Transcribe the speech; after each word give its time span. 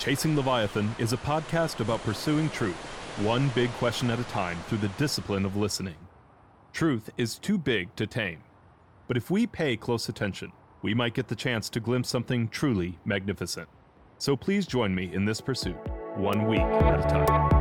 Chasing 0.00 0.34
Leviathan 0.34 0.96
is 0.98 1.12
a 1.12 1.18
podcast 1.18 1.80
about 1.80 2.02
pursuing 2.04 2.48
truth, 2.48 2.74
one 3.22 3.50
big 3.50 3.70
question 3.72 4.10
at 4.10 4.18
a 4.18 4.24
time 4.24 4.56
through 4.66 4.78
the 4.78 4.88
discipline 4.96 5.44
of 5.44 5.56
listening. 5.56 5.96
Truth 6.72 7.10
is 7.18 7.38
too 7.38 7.58
big 7.58 7.94
to 7.96 8.06
tame, 8.06 8.42
but 9.08 9.18
if 9.18 9.30
we 9.30 9.46
pay 9.46 9.76
close 9.76 10.08
attention, 10.08 10.52
we 10.80 10.94
might 10.94 11.12
get 11.12 11.28
the 11.28 11.36
chance 11.36 11.68
to 11.68 11.80
glimpse 11.80 12.08
something 12.08 12.48
truly 12.48 12.98
magnificent. 13.04 13.68
So 14.16 14.36
please 14.36 14.66
join 14.66 14.94
me 14.94 15.12
in 15.12 15.26
this 15.26 15.42
pursuit, 15.42 15.76
one 16.16 16.46
week 16.46 16.60
at 16.60 17.04
a 17.04 17.26
time. 17.26 17.59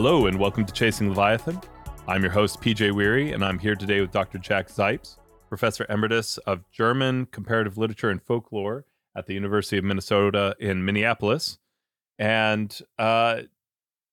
Hello, 0.00 0.26
and 0.26 0.38
welcome 0.38 0.64
to 0.64 0.72
Chasing 0.72 1.08
Leviathan. 1.08 1.60
I'm 2.06 2.22
your 2.22 2.30
host, 2.30 2.60
PJ 2.60 2.92
Wehry, 2.92 3.34
and 3.34 3.44
I'm 3.44 3.58
here 3.58 3.74
today 3.74 4.00
with 4.00 4.12
Dr. 4.12 4.38
Jack 4.38 4.68
Zipes, 4.68 5.16
Professor 5.48 5.86
Emeritus 5.88 6.38
of 6.38 6.70
German 6.70 7.26
Comparative 7.26 7.76
Literature 7.76 8.08
and 8.08 8.22
Folklore 8.22 8.84
at 9.16 9.26
the 9.26 9.34
University 9.34 9.76
of 9.76 9.82
Minnesota 9.82 10.54
in 10.60 10.84
Minneapolis. 10.84 11.58
And 12.16 12.80
uh, 12.96 13.40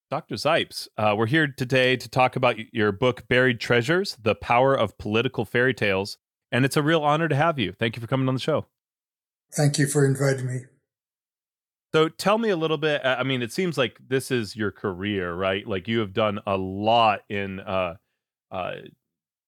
Dr. 0.10 0.34
Zipes, 0.34 0.88
uh, 0.98 1.14
we're 1.16 1.28
here 1.28 1.46
today 1.46 1.96
to 1.98 2.10
talk 2.10 2.36
about 2.36 2.56
your 2.74 2.92
book, 2.92 3.28
Buried 3.28 3.60
Treasures 3.60 4.18
The 4.20 4.34
Power 4.34 4.74
of 4.74 4.98
Political 4.98 5.46
Fairy 5.46 5.76
Tales. 5.76 6.18
And 6.52 6.66
it's 6.66 6.78
a 6.78 6.82
real 6.82 7.04
honor 7.04 7.28
to 7.28 7.36
have 7.36 7.60
you. 7.60 7.74
Thank 7.74 7.96
you 7.96 8.02
for 8.02 8.08
coming 8.08 8.28
on 8.28 8.34
the 8.34 8.42
show. 8.42 8.66
Thank 9.54 9.78
you 9.78 9.86
for 9.86 10.04
inviting 10.04 10.48
me. 10.48 10.62
So 11.96 12.10
tell 12.10 12.38
me 12.38 12.50
a 12.50 12.58
little 12.58 12.78
bit. 12.78 13.00
I 13.06 13.24
mean, 13.24 13.42
it 13.42 13.54
seems 13.54 13.78
like 13.78 13.98
this 14.06 14.30
is 14.30 14.54
your 14.54 14.70
career, 14.70 15.34
right? 15.34 15.66
Like 15.66 15.88
you 15.88 16.00
have 16.00 16.12
done 16.12 16.42
a 16.46 16.58
lot 16.58 17.22
in 17.30 17.62
uh, 17.62 17.96
uh, 18.52 18.72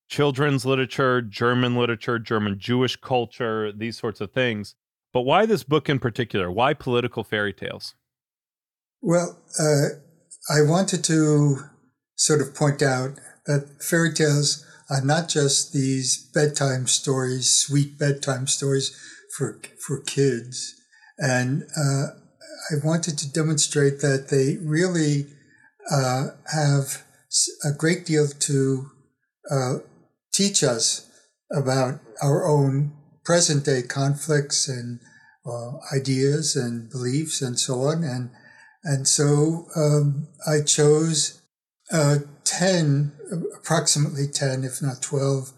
children's 0.07 0.65
literature, 0.65 1.21
German 1.21 1.75
literature, 1.75 2.19
German 2.19 2.57
Jewish 2.57 2.95
culture, 2.95 3.73
these 3.73 3.97
sorts 3.97 4.21
of 4.21 4.31
things. 4.31 4.75
But 5.11 5.23
why 5.23 5.45
this 5.45 5.65
book 5.65 5.89
in 5.89 5.99
particular? 5.99 6.49
Why 6.49 6.73
political 6.73 7.25
fairy 7.25 7.51
tales? 7.51 7.95
Well, 9.01 9.37
uh, 9.59 9.99
I 10.49 10.61
wanted 10.61 11.03
to 11.03 11.57
sort 12.15 12.39
of 12.39 12.55
point 12.55 12.81
out 12.81 13.19
that 13.45 13.83
fairy 13.83 14.13
tales 14.13 14.65
are 14.89 15.01
not 15.01 15.27
just 15.27 15.73
these 15.73 16.29
bedtime 16.33 16.87
stories, 16.87 17.49
sweet 17.49 17.99
bedtime 17.99 18.47
stories 18.47 18.97
for 19.37 19.59
for 19.85 19.99
kids, 19.99 20.75
and 21.19 21.63
uh, 21.75 22.11
I 22.71 22.75
wanted 22.83 23.17
to 23.19 23.31
demonstrate 23.31 24.01
that 24.01 24.29
they 24.29 24.57
really 24.57 25.27
uh, 25.89 26.27
have 26.53 27.03
a 27.63 27.71
great 27.71 28.05
deal 28.05 28.27
to 28.27 28.89
uh, 29.49 29.73
teach 30.33 30.63
us 30.63 31.09
about 31.51 31.99
our 32.21 32.45
own 32.45 32.93
present 33.23 33.65
day 33.65 33.81
conflicts 33.81 34.67
and 34.67 34.99
uh, 35.45 35.71
ideas 35.95 36.55
and 36.55 36.89
beliefs 36.89 37.41
and 37.41 37.59
so 37.59 37.81
on. 37.81 38.03
And 38.03 38.31
and 38.83 39.07
so 39.07 39.67
um, 39.75 40.27
I 40.47 40.61
chose 40.61 41.41
uh, 41.91 42.17
ten, 42.43 43.13
approximately 43.57 44.27
ten, 44.27 44.63
if 44.63 44.81
not 44.81 45.01
twelve, 45.01 45.51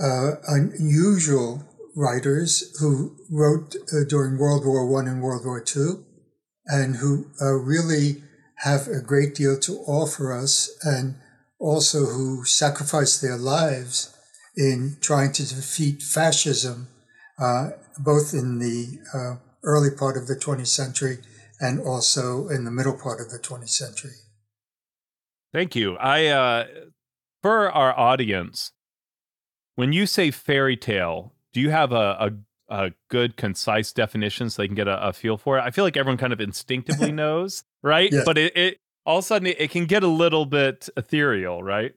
uh, 0.00 0.32
unusual 0.46 1.64
writers 1.96 2.76
who 2.80 3.16
wrote 3.30 3.74
uh, 3.92 4.04
during 4.08 4.38
World 4.38 4.64
War 4.64 4.86
One 4.86 5.08
and 5.08 5.22
World 5.22 5.44
War 5.44 5.60
Two 5.60 6.06
and 6.66 6.96
who 6.96 7.26
uh, 7.40 7.52
really 7.52 8.22
have 8.56 8.86
a 8.88 9.00
great 9.00 9.34
deal 9.34 9.58
to 9.58 9.72
offer 9.86 10.32
us 10.32 10.70
and 10.82 11.16
also 11.58 12.06
who 12.06 12.44
sacrifice 12.44 13.18
their 13.18 13.36
lives 13.36 14.16
in 14.56 14.96
trying 15.00 15.32
to 15.32 15.48
defeat 15.48 16.02
fascism, 16.02 16.88
uh, 17.38 17.70
both 17.98 18.34
in 18.34 18.58
the 18.58 18.98
uh, 19.14 19.36
early 19.62 19.90
part 19.90 20.16
of 20.16 20.26
the 20.26 20.34
20th 20.34 20.66
century 20.66 21.18
and 21.60 21.80
also 21.80 22.48
in 22.48 22.64
the 22.64 22.70
middle 22.70 22.96
part 22.96 23.20
of 23.20 23.30
the 23.30 23.38
20th 23.38 23.68
century. 23.68 24.12
Thank 25.52 25.74
you. 25.74 25.96
I, 25.96 26.26
uh, 26.26 26.66
for 27.42 27.70
our 27.70 27.98
audience, 27.98 28.72
when 29.74 29.92
you 29.92 30.06
say 30.06 30.30
fairy 30.30 30.76
tale, 30.76 31.34
do 31.52 31.60
you 31.60 31.70
have 31.70 31.92
a, 31.92 32.16
a 32.20 32.30
a 32.70 32.92
good, 33.08 33.36
concise 33.36 33.92
definition 33.92 34.48
so 34.48 34.62
they 34.62 34.68
can 34.68 34.76
get 34.76 34.88
a, 34.88 35.08
a, 35.08 35.12
feel 35.12 35.36
for 35.36 35.58
it. 35.58 35.62
I 35.62 35.70
feel 35.70 35.84
like 35.84 35.96
everyone 35.96 36.18
kind 36.18 36.32
of 36.32 36.40
instinctively 36.40 37.12
knows, 37.22 37.64
right? 37.82 38.12
But 38.24 38.38
it, 38.38 38.56
it 38.56 38.78
all 39.04 39.18
of 39.18 39.24
a 39.24 39.26
sudden 39.26 39.48
it, 39.48 39.60
it 39.60 39.70
can 39.70 39.86
get 39.86 40.02
a 40.02 40.08
little 40.08 40.46
bit 40.46 40.88
ethereal, 40.96 41.62
right? 41.62 41.92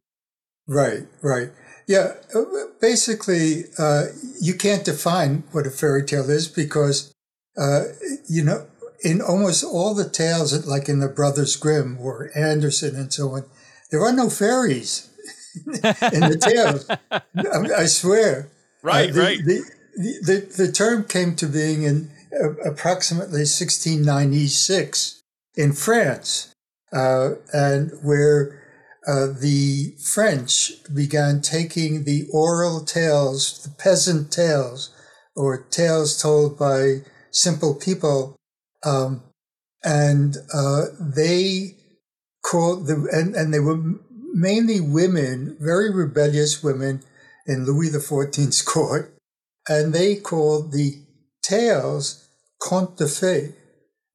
Right, 0.67 1.03
right. 1.21 1.51
Yeah, 1.87 2.13
uh, 2.33 2.43
basically, 2.79 3.65
uh, 3.77 4.05
you 4.39 4.55
can't 4.55 4.85
define 4.85 5.43
what 5.51 5.67
a 5.67 5.69
fairy 5.69 6.05
tale 6.05 6.29
is 6.29 6.47
because, 6.47 7.13
uh, 7.57 7.83
you 8.27 8.43
know, 8.43 8.65
in 9.03 9.21
almost 9.21 9.63
all 9.63 9.93
the 9.93 10.09
tales, 10.09 10.65
like 10.65 10.87
in 10.87 10.99
the 10.99 11.09
Brothers 11.09 11.57
Grimm 11.57 11.97
or 11.99 12.31
Andersen 12.35 12.95
and 12.95 13.11
so 13.11 13.31
on, 13.31 13.43
there 13.91 14.01
are 14.01 14.13
no 14.13 14.29
fairies 14.29 15.09
in 15.65 16.21
the 16.21 16.37
tales. 16.41 16.89
I, 17.11 17.81
I 17.81 17.85
swear. 17.85 18.49
Right, 18.81 19.09
uh, 19.09 19.13
the, 19.13 19.19
right. 19.19 19.45
The, 19.45 19.63
the, 19.95 20.49
the, 20.57 20.71
term 20.71 21.05
came 21.05 21.35
to 21.35 21.47
being 21.47 21.83
in 21.83 22.09
uh, 22.33 22.53
approximately 22.65 23.41
1696 23.41 25.21
in 25.55 25.73
France, 25.73 26.53
uh, 26.91 27.31
and 27.53 27.91
where 28.01 28.61
uh, 29.07 29.27
the 29.27 29.95
French 30.03 30.71
began 30.93 31.41
taking 31.41 32.03
the 32.03 32.27
oral 32.31 32.83
tales, 32.83 33.61
the 33.63 33.69
peasant 33.69 34.31
tales, 34.31 34.89
or 35.35 35.63
tales 35.69 36.21
told 36.21 36.57
by 36.57 37.01
simple 37.31 37.75
people, 37.75 38.35
um, 38.83 39.23
and 39.83 40.37
uh, 40.53 40.85
they 40.99 41.75
called 42.41 42.87
the 42.87 43.07
and, 43.11 43.35
and 43.35 43.53
they 43.53 43.59
were 43.59 43.79
mainly 44.33 44.79
women, 44.81 45.55
very 45.59 45.91
rebellious 45.93 46.63
women 46.63 47.03
in 47.45 47.65
Louis 47.65 47.89
XIV's 47.89 48.61
court 48.63 49.13
and 49.67 49.93
they 49.93 50.15
called 50.15 50.71
the 50.71 51.03
tales 51.41 52.27
contes 52.59 52.95
de 52.97 53.05
fées, 53.05 53.53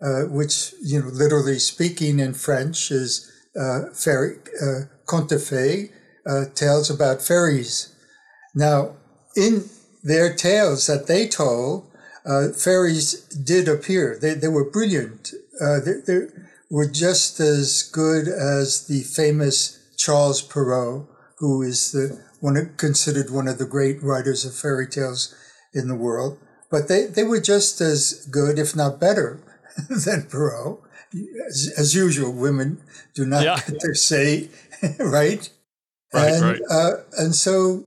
uh, 0.00 0.28
which, 0.28 0.75
you 0.82 1.00
know, 1.00 1.09
literally 1.09 1.59
speaking 1.59 2.19
in 2.19 2.34
French 2.34 2.91
is 2.91 3.31
uh, 3.59 3.91
fairy, 3.92 4.36
uh, 4.62 4.81
contes 5.06 5.28
de 5.28 5.36
fées, 5.36 5.91
uh, 6.26 6.44
tales 6.54 6.91
about 6.91 7.22
fairies. 7.22 7.94
Now, 8.54 8.97
in 9.36 9.64
their 10.03 10.34
tales 10.34 10.86
that 10.86 11.06
they 11.06 11.28
told, 11.28 11.91
uh, 12.25 12.48
fairies 12.48 13.22
did 13.22 13.69
appear. 13.69 14.19
They, 14.20 14.34
they 14.34 14.48
were 14.48 14.70
brilliant. 14.70 15.32
Uh, 15.60 15.80
they, 15.80 15.94
they 16.06 16.26
were 16.70 16.88
just 16.88 17.41
as 17.41 17.82
good 17.82 18.28
as 18.28 18.86
the 18.86 19.00
famous 19.03 19.78
Charles 19.97 20.42
Perrault, 20.42 21.09
who 21.38 21.62
is 21.62 21.92
the 21.92 22.22
one 22.41 22.75
considered 22.76 23.31
one 23.31 23.49
of 23.49 23.59
the 23.59 23.66
great 23.66 24.03
writers 24.03 24.44
of 24.44 24.54
fairy 24.54 24.87
tales 24.87 25.34
in 25.72 25.88
the 25.88 25.94
world, 25.94 26.38
but 26.71 26.88
they, 26.88 27.06
they 27.06 27.25
were 27.25 27.41
just 27.41 27.81
as 27.81 28.26
good, 28.31 28.59
if 28.59 28.76
not 28.76 29.00
better, 29.00 29.41
than 29.88 30.25
Perrault. 30.25 30.82
As, 31.48 31.72
as 31.78 31.94
usual, 31.94 32.32
women 32.32 32.82
do 33.15 33.25
not 33.25 33.44
yeah. 33.44 33.56
get 33.66 33.81
their 33.81 33.94
say, 33.94 34.50
right? 34.98 35.50
Right, 36.12 36.32
and, 36.32 36.43
right. 36.43 36.60
Uh, 36.71 36.91
and 37.19 37.34
so 37.34 37.84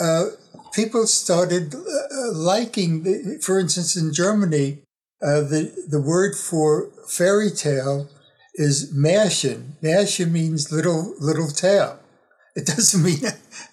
uh, 0.00 0.26
people 0.72 1.06
started 1.06 1.74
uh, 1.74 2.32
liking, 2.32 3.02
the, 3.02 3.40
for 3.42 3.58
instance, 3.58 3.96
in 3.96 4.12
Germany, 4.12 4.78
uh, 5.22 5.40
the, 5.40 5.74
the 5.88 6.00
word 6.00 6.36
for 6.36 6.90
fairy 7.08 7.50
tale 7.50 8.08
is 8.54 8.92
Märchen. 8.92 9.72
Märchen 9.82 10.30
means 10.30 10.70
little, 10.72 11.14
little 11.18 11.48
tale. 11.48 11.97
It 12.58 12.66
doesn't 12.66 13.02
mean 13.04 13.20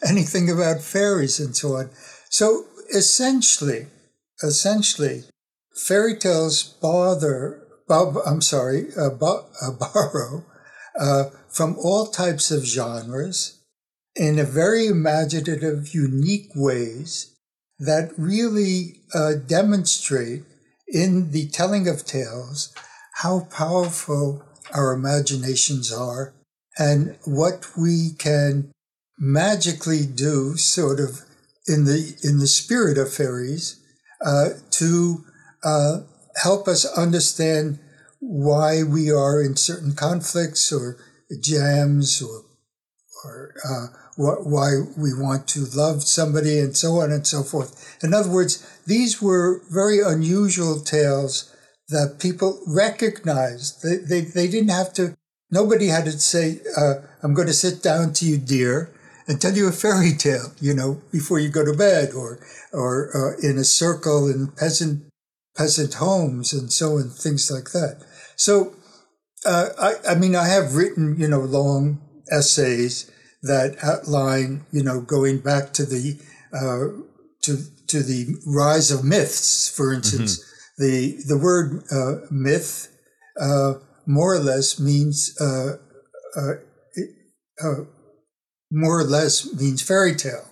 anything 0.08 0.50
about 0.50 0.82
fairies 0.82 1.40
and 1.40 1.56
so 1.56 1.76
on. 1.78 1.90
So 2.30 2.66
essentially, 2.94 3.88
essentially, 4.44 5.24
fairy 5.88 6.18
tales 6.18 6.62
bother, 6.82 7.64
I'm 7.90 8.42
sorry, 8.42 8.88
uh, 8.96 9.10
uh, 9.10 9.72
borrow 9.80 10.46
uh, 11.00 11.26
from 11.50 11.78
all 11.80 12.06
types 12.06 12.52
of 12.52 12.64
genres 12.64 13.60
in 14.16 14.38
a 14.38 14.44
very 14.44 14.86
imaginative, 14.88 15.94
unique 15.94 16.50
ways 16.56 17.36
that 17.80 18.12
really 18.18 19.02
uh, 19.14 19.34
demonstrate 19.48 20.44
in 20.88 21.32
the 21.32 21.50
telling 21.50 21.88
of 21.88 22.06
tales 22.06 22.74
how 23.16 23.48
powerful 23.52 24.46
our 24.74 24.94
imaginations 24.94 25.92
are 25.92 26.34
and 26.78 27.18
what 27.26 27.68
we 27.78 28.12
can 28.18 28.72
magically 29.18 30.06
do 30.06 30.58
sort 30.58 31.00
of 31.00 31.22
in 31.68 31.86
the 31.86 32.16
in 32.24 32.40
the 32.40 32.48
spirit 32.48 32.98
of 32.98 33.14
fairies 33.14 33.82
uh, 34.26 34.50
to 34.72 35.24
uh, 35.64 36.02
help 36.42 36.68
us 36.68 36.86
understand 36.98 37.80
why 38.20 38.84
we 38.84 39.12
are 39.12 39.42
in 39.42 39.56
certain 39.56 39.94
conflicts 39.94 40.72
or 40.72 40.98
jams 41.42 42.22
or, 42.22 42.44
or 43.24 43.54
uh, 43.68 43.88
why 44.18 44.72
we 44.98 45.14
want 45.14 45.48
to 45.48 45.66
love 45.76 46.04
somebody 46.04 46.60
and 46.60 46.78
so 46.78 47.00
on 47.00 47.12
and 47.12 47.28
so 47.28 47.44
forth. 47.44 47.98
In 48.04 48.14
other 48.14 48.30
words, 48.30 48.66
these 48.86 49.22
were 49.22 49.62
very 49.72 50.00
unusual 50.02 50.80
tales 50.80 51.54
that 51.90 52.20
people 52.20 52.62
recognized. 52.66 53.84
They, 53.84 53.98
they, 53.98 54.22
they 54.22 54.48
didn't 54.48 54.70
have 54.70 54.94
to, 54.94 55.16
nobody 55.52 55.88
had 55.88 56.06
to 56.06 56.12
say, 56.14 56.62
uh, 56.78 56.96
I'm 57.22 57.34
going 57.34 57.48
to 57.48 57.54
sit 57.54 57.84
down 57.84 58.14
to 58.14 58.26
you, 58.26 58.38
dear, 58.38 58.95
and 59.28 59.42
tell 59.42 59.54
you 59.54 59.68
a 59.68 59.72
fairy 59.72 60.14
tale, 60.14 60.54
you 60.62 60.74
know, 60.74 61.02
before 61.12 61.40
you 61.40 61.50
go 61.50 61.66
to 61.66 61.78
bed 61.78 62.14
or, 62.14 62.40
or 62.74 63.10
uh, 63.16 63.48
in 63.48 63.58
a 63.58 63.64
circle 63.64 64.30
in 64.30 64.48
peasant, 64.48 65.04
peasant 65.58 65.96
homes 65.96 66.54
and 66.54 66.72
so 66.72 66.98
on, 66.98 67.10
things 67.10 67.50
like 67.52 67.72
that. 67.72 68.04
So, 68.36 68.76
uh, 69.46 69.70
I, 69.80 69.94
I 70.12 70.16
mean, 70.16 70.36
I 70.36 70.48
have 70.48 70.76
written, 70.76 71.16
you 71.20 71.28
know, 71.28 71.40
long 71.40 72.02
essays 72.32 73.12
that 73.44 73.78
outline, 73.84 74.66
you 74.72 74.84
know, 74.84 75.02
going 75.02 75.40
back 75.40 75.74
to 75.74 75.86
the, 75.86 76.20
uh, 76.54 77.02
to, 77.44 77.58
to 77.88 78.02
the 78.02 78.36
rise 78.46 78.92
of 78.92 79.04
myths, 79.04 79.70
for 79.70 79.94
instance. 79.94 80.40
Mm-hmm 80.40 80.52
the 80.78 81.18
the 81.28 81.38
word 81.38 81.84
uh, 81.92 82.26
myth 82.30 82.96
uh, 83.40 83.76
more 84.06 84.36
or 84.36 84.40
less 84.40 84.80
means 84.80 85.36
uh, 85.40 85.78
uh, 86.36 86.54
uh, 87.64 87.86
more 88.76 89.00
or 89.00 89.06
less 89.06 89.52
means 89.54 89.82
fairy 89.82 90.14
tale. 90.16 90.48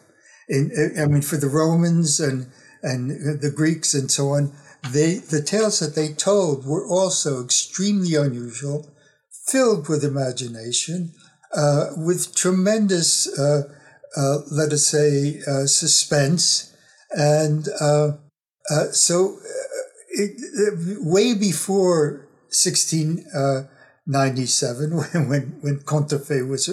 In, 0.47 0.71
uh, 0.75 1.01
I 1.01 1.05
mean, 1.07 1.21
for 1.21 1.37
the 1.37 1.47
Romans 1.47 2.19
and 2.19 2.47
and 2.81 3.39
the 3.41 3.51
Greeks 3.51 3.93
and 3.93 4.11
so 4.11 4.31
on, 4.31 4.51
they 4.91 5.15
the 5.15 5.41
tales 5.41 5.79
that 5.79 5.95
they 5.95 6.11
told 6.13 6.65
were 6.65 6.85
also 6.87 7.43
extremely 7.43 8.15
unusual, 8.15 8.93
filled 9.47 9.89
with 9.89 10.03
imagination, 10.03 11.13
uh, 11.53 11.91
with 11.95 12.35
tremendous, 12.35 13.27
uh, 13.39 13.69
let 14.51 14.73
us 14.73 14.87
say, 14.87 15.39
suspense, 15.65 16.73
and 17.11 17.69
so 18.91 19.39
it, 20.09 20.99
way 21.01 21.33
before 21.33 22.27
1697, 22.51 24.91
when 24.97 25.29
when, 25.29 25.57
when 25.61 25.79
contes 25.79 26.09
de 26.09 26.19
fées 26.19 26.47
was 26.47 26.69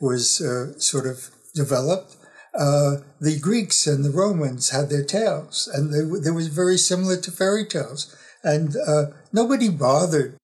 was 0.00 0.40
uh, 0.40 0.78
sort 0.78 1.06
of 1.06 1.30
developed, 1.54 2.16
uh, 2.54 2.96
the 3.20 3.38
Greeks 3.40 3.86
and 3.86 4.04
the 4.04 4.10
Romans 4.10 4.70
had 4.70 4.88
their 4.88 5.04
tales, 5.04 5.68
and 5.72 5.92
they, 5.92 6.20
they 6.20 6.30
was 6.30 6.48
very 6.48 6.76
similar 6.76 7.16
to 7.16 7.30
fairy 7.30 7.66
tales, 7.66 8.14
and 8.42 8.76
uh, 8.86 9.06
nobody 9.32 9.68
bothered 9.68 10.36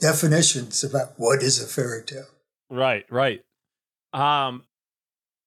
definitions 0.00 0.84
about 0.84 1.14
what 1.16 1.42
is 1.42 1.62
a 1.62 1.66
fairy 1.66 2.04
tale. 2.04 2.26
Right, 2.70 3.04
right. 3.10 3.42
Um, 4.12 4.64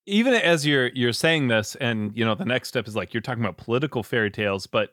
even 0.05 0.33
as 0.33 0.65
you're 0.65 0.87
you're 0.87 1.13
saying 1.13 1.47
this, 1.47 1.75
and 1.75 2.11
you 2.15 2.25
know, 2.25 2.35
the 2.35 2.45
next 2.45 2.67
step 2.69 2.87
is 2.87 2.95
like 2.95 3.13
you're 3.13 3.21
talking 3.21 3.43
about 3.43 3.57
political 3.57 4.03
fairy 4.03 4.31
tales, 4.31 4.67
but 4.67 4.91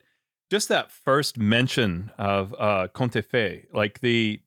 just 0.50 0.68
that 0.68 0.92
first 0.92 1.38
mention 1.38 2.10
of 2.18 2.54
uh, 2.58 2.88
Contes 2.92 3.24
de 3.24 3.28
Fées, 3.28 3.64
like 3.72 4.00
the 4.00 4.40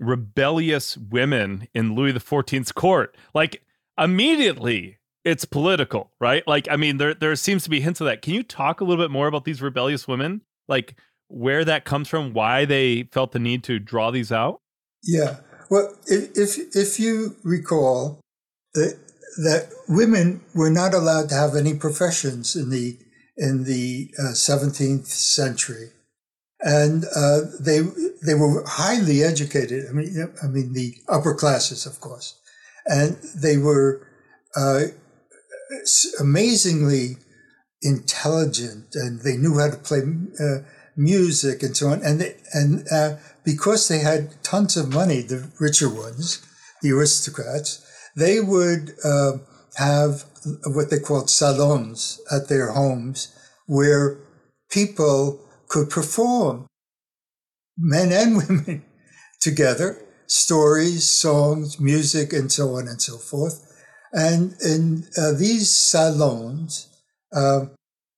rebellious 0.00 0.96
women 0.96 1.68
in 1.74 1.94
Louis 1.94 2.12
XIV's 2.12 2.72
court, 2.72 3.16
like 3.34 3.62
immediately 3.96 4.98
it's 5.24 5.44
political, 5.44 6.10
right? 6.18 6.42
Like, 6.46 6.66
I 6.70 6.76
mean, 6.76 6.96
there 6.96 7.14
there 7.14 7.36
seems 7.36 7.62
to 7.64 7.70
be 7.70 7.80
hints 7.80 8.00
of 8.00 8.06
that. 8.06 8.22
Can 8.22 8.34
you 8.34 8.42
talk 8.42 8.80
a 8.80 8.84
little 8.84 9.02
bit 9.02 9.10
more 9.10 9.28
about 9.28 9.44
these 9.44 9.62
rebellious 9.62 10.08
women, 10.08 10.40
like 10.66 10.96
where 11.28 11.64
that 11.64 11.84
comes 11.84 12.08
from, 12.08 12.32
why 12.32 12.64
they 12.64 13.04
felt 13.12 13.32
the 13.32 13.38
need 13.38 13.62
to 13.64 13.78
draw 13.78 14.10
these 14.10 14.32
out? 14.32 14.60
Yeah, 15.02 15.36
well, 15.70 15.94
if 16.06 16.36
if, 16.36 16.74
if 16.74 16.98
you 16.98 17.36
recall 17.44 18.20
that 18.74 18.98
that 19.44 19.70
women 19.88 20.40
were 20.54 20.70
not 20.70 20.94
allowed 20.94 21.28
to 21.28 21.34
have 21.34 21.54
any 21.54 21.74
professions 21.74 22.56
in 22.56 22.70
the 22.70 22.98
in 23.36 23.64
the 23.64 24.12
uh, 24.18 24.32
17th 24.32 25.06
century, 25.06 25.90
and 26.62 27.04
uh, 27.16 27.40
they 27.58 27.80
they 28.24 28.34
were 28.34 28.64
highly 28.66 29.22
educated. 29.22 29.86
I 29.88 29.92
mean, 29.92 30.32
I 30.42 30.46
mean 30.46 30.72
the 30.72 30.94
upper 31.08 31.34
classes, 31.34 31.86
of 31.86 32.00
course, 32.00 32.38
and 32.86 33.16
they 33.34 33.56
were 33.56 34.06
uh, 34.56 34.82
amazingly 36.20 37.16
intelligent, 37.82 38.94
and 38.94 39.20
they 39.20 39.36
knew 39.36 39.58
how 39.58 39.70
to 39.70 39.76
play 39.76 40.02
uh, 40.38 40.58
music 40.96 41.62
and 41.62 41.76
so 41.76 41.88
on. 41.88 42.02
And 42.02 42.20
they, 42.20 42.36
and 42.52 42.86
uh, 42.92 43.16
because 43.44 43.88
they 43.88 44.00
had 44.00 44.42
tons 44.42 44.76
of 44.76 44.92
money, 44.92 45.22
the 45.22 45.50
richer 45.58 45.88
ones, 45.88 46.46
the 46.82 46.92
aristocrats, 46.92 47.86
they 48.16 48.40
would 48.40 48.92
uh, 49.04 49.38
have 49.76 50.24
what 50.66 50.90
they 50.90 50.98
called 50.98 51.30
salons 51.30 52.20
at 52.30 52.48
their 52.48 52.72
homes 52.72 53.34
where 53.66 54.18
people 54.70 55.40
could 55.70 55.88
perform, 55.88 56.66
men 57.78 58.12
and 58.12 58.36
women 58.48 58.84
together, 59.40 60.04
stories, 60.26 61.08
songs, 61.08 61.80
music, 61.80 62.34
and 62.34 62.52
so 62.52 62.76
on 62.76 62.86
and 62.86 63.00
so 63.00 63.16
forth. 63.16 63.66
And 64.12 64.54
in 64.62 65.06
uh, 65.16 65.32
these 65.32 65.70
salons, 65.70 66.88
uh, 67.32 67.66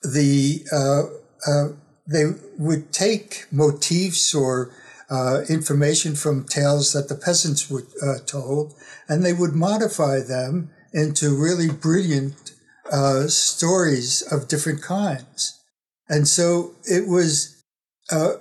the 0.02 0.64
uh 0.72 1.68
they 2.06 2.24
would 2.58 2.92
take 2.92 3.46
motifs 3.52 4.34
or 4.34 4.72
uh, 5.10 5.42
information 5.48 6.14
from 6.14 6.44
tales 6.44 6.92
that 6.92 7.08
the 7.08 7.14
peasants 7.14 7.70
were 7.70 7.84
uh, 8.02 8.18
told, 8.26 8.74
and 9.08 9.24
they 9.24 9.32
would 9.32 9.54
modify 9.54 10.20
them 10.20 10.70
into 10.92 11.36
really 11.36 11.68
brilliant 11.68 12.52
uh, 12.90 13.28
stories 13.28 14.22
of 14.22 14.48
different 14.48 14.82
kinds. 14.82 15.61
And 16.12 16.28
so 16.28 16.72
it 16.84 17.08
was 17.08 17.64
uh, 18.12 18.34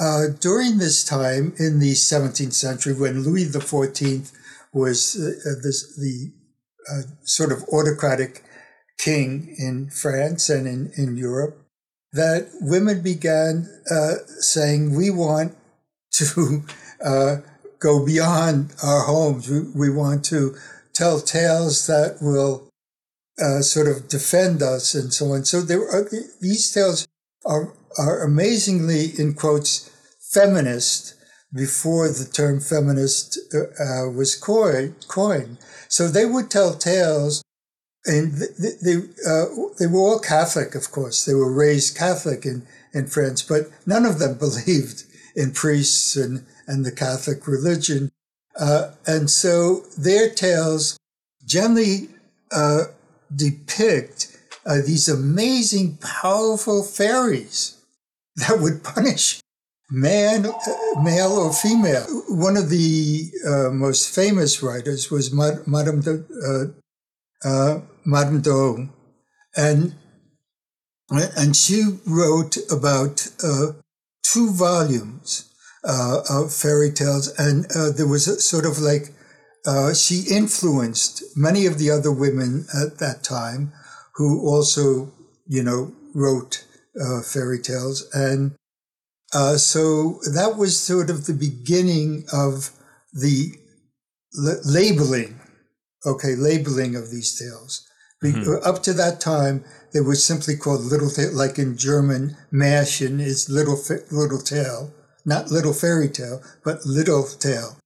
uh, 0.00 0.24
during 0.40 0.78
this 0.78 1.04
time 1.04 1.54
in 1.60 1.78
the 1.78 1.92
17th 1.92 2.52
century 2.52 2.92
when 2.92 3.22
Louis 3.22 3.44
XIV 3.44 4.32
was 4.72 5.14
uh, 5.14 5.28
uh, 5.48 5.54
this, 5.62 5.96
the 5.96 6.32
uh, 6.90 7.02
sort 7.22 7.52
of 7.52 7.62
autocratic 7.72 8.42
king 8.98 9.54
in 9.58 9.90
France 9.90 10.50
and 10.50 10.66
in, 10.66 10.90
in 10.96 11.16
Europe 11.16 11.56
that 12.12 12.48
women 12.60 13.00
began 13.00 13.68
saying, 14.40 14.96
We 14.96 15.10
want 15.10 15.56
to 16.14 16.64
go 17.78 18.04
beyond 18.04 18.74
our 18.82 19.02
homes. 19.02 19.48
We, 19.48 19.60
we 19.60 19.90
want 19.90 20.24
to 20.26 20.56
tell 20.92 21.20
tales 21.20 21.86
that 21.86 22.18
will 22.20 22.68
uh, 23.40 23.60
sort 23.60 23.88
of 23.88 24.08
defend 24.08 24.62
us 24.62 24.94
and 24.94 25.12
so 25.12 25.32
on. 25.32 25.44
So 25.44 25.60
there 25.60 25.82
are, 25.82 26.08
these 26.40 26.70
tales 26.72 27.06
are 27.44 27.74
are 27.98 28.24
amazingly 28.24 29.12
in 29.18 29.34
quotes 29.34 29.90
feminist 30.32 31.14
before 31.54 32.08
the 32.08 32.24
term 32.24 32.60
feminist 32.60 33.38
uh, 33.54 33.82
uh 33.82 34.10
was 34.10 34.34
coined. 34.34 35.58
So 35.88 36.08
they 36.08 36.26
would 36.26 36.50
tell 36.50 36.74
tales, 36.74 37.42
and 38.04 38.32
they 38.32 38.70
they, 38.82 38.96
uh, 39.28 39.44
they 39.78 39.86
were 39.86 40.00
all 40.00 40.18
Catholic, 40.18 40.74
of 40.74 40.90
course. 40.90 41.24
They 41.24 41.34
were 41.34 41.52
raised 41.52 41.96
Catholic 41.96 42.44
in 42.44 42.66
in 42.92 43.06
France, 43.06 43.42
but 43.42 43.70
none 43.86 44.06
of 44.06 44.18
them 44.18 44.38
believed 44.38 45.04
in 45.36 45.52
priests 45.52 46.16
and 46.16 46.44
and 46.66 46.84
the 46.84 46.92
Catholic 46.92 47.46
religion. 47.46 48.10
Uh, 48.58 48.92
and 49.06 49.28
so 49.28 49.82
their 49.98 50.30
tales 50.30 50.96
generally 51.44 52.08
uh, 52.52 52.84
depict 53.36 54.36
uh, 54.66 54.76
these 54.76 55.08
amazing, 55.08 55.98
powerful 55.98 56.82
fairies 56.82 57.76
that 58.36 58.60
would 58.60 58.82
punish 58.82 59.40
man, 59.90 60.46
uh, 60.46 61.02
male 61.02 61.32
or 61.32 61.52
female. 61.52 62.04
One 62.28 62.56
of 62.56 62.70
the 62.70 63.30
uh, 63.46 63.70
most 63.70 64.14
famous 64.14 64.62
writers 64.62 65.10
was 65.10 65.32
Madame 65.32 66.00
de, 66.00 66.24
uh, 66.44 67.48
uh, 67.48 67.80
Madame 68.04 68.40
d'O, 68.40 68.88
and 69.56 69.94
and 71.10 71.54
she 71.54 71.98
wrote 72.06 72.56
about 72.70 73.28
uh, 73.42 73.72
two 74.22 74.50
volumes 74.50 75.50
of 75.84 76.52
fairy 76.52 76.90
tales, 76.90 77.28
and 77.38 77.66
there 77.94 78.08
was 78.08 78.26
a, 78.26 78.40
sort 78.40 78.64
of 78.64 78.78
like 78.78 79.13
uh, 79.66 79.94
she 79.94 80.24
influenced 80.30 81.22
many 81.36 81.66
of 81.66 81.78
the 81.78 81.90
other 81.90 82.12
women 82.12 82.66
at 82.74 82.98
that 82.98 83.22
time 83.22 83.72
who 84.14 84.46
also, 84.46 85.12
you 85.46 85.62
know, 85.62 85.92
wrote 86.14 86.64
uh, 87.00 87.22
fairy 87.22 87.58
tales. 87.58 88.08
And 88.12 88.54
uh, 89.32 89.56
so 89.56 90.20
that 90.32 90.56
was 90.56 90.78
sort 90.78 91.10
of 91.10 91.26
the 91.26 91.34
beginning 91.34 92.24
of 92.32 92.70
the 93.12 93.54
l- 94.38 94.60
labeling, 94.64 95.40
okay, 96.06 96.34
labeling 96.36 96.94
of 96.94 97.10
these 97.10 97.36
tales. 97.36 97.88
Mm-hmm. 98.22 98.66
Up 98.66 98.82
to 98.84 98.92
that 98.94 99.20
time, 99.20 99.64
they 99.92 100.00
were 100.00 100.14
simply 100.14 100.56
called 100.56 100.82
little, 100.82 101.10
ta- 101.10 101.30
like 101.32 101.58
in 101.58 101.76
German, 101.76 102.36
Märchen 102.52 103.20
is 103.20 103.50
little, 103.50 103.78
little 104.10 104.40
tale, 104.40 104.92
not 105.24 105.50
little 105.50 105.74
fairy 105.74 106.08
tale, 106.08 106.42
but 106.64 106.86
little 106.86 107.24
tale. 107.24 107.76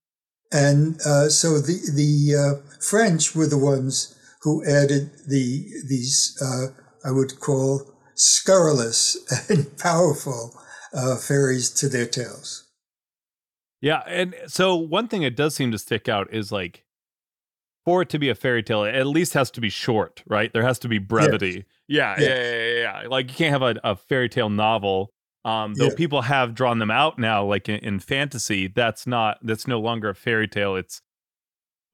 And 0.50 1.00
uh, 1.04 1.28
so 1.28 1.60
the 1.60 1.78
the 1.94 2.34
uh, 2.36 2.78
French 2.80 3.34
were 3.34 3.46
the 3.46 3.58
ones 3.58 4.18
who 4.42 4.64
added 4.64 5.10
the 5.26 5.66
these 5.88 6.36
uh, 6.42 6.68
I 7.06 7.10
would 7.10 7.38
call 7.40 7.82
scurrilous 8.14 9.16
and 9.50 9.76
powerful 9.78 10.58
uh, 10.94 11.16
fairies 11.16 11.70
to 11.70 11.88
their 11.88 12.06
tales. 12.06 12.64
Yeah, 13.80 14.02
and 14.06 14.34
so 14.46 14.74
one 14.74 15.06
thing 15.06 15.22
that 15.22 15.36
does 15.36 15.54
seem 15.54 15.70
to 15.70 15.78
stick 15.78 16.08
out 16.08 16.32
is 16.32 16.50
like 16.50 16.84
for 17.84 18.02
it 18.02 18.08
to 18.10 18.18
be 18.18 18.28
a 18.28 18.34
fairy 18.34 18.62
tale, 18.62 18.84
it 18.84 18.94
at 18.94 19.06
least 19.06 19.34
has 19.34 19.50
to 19.52 19.60
be 19.60 19.70
short, 19.70 20.22
right? 20.26 20.52
There 20.52 20.62
has 20.62 20.78
to 20.80 20.88
be 20.88 20.98
brevity. 20.98 21.64
Yeah, 21.86 22.16
yeah, 22.18 22.26
yeah, 22.26 22.42
yeah, 22.42 23.02
yeah, 23.02 23.08
Like 23.08 23.30
you 23.30 23.34
can't 23.34 23.52
have 23.52 23.62
a, 23.62 23.80
a 23.82 23.96
fairy 23.96 24.28
tale 24.28 24.50
novel. 24.50 25.10
Um, 25.48 25.74
though 25.74 25.86
yeah. 25.86 25.94
people 25.96 26.22
have 26.22 26.54
drawn 26.54 26.78
them 26.78 26.90
out 26.90 27.18
now, 27.18 27.44
like 27.44 27.68
in, 27.68 27.78
in, 27.80 28.00
fantasy, 28.00 28.68
that's 28.68 29.06
not 29.06 29.38
that's 29.42 29.66
no 29.66 29.80
longer 29.80 30.10
a 30.10 30.14
fairy 30.14 30.46
tale. 30.46 30.76
It's 30.76 31.00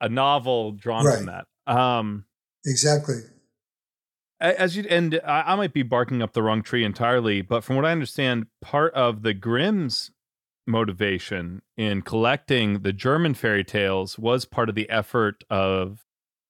a 0.01 0.09
novel 0.09 0.73
drawn 0.73 1.07
right. 1.07 1.19
from 1.19 1.27
that. 1.27 1.47
Um, 1.73 2.25
exactly. 2.67 3.21
As 4.41 4.77
you 4.77 4.85
and 4.91 5.21
I, 5.25 5.53
I 5.53 5.55
might 5.55 5.73
be 5.73 5.85
barking 5.85 6.21
up 6.21 6.33
the 6.33 6.43
wrong 6.43 6.63
tree 6.63 6.85
entirely, 6.85 7.43
but 7.43 7.63
from 7.63 7.77
what 7.77 7.85
I 7.85 7.93
understand, 7.93 8.47
part 8.61 8.93
of 8.95 9.23
the 9.23 9.33
Grimm's 9.33 10.11
motivation 10.67 11.63
in 11.77 12.03
collecting 12.03 12.83
the 12.83 12.93
German 12.93 13.35
fairy 13.35 13.63
tales 13.63 14.19
was 14.19 14.45
part 14.45 14.69
of 14.69 14.75
the 14.75 14.91
effort 14.91 15.45
of 15.49 16.05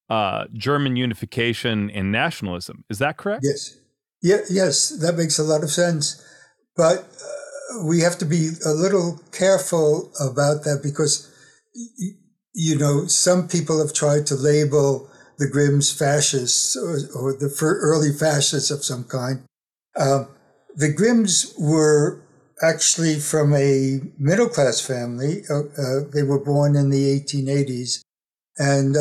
uh, 0.09 0.47
German 0.55 0.97
unification 0.97 1.91
and 1.91 2.11
nationalism. 2.11 2.85
Is 2.89 2.99
that 2.99 3.19
correct? 3.19 3.43
Yes. 3.45 3.77
Yeah, 4.23 4.39
yes, 4.49 4.89
that 4.89 5.17
makes 5.17 5.39
a 5.39 5.43
lot 5.43 5.63
of 5.63 5.71
sense. 5.71 6.25
But 6.76 6.99
uh, 7.00 7.85
we 7.85 8.00
have 8.00 8.19
to 8.19 8.25
be 8.25 8.50
a 8.64 8.71
little 8.71 9.21
careful 9.33 10.12
about 10.21 10.64
that 10.64 10.81
because, 10.83 11.31
you 12.54 12.78
know, 12.78 13.07
some 13.07 13.49
people 13.49 13.78
have 13.78 13.95
tried 13.95 14.26
to 14.26 14.35
label 14.35 15.09
the 15.38 15.49
Grimm's 15.49 15.93
fascists 15.93 16.76
or, 16.76 16.99
or 17.16 17.33
the 17.33 17.54
early 17.62 18.12
fascists 18.12 18.71
of 18.71 18.85
some 18.85 19.04
kind. 19.04 19.45
Uh, 19.97 20.25
the 20.76 20.93
Grimm's 20.93 21.54
were 21.59 22.21
actually 22.62 23.19
from 23.19 23.54
a 23.54 24.00
middle 24.19 24.49
class 24.49 24.81
family. 24.81 25.43
Uh, 25.50 25.62
uh, 25.78 26.00
they 26.12 26.23
were 26.23 26.43
born 26.43 26.76
in 26.76 26.90
the 26.90 27.21
1880s, 27.21 28.00
and 28.59 28.97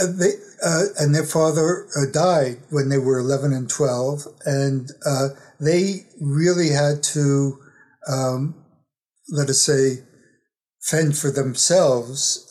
uh, 0.00 0.06
they 0.06 0.32
uh, 0.64 0.84
and 0.98 1.14
their 1.14 1.24
father 1.24 1.86
uh, 1.96 2.10
died 2.12 2.58
when 2.70 2.88
they 2.88 2.98
were 2.98 3.18
11 3.18 3.52
and 3.52 3.70
12, 3.70 4.26
and 4.44 4.90
uh, 5.06 5.28
they 5.60 6.06
really 6.20 6.70
had 6.70 7.02
to, 7.02 7.58
um, 8.08 8.56
let 9.28 9.48
us 9.48 9.62
say, 9.62 10.04
fend 10.82 11.16
for 11.16 11.30
themselves 11.30 12.48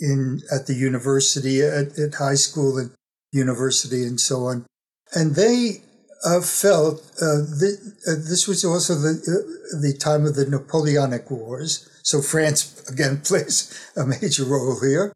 in 0.00 0.40
at 0.52 0.66
the 0.66 0.74
university, 0.74 1.62
at, 1.62 1.98
at 1.98 2.14
high 2.14 2.34
school 2.34 2.78
and 2.78 2.90
university, 3.32 4.02
and 4.02 4.20
so 4.20 4.46
on. 4.46 4.66
And 5.14 5.34
they 5.34 5.82
uh, 6.24 6.40
felt 6.40 7.00
uh, 7.22 7.46
th- 7.58 7.78
uh, 8.06 8.14
this 8.28 8.46
was 8.46 8.64
also 8.64 8.94
the 8.94 9.10
uh, 9.10 9.80
the 9.80 9.96
time 9.98 10.26
of 10.26 10.34
the 10.34 10.46
Napoleonic 10.46 11.30
Wars, 11.30 11.88
so 12.02 12.20
France 12.20 12.84
again 12.88 13.20
plays 13.24 13.72
a 13.96 14.04
major 14.04 14.44
role 14.44 14.78
here, 14.80 15.12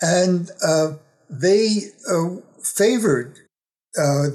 and 0.00 0.50
uh, 0.64 0.92
they 1.28 1.78
uh, 2.10 2.36
favored. 2.62 3.38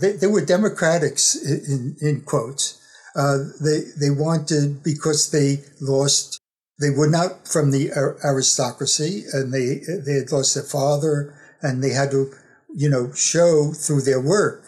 They, 0.01 0.13
they, 0.13 0.27
were 0.27 0.43
democrats 0.43 1.36
in, 1.41 1.96
in 2.01 2.22
quotes. 2.22 2.82
they 3.15 3.84
they 4.00 4.10
wanted 4.10 4.84
because 4.84 5.32
they 5.32 5.63
lost. 5.79 6.39
They 6.79 6.89
were 6.89 7.08
not 7.08 7.48
from 7.48 7.72
the 7.72 7.91
aristocracy, 8.25 9.24
and 9.32 9.53
they 9.53 9.82
they 9.88 10.20
had 10.20 10.32
lost 10.32 10.55
their 10.55 10.63
father, 10.63 11.34
and 11.62 11.82
they 11.82 11.91
had 11.91 12.12
to, 12.12 12.34
you 12.75 12.89
know, 12.89 13.13
show 13.13 13.72
through 13.72 14.01
their 14.01 14.20
work 14.20 14.63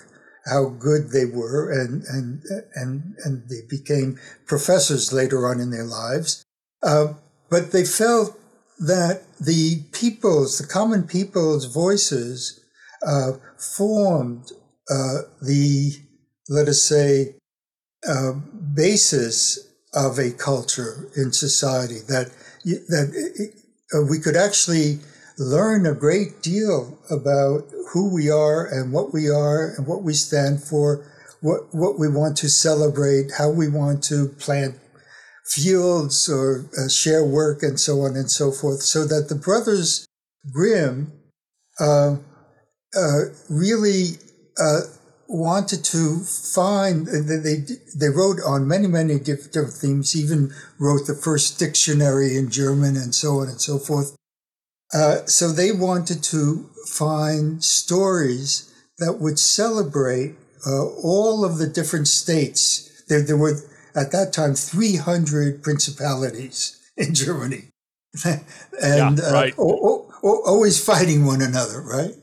how 0.45 0.69
good 0.69 1.09
they 1.09 1.25
were, 1.25 1.71
and 1.71 2.03
and 2.03 2.43
and 2.75 3.15
and 3.25 3.49
they 3.49 3.61
became 3.67 4.19
professors 4.45 5.11
later 5.11 5.47
on 5.47 5.59
in 5.59 5.71
their 5.71 5.83
lives. 5.83 6.45
Uh, 6.83 7.13
but 7.49 7.71
they 7.71 7.83
felt 7.83 8.39
that 8.79 9.23
the 9.39 9.83
people's, 9.91 10.57
the 10.57 10.67
common 10.67 11.03
people's 11.03 11.65
voices, 11.65 12.59
uh, 13.05 13.33
formed 13.57 14.51
uh, 14.89 15.21
the, 15.41 15.93
let 16.49 16.67
us 16.67 16.83
say, 16.83 17.35
uh, 18.07 18.33
basis 18.73 19.59
of 19.93 20.19
a 20.19 20.31
culture 20.31 21.09
in 21.15 21.31
society. 21.31 21.99
That 22.07 22.31
that 22.63 23.11
it, 23.35 23.55
uh, 23.93 24.01
we 24.09 24.19
could 24.19 24.35
actually 24.35 24.99
learn 25.37 25.85
a 25.85 25.93
great 25.93 26.41
deal 26.41 26.97
about 27.09 27.63
who 27.91 28.13
we 28.13 28.29
are 28.29 28.65
and 28.65 28.91
what 28.91 29.13
we 29.13 29.29
are 29.29 29.73
and 29.77 29.87
what 29.87 30.03
we 30.03 30.13
stand 30.13 30.63
for, 30.63 31.05
what, 31.41 31.73
what 31.73 31.99
we 31.99 32.07
want 32.07 32.37
to 32.37 32.49
celebrate, 32.49 33.31
how 33.37 33.49
we 33.49 33.67
want 33.69 34.03
to 34.03 34.29
plant 34.39 34.75
fields 35.45 36.29
or 36.29 36.69
uh, 36.77 36.89
share 36.89 37.23
work 37.23 37.63
and 37.63 37.79
so 37.79 38.01
on 38.01 38.15
and 38.15 38.29
so 38.29 38.51
forth, 38.51 38.81
so 38.81 39.05
that 39.05 39.29
the 39.29 39.35
brothers 39.35 40.07
Grimm 40.51 41.11
uh, 41.79 42.17
uh, 42.95 43.19
really 43.49 44.17
uh, 44.59 44.81
wanted 45.27 45.83
to 45.83 46.19
find 46.19 47.07
they 47.07 47.65
they 47.95 48.09
wrote 48.09 48.39
on 48.45 48.67
many 48.67 48.87
many 48.87 49.19
different 49.19 49.73
themes 49.73 50.15
even 50.15 50.53
wrote 50.79 51.07
the 51.07 51.15
first 51.15 51.57
dictionary 51.57 52.37
in 52.37 52.51
german 52.51 52.95
and 52.95 53.15
so 53.15 53.39
on 53.39 53.49
and 53.49 53.59
so 53.59 53.79
forth 53.79 54.15
uh, 54.93 55.25
so 55.25 55.51
they 55.51 55.71
wanted 55.71 56.23
to 56.23 56.69
find 56.87 57.63
stories 57.63 58.71
that 58.99 59.19
would 59.19 59.39
celebrate 59.39 60.35
uh, 60.65 60.85
all 61.03 61.43
of 61.43 61.57
the 61.57 61.67
different 61.67 62.07
states. 62.07 63.03
There, 63.09 63.21
there 63.21 63.37
were 63.37 63.59
at 63.95 64.11
that 64.11 64.33
time 64.33 64.55
300 64.55 65.63
principalities 65.63 66.79
in 66.97 67.13
Germany, 67.13 67.71
and 68.25 69.19
yeah, 69.19 69.31
right. 69.31 69.53
uh, 69.53 69.61
o- 69.61 70.11
o- 70.23 70.43
always 70.45 70.83
fighting 70.83 71.25
one 71.25 71.41
another, 71.41 71.81
right? 71.81 72.15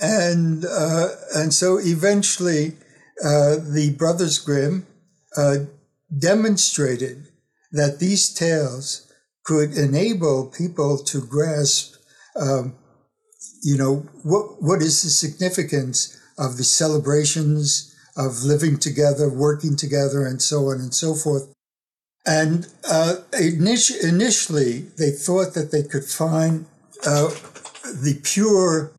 And 0.00 0.64
uh, 0.64 1.08
and 1.34 1.52
so 1.52 1.78
eventually, 1.78 2.76
uh, 3.24 3.56
the 3.56 3.94
Brothers 3.98 4.38
Grimm 4.38 4.86
demonstrated 6.16 7.28
that 7.72 7.98
these 7.98 8.32
tales 8.32 9.12
could 9.44 9.76
enable 9.76 10.46
people 10.46 10.98
to 10.98 11.20
grasp 11.24 11.96
um, 12.36 12.74
you 13.62 13.76
know, 13.76 13.96
what 14.22 14.62
what 14.62 14.82
is 14.82 15.02
the 15.02 15.10
significance 15.10 16.18
of 16.38 16.56
the 16.56 16.64
celebrations 16.64 17.87
of 18.18 18.42
living 18.42 18.78
together, 18.78 19.30
working 19.30 19.76
together, 19.76 20.26
and 20.26 20.42
so 20.42 20.66
on 20.66 20.80
and 20.80 20.92
so 20.92 21.14
forth. 21.14 21.48
And 22.26 22.66
uh, 22.90 23.16
initially, 23.32 24.80
they 24.98 25.10
thought 25.12 25.54
that 25.54 25.70
they 25.70 25.84
could 25.84 26.04
find 26.04 26.66
uh, 27.06 27.30
the 27.84 28.20
pure 28.22 28.92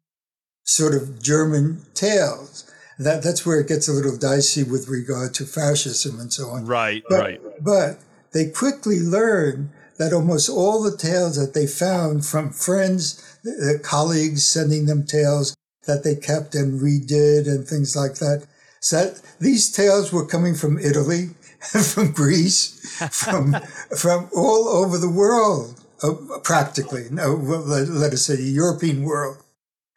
sort 0.64 0.96
of 0.96 1.22
German 1.22 1.86
tales. 1.94 2.66
That 2.98 3.22
that's 3.22 3.46
where 3.46 3.60
it 3.60 3.68
gets 3.68 3.88
a 3.88 3.94
little 3.94 4.18
dicey 4.18 4.64
with 4.64 4.88
regard 4.88 5.34
to 5.36 5.46
fascism 5.46 6.20
and 6.20 6.34
so 6.34 6.50
on. 6.50 6.66
Right, 6.66 7.04
but, 7.08 7.20
right. 7.20 7.42
But 7.62 8.00
they 8.34 8.50
quickly 8.50 9.00
learned 9.00 9.70
that 9.98 10.14
almost 10.14 10.50
all 10.50 10.82
the 10.82 10.96
tales 10.96 11.36
that 11.36 11.54
they 11.54 11.68
found 11.68 12.26
from 12.26 12.52
friends, 12.52 13.38
colleagues 13.84 14.46
sending 14.46 14.86
them 14.86 15.06
tales 15.06 15.56
that 15.88 16.04
they 16.04 16.16
kept 16.16 16.56
and 16.56 16.82
redid 16.82 17.48
and 17.48 17.68
things 17.68 17.96
like 17.96 18.16
that. 18.16 18.46
So 18.82 19.14
these 19.40 19.72
tales 19.72 20.12
were 20.12 20.26
coming 20.26 20.56
from 20.56 20.80
Italy, 20.80 21.30
from 21.60 22.12
Greece, 22.12 22.80
from 23.12 23.54
from 23.98 24.30
all 24.36 24.68
over 24.70 24.98
the 24.98 25.10
world, 25.10 25.80
uh, 26.02 26.14
practically. 26.44 27.08
No, 27.12 27.34
let, 27.34 27.88
let, 27.88 28.14
us 28.14 28.26
say 28.26 28.38
the 28.38 28.44
European 28.44 29.04
world, 29.04 29.38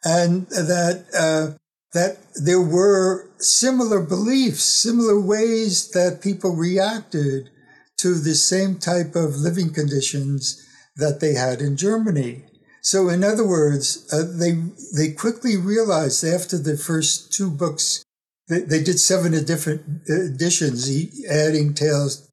and 0.04 0.46
that 0.48 1.04
uh, 1.16 1.58
that 1.92 2.18
there 2.34 2.60
were 2.60 3.28
similar 3.38 4.00
beliefs, 4.00 4.62
similar 4.64 5.20
ways 5.20 5.90
that 5.90 6.22
people 6.22 6.56
reacted 6.56 7.50
to 7.98 8.14
the 8.14 8.34
same 8.34 8.78
type 8.78 9.14
of 9.14 9.36
living 9.36 9.72
conditions 9.72 10.66
that 10.96 11.20
they 11.20 11.34
had 11.34 11.60
in 11.60 11.76
Germany. 11.76 12.44
So, 12.80 13.08
in 13.08 13.22
other 13.22 13.46
words, 13.46 14.12
uh, 14.12 14.24
they 14.26 14.60
they 14.96 15.12
quickly 15.12 15.56
realized 15.56 16.24
after 16.24 16.58
the 16.58 16.76
first 16.76 17.32
two 17.32 17.50
books, 17.50 18.01
they, 18.52 18.60
they 18.60 18.82
did 18.82 19.00
seven 19.00 19.32
different 19.44 20.08
editions, 20.08 20.88
adding 21.28 21.74
tales, 21.74 22.30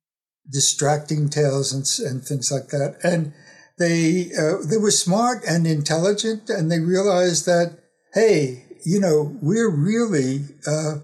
distracting 0.51 1.29
tales, 1.29 1.71
and, 1.73 1.85
and 2.09 2.23
things 2.23 2.51
like 2.51 2.67
that. 2.69 2.97
And 3.03 3.33
they 3.77 4.31
uh, 4.37 4.57
they 4.69 4.77
were 4.77 4.91
smart 4.91 5.43
and 5.47 5.65
intelligent, 5.65 6.49
and 6.49 6.71
they 6.71 6.79
realized 6.79 7.45
that 7.45 7.79
hey, 8.13 8.65
you 8.85 8.99
know, 8.99 9.37
we're 9.41 9.69
really 9.69 10.45
uh, 10.67 10.95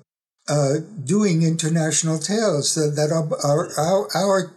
uh, 0.48 0.75
doing 1.03 1.43
international 1.43 2.17
tales 2.17 2.75
that, 2.75 2.95
that 2.95 3.12
our, 3.12 3.69
our, 3.77 4.07
our 4.15 4.53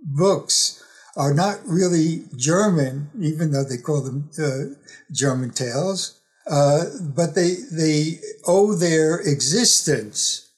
books 0.00 0.82
are 1.16 1.34
not 1.34 1.60
really 1.66 2.24
German, 2.36 3.10
even 3.20 3.52
though 3.52 3.64
they 3.64 3.76
call 3.76 4.02
them 4.02 4.30
uh, 4.38 4.74
German 5.12 5.50
tales, 5.50 6.20
uh, 6.50 6.84
but 7.00 7.34
they 7.34 7.56
they 7.70 8.18
owe 8.46 8.74
their 8.74 9.20
existence 9.20 10.50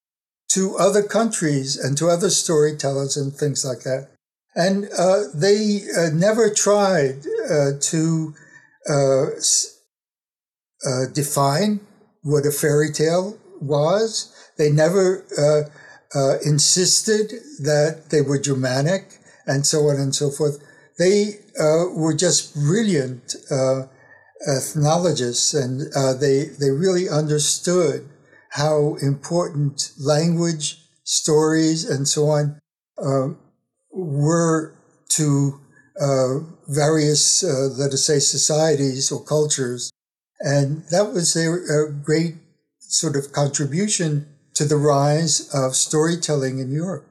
to 0.48 0.76
other 0.76 1.02
countries 1.02 1.76
and 1.76 1.98
to 1.98 2.08
other 2.08 2.30
storytellers 2.30 3.16
and 3.16 3.34
things 3.34 3.64
like 3.64 3.80
that. 3.80 4.08
And 4.54 4.88
uh, 4.96 5.24
they 5.34 5.80
uh, 5.98 6.10
never 6.10 6.48
tried 6.48 7.26
uh, 7.50 7.72
to 7.80 8.34
uh, 8.88 9.26
define 11.12 11.80
what 12.22 12.46
a 12.46 12.52
fairy 12.52 12.92
tale 12.92 13.36
was. 13.60 14.32
They 14.56 14.70
never 14.70 15.24
insisted 16.44 17.32
that 17.60 18.10
they 18.10 18.22
were 18.22 18.38
Germanic 18.38 19.18
and 19.46 19.66
so 19.66 19.88
on 19.88 19.96
and 19.96 20.14
so 20.14 20.30
forth. 20.30 20.62
They 20.98 21.40
were 21.58 22.14
just 22.14 22.54
brilliant 22.54 23.34
ethnologists, 24.46 25.54
and 25.54 25.92
they 26.20 26.44
they 26.60 26.70
really 26.70 27.08
understood 27.08 28.08
how 28.50 28.96
important 29.02 29.90
language, 29.98 30.80
stories, 31.02 31.88
and 31.88 32.06
so 32.06 32.26
on 32.26 32.60
uh, 33.02 33.28
were 33.90 34.74
to 35.08 35.60
uh, 36.00 36.38
various, 36.68 37.44
uh, 37.44 37.68
let 37.76 37.92
us 37.92 38.04
say, 38.04 38.18
societies 38.18 39.12
or 39.12 39.24
cultures. 39.24 39.90
And 40.40 40.84
that 40.90 41.12
was 41.12 41.36
a, 41.36 41.92
great 42.04 42.36
sort 42.78 43.16
of 43.16 43.32
contribution 43.32 44.26
to 44.54 44.64
the 44.64 44.76
rise 44.76 45.48
of 45.54 45.74
storytelling 45.74 46.58
in 46.58 46.70
Europe. 46.70 47.06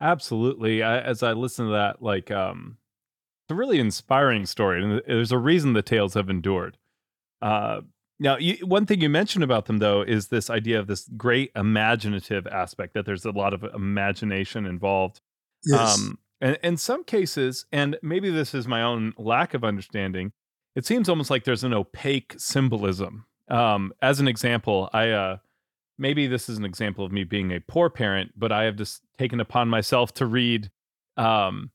Absolutely. 0.00 0.82
I, 0.82 1.00
as 1.00 1.22
I 1.22 1.32
listen 1.32 1.66
to 1.66 1.72
that, 1.72 2.02
like, 2.02 2.30
um, 2.30 2.78
a 3.50 3.54
really 3.54 3.78
inspiring 3.78 4.46
story, 4.46 4.82
and 4.82 5.02
there's 5.06 5.32
a 5.32 5.38
reason 5.38 5.72
the 5.72 5.82
tales 5.82 6.14
have 6.14 6.28
endured. 6.28 6.78
Uh, 7.42 7.82
now, 8.18 8.36
you, 8.36 8.58
one 8.66 8.84
thing 8.84 9.00
you 9.00 9.08
mentioned 9.08 9.42
about 9.42 9.64
them, 9.64 9.78
though, 9.78 10.02
is 10.02 10.28
this 10.28 10.50
idea 10.50 10.78
of 10.78 10.86
this 10.86 11.08
great 11.16 11.50
imaginative 11.56 12.46
aspect 12.46 12.92
that 12.94 13.06
there's 13.06 13.24
a 13.24 13.30
lot 13.30 13.54
of 13.54 13.64
imagination 13.64 14.66
involved. 14.66 15.20
Yes. 15.64 15.98
Um, 15.98 16.18
and 16.40 16.58
in 16.62 16.76
some 16.76 17.04
cases, 17.04 17.66
and 17.72 17.98
maybe 18.02 18.30
this 18.30 18.54
is 18.54 18.68
my 18.68 18.82
own 18.82 19.14
lack 19.16 19.54
of 19.54 19.64
understanding, 19.64 20.32
it 20.76 20.86
seems 20.86 21.08
almost 21.08 21.30
like 21.30 21.44
there's 21.44 21.64
an 21.64 21.74
opaque 21.74 22.34
symbolism. 22.36 23.24
Um, 23.48 23.92
as 24.00 24.20
an 24.20 24.28
example, 24.28 24.88
I 24.92 25.10
uh, 25.10 25.36
maybe 25.98 26.26
this 26.26 26.48
is 26.48 26.58
an 26.58 26.64
example 26.64 27.04
of 27.04 27.12
me 27.12 27.24
being 27.24 27.52
a 27.52 27.60
poor 27.60 27.90
parent, 27.90 28.32
but 28.36 28.52
I 28.52 28.64
have 28.64 28.76
just 28.76 29.02
taken 29.18 29.40
upon 29.40 29.68
myself 29.68 30.14
to 30.14 30.26
read 30.26 30.70
um, 31.16 31.70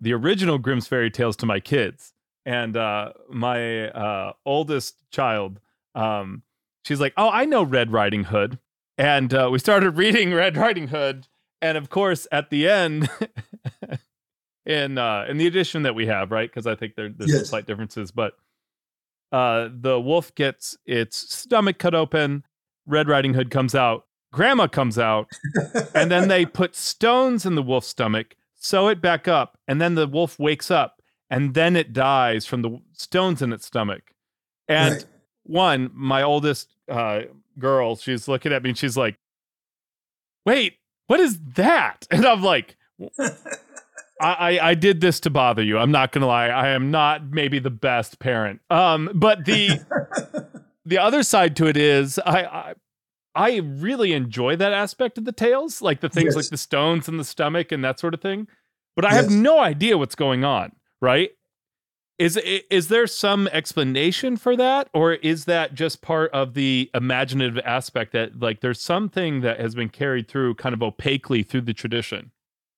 the 0.00 0.12
original 0.12 0.58
Grimm's 0.58 0.86
fairy 0.86 1.10
tales 1.10 1.36
to 1.36 1.46
my 1.46 1.60
kids 1.60 2.14
and 2.46 2.76
uh, 2.76 3.12
my 3.28 3.88
uh, 3.88 4.32
oldest 4.46 4.96
child, 5.10 5.60
um, 5.94 6.42
she's 6.84 7.00
like, 7.00 7.12
"Oh, 7.16 7.30
I 7.30 7.44
know 7.44 7.62
Red 7.62 7.92
Riding 7.92 8.24
Hood," 8.24 8.58
and 8.98 9.32
uh, 9.32 9.48
we 9.52 9.58
started 9.58 9.90
reading 9.96 10.32
Red 10.32 10.56
Riding 10.56 10.88
Hood, 10.88 11.28
and 11.60 11.76
of 11.76 11.90
course, 11.90 12.26
at 12.32 12.50
the 12.50 12.68
end, 12.68 13.08
in 14.66 14.98
uh, 14.98 15.26
in 15.28 15.36
the 15.36 15.46
edition 15.46 15.82
that 15.82 15.94
we 15.94 16.06
have, 16.06 16.30
right? 16.30 16.50
Because 16.50 16.66
I 16.66 16.74
think 16.74 16.94
there, 16.96 17.08
there's 17.08 17.30
yes. 17.30 17.40
some 17.40 17.46
slight 17.46 17.66
differences, 17.66 18.10
but 18.10 18.34
uh, 19.32 19.68
the 19.72 20.00
wolf 20.00 20.34
gets 20.34 20.76
its 20.86 21.16
stomach 21.34 21.78
cut 21.78 21.94
open. 21.94 22.44
Red 22.86 23.08
Riding 23.08 23.34
Hood 23.34 23.50
comes 23.50 23.74
out. 23.74 24.06
Grandma 24.32 24.68
comes 24.68 24.98
out, 24.98 25.28
and 25.94 26.10
then 26.10 26.28
they 26.28 26.46
put 26.46 26.76
stones 26.76 27.44
in 27.44 27.56
the 27.56 27.62
wolf's 27.62 27.88
stomach, 27.88 28.36
sew 28.60 28.88
it 28.88 29.02
back 29.02 29.26
up, 29.26 29.58
and 29.66 29.80
then 29.80 29.96
the 29.96 30.06
wolf 30.06 30.38
wakes 30.38 30.70
up 30.70 31.00
and 31.30 31.54
then 31.54 31.76
it 31.76 31.92
dies 31.92 32.44
from 32.44 32.62
the 32.62 32.80
stones 32.92 33.40
in 33.40 33.52
its 33.52 33.66
stomach. 33.66 34.12
And 34.68 34.94
right. 34.96 35.06
one, 35.44 35.90
my 35.94 36.22
oldest 36.22 36.74
uh, 36.88 37.22
girl, 37.58 37.96
she's 37.96 38.28
looking 38.28 38.52
at 38.52 38.62
me 38.62 38.70
and 38.70 38.78
she's 38.78 38.96
like, 38.96 39.16
"Wait, 40.44 40.78
what 41.06 41.20
is 41.20 41.38
that?" 41.54 42.06
And 42.10 42.26
I'm 42.26 42.42
like, 42.42 42.76
I, 44.20 44.58
I, 44.60 44.74
did 44.74 45.00
this 45.00 45.18
to 45.20 45.30
bother 45.30 45.62
you. 45.62 45.78
I'm 45.78 45.90
not 45.90 46.12
gonna 46.12 46.26
lie. 46.26 46.48
I 46.48 46.70
am 46.70 46.90
not 46.90 47.30
maybe 47.30 47.58
the 47.58 47.70
best 47.70 48.18
parent. 48.18 48.60
Um, 48.68 49.10
but 49.14 49.46
the 49.46 49.80
the 50.84 50.98
other 50.98 51.22
side 51.22 51.56
to 51.56 51.66
it 51.66 51.76
is 51.76 52.18
I, 52.18 52.42
I 52.44 52.74
I 53.34 53.58
really 53.58 54.12
enjoy 54.12 54.56
that 54.56 54.72
aspect 54.72 55.18
of 55.18 55.24
the 55.24 55.32
tales, 55.32 55.80
like 55.80 56.00
the 56.00 56.08
things 56.08 56.34
yes. 56.34 56.36
like 56.36 56.48
the 56.48 56.56
stones 56.56 57.08
in 57.08 57.16
the 57.16 57.24
stomach 57.24 57.72
and 57.72 57.84
that 57.84 58.00
sort 58.00 58.14
of 58.14 58.20
thing. 58.20 58.48
But 58.96 59.04
I 59.04 59.14
yes. 59.14 59.24
have 59.24 59.32
no 59.32 59.60
idea 59.60 59.96
what's 59.96 60.14
going 60.14 60.44
on 60.44 60.72
right? 61.00 61.30
Is 62.18 62.36
is 62.36 62.88
there 62.88 63.06
some 63.06 63.48
explanation 63.48 64.36
for 64.36 64.54
that, 64.56 64.90
or 64.92 65.14
is 65.14 65.46
that 65.46 65.74
just 65.74 66.02
part 66.02 66.30
of 66.32 66.52
the 66.52 66.90
imaginative 66.92 67.58
aspect 67.64 68.12
that 68.12 68.38
like 68.38 68.60
there's 68.60 68.80
something 68.80 69.40
that 69.40 69.58
has 69.58 69.74
been 69.74 69.88
carried 69.88 70.28
through 70.28 70.56
kind 70.56 70.74
of 70.74 70.82
opaquely 70.82 71.42
through 71.42 71.62
the 71.62 71.72
tradition? 71.72 72.30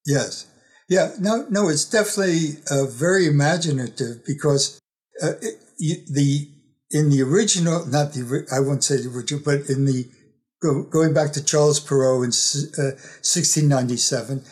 Yes, 0.07 0.47
yeah, 0.89 1.13
no, 1.19 1.45
no, 1.51 1.69
it's 1.69 1.85
definitely 1.85 2.59
uh, 2.71 2.87
very 2.87 3.27
imaginative 3.27 4.25
because 4.25 4.81
uh, 5.21 5.33
it, 5.79 6.07
the 6.07 6.49
in 6.93 7.11
the 7.11 7.23
original, 7.23 7.85
not 7.87 8.13
the 8.13 8.47
I 8.53 8.61
won't 8.61 8.85
say 8.85 8.99
the 8.99 9.11
original, 9.11 9.43
but 9.45 9.69
in 9.69 9.87
the 9.87 10.09
go, 10.63 10.83
going 10.85 11.13
back 11.13 11.33
to 11.33 11.45
Charles 11.45 11.81
Perrault 11.81 12.25
in 12.25 12.31
uh, 12.31 12.97
1697, 13.23 14.45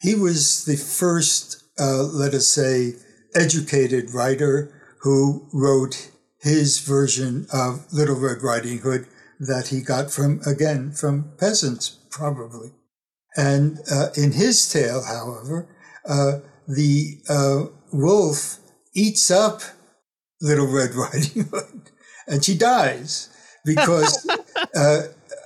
he 0.00 0.14
was 0.14 0.64
the 0.64 0.76
first, 0.76 1.62
uh, 1.78 2.02
let 2.02 2.34
us 2.34 2.48
say 2.48 2.94
educated 3.34 4.12
writer 4.12 4.72
who 5.02 5.48
wrote 5.52 6.10
his 6.40 6.78
version 6.80 7.46
of 7.52 7.92
Little 7.92 8.16
Red 8.16 8.42
Riding 8.42 8.78
Hood 8.78 9.06
that 9.40 9.68
he 9.68 9.80
got 9.80 10.10
from, 10.10 10.40
again, 10.46 10.92
from 10.92 11.32
peasants, 11.38 11.98
probably. 12.10 12.70
And 13.36 13.78
uh, 13.90 14.08
in 14.16 14.32
his 14.32 14.68
tale, 14.68 15.02
however, 15.04 15.68
uh, 16.08 16.40
the 16.66 17.20
uh, 17.28 17.66
wolf 17.92 18.58
eats 18.94 19.30
up 19.30 19.62
Little 20.40 20.66
Red 20.66 20.94
Riding 20.94 21.44
Hood 21.44 21.90
and 22.28 22.44
she 22.44 22.56
dies 22.56 23.30
because, 23.64 24.26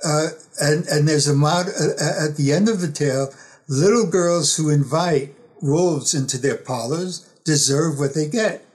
uh, 0.03 0.07
uh, 0.07 0.27
and, 0.61 0.85
and 0.87 1.07
there's 1.07 1.27
a 1.27 1.33
mod 1.33 1.67
uh, 1.67 2.25
at 2.25 2.37
the 2.37 2.51
end 2.51 2.69
of 2.69 2.81
the 2.81 2.91
tale, 2.91 3.33
little 3.67 4.05
girls 4.05 4.55
who 4.55 4.69
invite 4.69 5.35
wolves 5.61 6.13
into 6.13 6.37
their 6.37 6.57
parlors 6.57 7.29
deserve 7.45 7.99
what 7.99 8.13
they 8.13 8.27
get. 8.27 8.65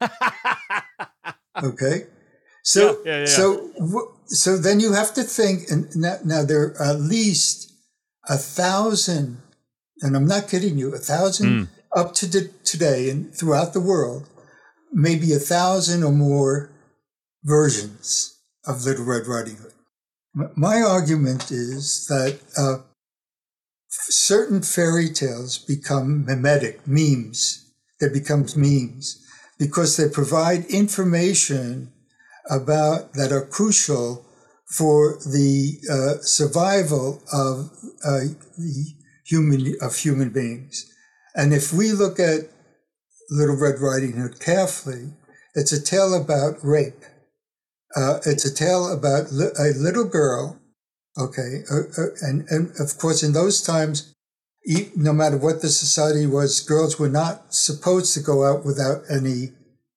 okay. 1.62 2.04
So, 2.62 3.00
yeah, 3.04 3.12
yeah, 3.12 3.18
yeah. 3.20 3.24
so, 3.24 3.70
so 4.26 4.58
then 4.58 4.80
you 4.80 4.92
have 4.92 5.14
to 5.14 5.22
think, 5.22 5.70
and 5.70 5.88
now, 5.96 6.16
now 6.24 6.44
there 6.44 6.74
are 6.78 6.82
at 6.82 7.00
least 7.00 7.72
a 8.28 8.36
thousand, 8.36 9.38
and 10.02 10.14
I'm 10.14 10.26
not 10.26 10.48
kidding 10.48 10.78
you, 10.78 10.94
a 10.94 10.98
thousand 10.98 11.48
mm. 11.48 11.68
up 11.96 12.14
to 12.16 12.26
the, 12.26 12.50
today 12.64 13.08
and 13.08 13.34
throughout 13.34 13.72
the 13.72 13.80
world, 13.80 14.28
maybe 14.92 15.32
a 15.32 15.38
thousand 15.38 16.02
or 16.02 16.12
more 16.12 16.70
versions 17.42 18.38
of 18.66 18.84
Little 18.84 19.04
Red 19.04 19.26
Riding 19.26 19.56
Hood. 19.56 19.72
My 20.56 20.80
argument 20.82 21.50
is 21.50 22.06
that 22.06 22.38
uh, 22.56 22.84
certain 23.88 24.62
fairy 24.62 25.08
tales 25.08 25.58
become 25.58 26.24
mimetic 26.24 26.86
memes 26.86 27.72
that 27.98 28.12
become 28.12 28.46
memes 28.54 29.24
because 29.58 29.96
they 29.96 30.08
provide 30.08 30.64
information 30.66 31.92
about 32.48 33.14
that 33.14 33.32
are 33.32 33.44
crucial 33.44 34.24
for 34.76 35.18
the 35.26 35.78
uh, 35.90 36.22
survival 36.22 37.20
of 37.32 37.70
uh, 38.04 38.20
the 38.56 38.94
human 39.24 39.74
of 39.80 39.96
human 39.96 40.30
beings. 40.30 40.86
And 41.34 41.52
if 41.52 41.72
we 41.72 41.90
look 41.92 42.20
at 42.20 42.50
Little 43.30 43.56
Red 43.56 43.80
Riding 43.80 44.12
Hood 44.12 44.38
carefully, 44.38 45.14
it's 45.54 45.72
a 45.72 45.82
tale 45.82 46.14
about 46.14 46.62
rape. 46.62 47.04
Uh, 47.98 48.20
it's 48.26 48.44
a 48.44 48.54
tale 48.54 48.92
about 48.92 49.32
li- 49.32 49.56
a 49.58 49.72
little 49.76 50.04
girl, 50.04 50.60
okay, 51.18 51.62
uh, 51.70 51.82
uh, 52.00 52.06
and 52.22 52.46
and 52.48 52.70
of 52.78 52.96
course 52.96 53.24
in 53.24 53.32
those 53.32 53.60
times 53.60 54.14
no 54.94 55.12
matter 55.12 55.36
what 55.36 55.62
the 55.62 55.68
society 55.68 56.26
was, 56.26 56.60
girls 56.60 56.98
were 56.98 57.08
not 57.08 57.54
supposed 57.54 58.12
to 58.14 58.20
go 58.20 58.44
out 58.44 58.64
without 58.64 59.02
any 59.10 59.50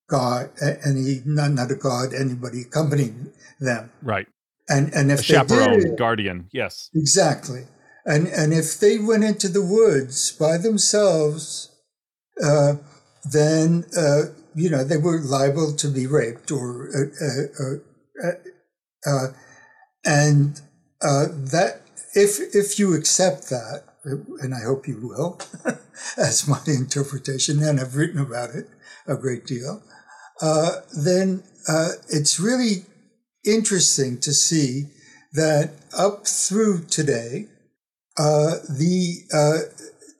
god, 0.08 0.50
any 0.86 1.22
not 1.26 1.52
not 1.52 1.70
a 1.70 1.76
god, 1.76 2.14
anybody 2.14 2.62
accompanying 2.62 3.32
them. 3.60 3.92
Right. 4.02 4.28
And 4.68 4.94
and 4.94 5.12
if 5.12 5.20
a 5.20 5.24
chaperone, 5.24 5.82
did, 5.82 5.98
guardian, 5.98 6.48
yes, 6.52 6.90
exactly. 6.96 7.66
And 8.06 8.28
and 8.28 8.54
if 8.54 8.80
they 8.80 8.98
went 8.98 9.24
into 9.24 9.48
the 9.48 9.62
woods 9.62 10.32
by 10.32 10.58
themselves, 10.58 11.70
uh, 12.44 12.76
then 13.30 13.86
uh, 13.96 14.22
you 14.56 14.70
know, 14.70 14.84
they 14.84 14.98
were 14.98 15.20
liable 15.20 15.74
to 15.74 15.88
be 15.88 16.08
raped 16.08 16.52
or, 16.52 16.90
uh, 16.96 17.91
uh, 19.06 19.28
and 20.06 20.62
that 21.00 21.82
if 22.14 22.40
if 22.56 22.80
you 22.80 22.94
accept 22.94 23.50
that, 23.50 23.84
and 24.04 24.54
I 24.54 24.64
hope 24.66 24.88
you 24.88 25.00
will, 25.08 25.40
as 26.18 26.48
my 26.48 26.60
interpretation, 26.68 27.62
and 27.64 27.80
I've 27.80 27.96
written 27.96 28.20
about 28.20 28.52
it 28.52 28.68
a 29.08 29.16
great 29.16 29.46
deal, 29.46 29.82
uh, 30.42 30.82
then 30.96 31.44
uh, 31.68 31.90
it's 32.10 32.40
really 32.40 32.86
interesting 33.46 34.20
to 34.20 34.34
see 34.34 34.86
that 35.34 35.72
up 35.98 36.28
through 36.28 36.86
today, 36.86 37.48
uh, 38.18 38.56
the 38.70 39.22
uh, 39.34 39.58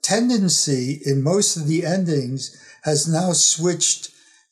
tendency 0.02 1.00
in 1.04 1.22
most 1.22 1.56
of 1.56 1.66
the 1.66 1.84
endings 1.84 2.56
has 2.84 3.06
now 3.06 3.32
switched 3.32 4.10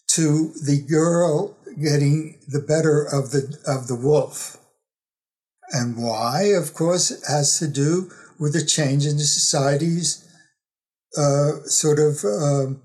to 0.09 0.53
the 0.65 0.85
girl 0.89 1.57
getting 1.83 2.40
the 2.47 2.61
better 2.61 3.03
of 3.03 3.31
the 3.31 3.59
of 3.66 3.88
the 3.88 3.97
wolf. 3.97 4.57
And 5.73 5.97
why, 5.97 6.53
of 6.57 6.75
course, 6.75 7.11
it 7.11 7.21
has 7.29 7.59
to 7.59 7.69
do 7.69 8.11
with 8.38 8.55
the 8.55 8.64
change 8.64 9.07
in 9.07 9.19
the 9.19 9.25
society's 9.25 10.27
uh, 11.16 11.62
sort 11.64 11.99
of, 11.99 12.25
um, 12.25 12.83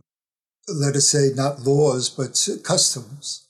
let 0.68 0.96
us 0.96 1.08
say, 1.08 1.30
not 1.34 1.62
laws, 1.62 2.10
but 2.10 2.48
customs. 2.64 3.48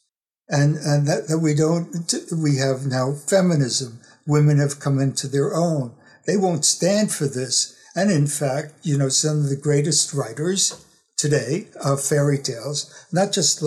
And, 0.48 0.76
and 0.76 1.08
that, 1.08 1.28
that 1.28 1.40
we 1.40 1.56
don't, 1.56 1.90
we 2.32 2.58
have 2.58 2.86
now 2.86 3.14
feminism. 3.14 4.00
Women 4.28 4.60
have 4.60 4.80
come 4.80 5.00
into 5.00 5.28
their 5.28 5.56
own. 5.56 5.96
They 6.28 6.38
won't 6.38 6.66
stand 6.66 7.12
for 7.12 7.28
this. 7.28 7.76
And 7.96 8.12
in 8.12 8.28
fact, 8.28 8.74
you 8.84 8.98
know, 8.98 9.10
some 9.10 9.40
of 9.40 9.50
the 9.50 9.56
greatest 9.56 10.14
writers 10.14 10.86
today 11.18 11.68
of 11.84 12.04
fairy 12.04 12.38
tales, 12.38 12.94
not 13.12 13.32
just 13.32 13.62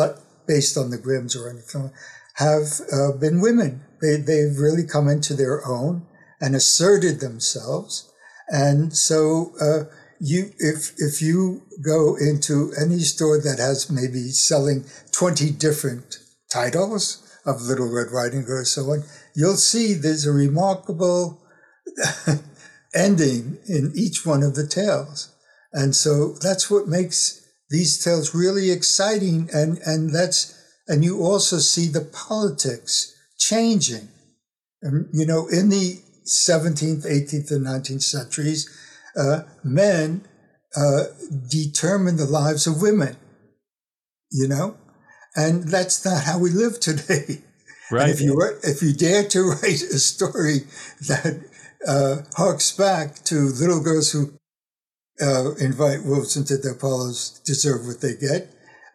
based 0.49 0.77
on 0.77 0.91
the 0.91 0.99
Grimms 0.99 1.37
or 1.37 1.49
anything, 1.49 1.93
have 2.35 2.81
uh, 2.93 3.13
been 3.13 3.41
women. 3.41 3.83
They, 4.01 4.17
they've 4.17 4.59
really 4.59 4.85
come 4.85 5.07
into 5.07 5.35
their 5.35 5.65
own 5.67 6.07
and 6.41 6.57
asserted 6.57 7.21
themselves. 7.21 8.11
And 8.49 8.97
so, 8.97 9.53
uh, 9.61 9.85
you, 10.21 10.53
if, 10.59 10.95
if 10.99 11.23
you 11.23 11.63
go 11.85 12.17
into 12.17 12.73
any 12.81 13.01
store 13.01 13.41
that 13.41 13.59
has 13.59 13.91
maybe 13.91 14.31
selling 14.31 14.85
20 15.13 15.51
different 15.53 16.19
titles 16.51 17.25
of 17.47 17.63
Little 17.63 17.93
Red 17.93 18.11
Riding 18.11 18.43
Hood 18.43 18.51
or 18.51 18.65
so 18.65 18.83
on, 18.91 19.05
you'll 19.35 19.57
see 19.57 19.95
there's 19.95 20.27
a 20.27 20.33
remarkable 20.33 21.41
ending 22.95 23.59
in 23.69 23.93
each 23.95 24.27
one 24.27 24.43
of 24.43 24.55
the 24.55 24.67
tales. 24.67 25.35
And 25.73 25.95
so 25.95 26.35
that's 26.41 26.71
what 26.71 26.89
makes 26.89 27.48
these 27.70 28.02
tales 28.02 28.35
really 28.35 28.70
exciting. 28.70 29.48
And, 29.52 29.78
and 29.85 30.14
that's, 30.14 30.54
and 30.87 31.04
you 31.04 31.22
also 31.22 31.59
see 31.59 31.87
the 31.87 32.00
politics 32.00 33.14
changing. 33.38 34.09
And, 34.83 35.09
you 35.12 35.26
know, 35.26 35.48
in 35.48 35.68
the 35.68 36.00
17th, 36.26 37.04
18th, 37.04 37.50
and 37.50 37.66
19th 37.66 38.02
centuries, 38.02 38.68
uh, 39.16 39.42
men 39.64 40.26
uh, 40.76 41.04
determined 41.50 42.18
the 42.18 42.26
lives 42.26 42.66
of 42.66 42.81
women, 42.81 43.16
you 44.31 44.48
know? 44.48 44.76
And 45.35 45.64
that's 45.64 46.04
not 46.04 46.24
how 46.24 46.38
we 46.38 46.50
live 46.50 46.81
today. 46.81 47.42
Right. 47.90 48.11
And 48.11 48.12
if 48.12 48.20
you 48.20 48.38
if 48.64 48.83
you 48.83 48.92
dare 48.92 49.26
to 49.28 49.42
write 49.62 49.81
a 49.81 49.98
story 49.98 50.59
that 51.09 51.42
uh, 51.87 52.16
harks 52.37 52.70
back 52.70 53.24
to 53.24 53.35
little 53.35 53.83
girls 53.83 54.12
who 54.12 54.38
uh, 55.20 55.54
invite 55.61 56.04
wolves 56.04 56.37
into 56.37 56.57
their 56.57 56.74
parlors 56.74 57.40
deserve 57.44 57.87
what 57.87 58.00
they 58.00 58.14
get, 58.14 58.50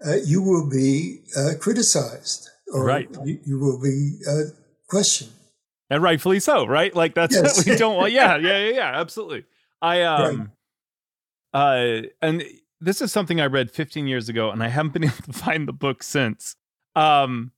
uh, 0.06 0.16
you 0.26 0.42
will 0.42 0.70
be 0.70 1.22
uh, 1.38 1.52
criticized, 1.60 2.50
or 2.74 2.86
right. 2.86 3.10
you, 3.24 3.40
you 3.46 3.60
will 3.60 3.82
be 3.82 4.20
uh, 4.28 4.52
questioned 4.88 5.32
and 5.94 6.02
rightfully 6.02 6.40
so, 6.40 6.66
right? 6.66 6.94
Like 6.96 7.14
that's 7.14 7.36
yes. 7.36 7.58
what 7.58 7.68
we 7.68 7.76
don't 7.76 7.96
want. 7.96 8.12
Yeah, 8.12 8.38
yeah, 8.42 8.58
yeah, 8.58 8.74
yeah, 8.74 9.00
absolutely. 9.00 9.46
I 9.82 10.02
um, 10.02 10.52
right. 11.54 12.00
uh, 12.04 12.08
and 12.22 12.44
this 12.82 13.02
is 13.02 13.12
something 13.12 13.40
I 13.40 13.46
read 13.46 13.70
15 13.70 14.08
years 14.08 14.28
ago, 14.28 14.50
and 14.50 14.64
I 14.64 14.70
haven't 14.70 14.94
been 14.94 15.04
able 15.06 15.16
to 15.18 15.34
find 15.34 15.68
the 15.68 15.74
book 15.74 16.02
since. 16.02 16.56
Um, 16.96 17.52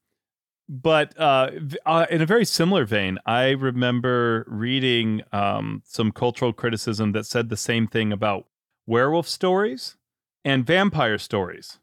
but 0.68 1.18
uh, 1.20 1.52
uh, 1.86 2.08
in 2.10 2.22
a 2.22 2.26
very 2.26 2.44
similar 2.44 2.86
vein, 2.86 3.20
I 3.26 3.52
remember 3.52 4.46
reading 4.48 5.22
um, 5.32 5.84
some 5.86 6.12
cultural 6.12 6.52
criticism 6.52 7.12
that 7.14 7.26
said 7.26 7.50
the 7.50 7.58
same 7.58 7.88
thing 7.88 8.12
about 8.12 8.48
werewolf 8.86 9.28
stories 9.28 9.98
and 10.44 10.66
vampire 10.66 11.18
stories. 11.18 11.80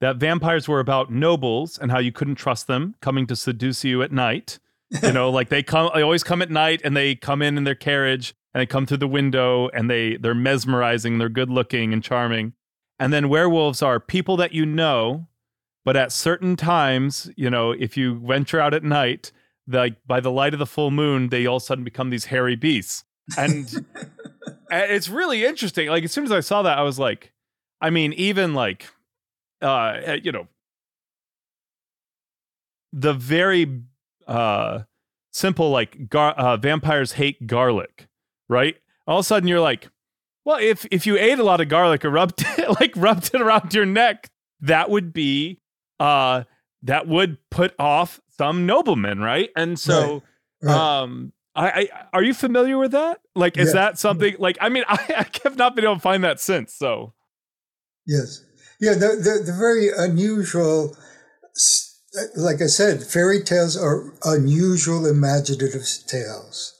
That 0.00 0.16
vampires 0.16 0.68
were 0.68 0.80
about 0.80 1.10
nobles 1.10 1.76
and 1.78 1.90
how 1.90 1.98
you 1.98 2.12
couldn't 2.12 2.36
trust 2.36 2.66
them 2.66 2.94
coming 3.00 3.26
to 3.26 3.36
seduce 3.36 3.84
you 3.84 4.02
at 4.02 4.12
night 4.12 4.58
you 5.02 5.12
know, 5.12 5.30
like 5.30 5.50
they 5.50 5.62
come, 5.62 5.90
they 5.94 6.02
always 6.02 6.24
come 6.24 6.40
at 6.40 6.50
night 6.50 6.80
and 6.82 6.96
they 6.96 7.14
come 7.14 7.42
in 7.42 7.58
in 7.58 7.64
their 7.64 7.74
carriage 7.74 8.34
and 8.54 8.60
they 8.60 8.66
come 8.66 8.86
through 8.86 8.96
the 8.96 9.08
window 9.08 9.68
and 9.68 9.90
they 9.90 10.16
they're 10.16 10.34
mesmerizing, 10.34 11.18
they're 11.18 11.28
good 11.28 11.50
looking 11.50 11.92
and 11.92 12.02
charming. 12.02 12.54
And 12.98 13.12
then 13.12 13.28
werewolves 13.28 13.82
are 13.82 14.00
people 14.00 14.36
that 14.38 14.52
you 14.52 14.64
know, 14.64 15.28
but 15.84 15.96
at 15.96 16.10
certain 16.10 16.56
times, 16.56 17.30
you 17.36 17.50
know, 17.50 17.72
if 17.72 17.96
you 17.96 18.18
venture 18.26 18.60
out 18.60 18.74
at 18.74 18.82
night, 18.82 19.30
like 19.66 19.96
by 20.06 20.20
the 20.20 20.32
light 20.32 20.54
of 20.54 20.58
the 20.58 20.66
full 20.66 20.90
moon, 20.90 21.28
they 21.28 21.46
all 21.46 21.56
of 21.56 21.62
a 21.62 21.66
sudden 21.66 21.84
become 21.84 22.08
these 22.08 22.26
hairy 22.26 22.56
beasts. 22.56 23.04
And 23.36 23.86
it's 24.70 25.08
really 25.08 25.44
interesting. 25.44 25.88
Like 25.88 26.04
as 26.04 26.12
soon 26.12 26.24
as 26.24 26.32
I 26.32 26.40
saw 26.40 26.62
that, 26.62 26.78
I 26.78 26.82
was 26.82 26.98
like, 26.98 27.32
I 27.80 27.90
mean, 27.90 28.12
even 28.14 28.54
like, 28.54 28.86
uh, 29.62 30.16
you 30.22 30.32
know, 30.32 30.48
the 32.92 33.12
very 33.12 33.82
uh, 34.26 34.80
simple 35.32 35.70
like 35.70 36.08
gar- 36.08 36.34
uh, 36.34 36.56
vampires 36.56 37.12
hate 37.12 37.46
garlic, 37.46 38.08
right? 38.48 38.76
All 39.06 39.18
of 39.18 39.24
a 39.24 39.26
sudden 39.26 39.48
you're 39.48 39.60
like, 39.60 39.88
well, 40.44 40.58
if 40.60 40.86
if 40.90 41.06
you 41.06 41.18
ate 41.18 41.38
a 41.38 41.44
lot 41.44 41.60
of 41.60 41.68
garlic 41.68 42.04
or 42.04 42.10
rubbed 42.10 42.42
it, 42.58 42.80
like 42.80 42.92
rubbed 42.96 43.34
it 43.34 43.40
around 43.40 43.74
your 43.74 43.86
neck, 43.86 44.30
that 44.60 44.90
would 44.90 45.12
be 45.12 45.60
uh 46.00 46.44
that 46.82 47.06
would 47.06 47.38
put 47.50 47.74
off 47.78 48.20
some 48.36 48.66
noblemen, 48.66 49.20
right? 49.20 49.50
And 49.56 49.78
so 49.78 50.22
right. 50.62 50.72
Right. 50.72 51.02
um 51.02 51.32
I, 51.58 51.68
I, 51.68 51.88
are 52.12 52.22
you 52.22 52.34
familiar 52.34 52.78
with 52.78 52.92
that? 52.92 53.20
Like, 53.34 53.58
is 53.58 53.72
that 53.72 53.98
something 53.98 54.36
like? 54.38 54.58
I 54.60 54.68
mean, 54.68 54.84
I, 54.88 54.98
I, 55.16 55.26
have 55.42 55.56
not 55.56 55.74
been 55.74 55.84
able 55.84 55.94
to 55.94 56.00
find 56.00 56.22
that 56.24 56.40
since. 56.40 56.74
So, 56.74 57.14
yes, 58.06 58.44
yeah, 58.80 58.94
the 58.94 59.16
the, 59.16 59.42
the 59.44 59.56
very 59.58 59.88
unusual 59.96 60.96
like 62.36 62.62
I 62.62 62.66
said, 62.66 63.02
fairy 63.04 63.42
tales 63.42 63.76
are 63.76 64.14
unusual 64.24 65.06
imaginative 65.06 65.86
tales. 66.06 66.74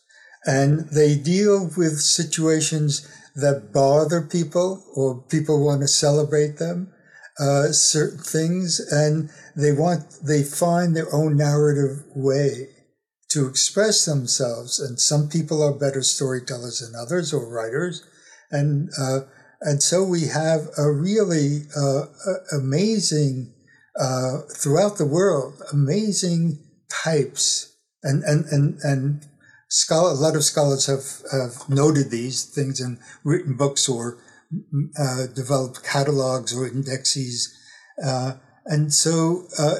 And 0.46 0.88
they 0.90 1.16
deal 1.16 1.70
with 1.76 2.00
situations 2.00 3.06
that 3.34 3.72
bother 3.72 4.22
people 4.22 4.84
or 4.94 5.22
people 5.28 5.64
want 5.64 5.82
to 5.82 5.88
celebrate 5.88 6.56
them, 6.58 6.92
uh, 7.38 7.72
certain 7.72 8.18
things, 8.18 8.80
and 8.90 9.30
they 9.54 9.72
want, 9.72 10.04
they 10.26 10.42
find 10.42 10.96
their 10.96 11.12
own 11.14 11.36
narrative 11.36 12.04
way 12.14 12.68
to 13.30 13.46
express 13.46 14.04
themselves. 14.04 14.80
And 14.80 15.00
some 15.00 15.28
people 15.28 15.62
are 15.62 15.72
better 15.72 16.02
storytellers 16.02 16.80
than 16.80 16.98
others 16.98 17.32
or 17.32 17.48
writers. 17.48 18.06
And, 18.50 18.90
uh, 18.98 19.20
and 19.60 19.82
so 19.82 20.04
we 20.04 20.28
have 20.28 20.68
a 20.78 20.90
really 20.90 21.62
uh, 21.76 22.04
amazing 22.56 23.52
uh, 23.98 24.42
throughout 24.54 24.96
the 24.96 25.06
world, 25.06 25.60
amazing 25.72 26.58
types, 26.88 27.76
and 28.02 28.22
and 28.22 28.44
and 28.46 28.78
and 28.82 29.26
scholar, 29.68 30.12
a 30.12 30.14
lot 30.14 30.36
of 30.36 30.44
scholars 30.44 30.86
have 30.86 31.22
have 31.32 31.68
noted 31.68 32.10
these 32.10 32.44
things 32.44 32.80
and 32.80 32.98
written 33.24 33.56
books 33.56 33.88
or 33.88 34.18
uh, 34.98 35.26
developed 35.34 35.82
catalogs 35.82 36.56
or 36.56 36.66
indexes. 36.66 37.54
Uh, 38.68 38.74
and 38.74 38.92
so 38.92 39.44
uh, 39.58 39.76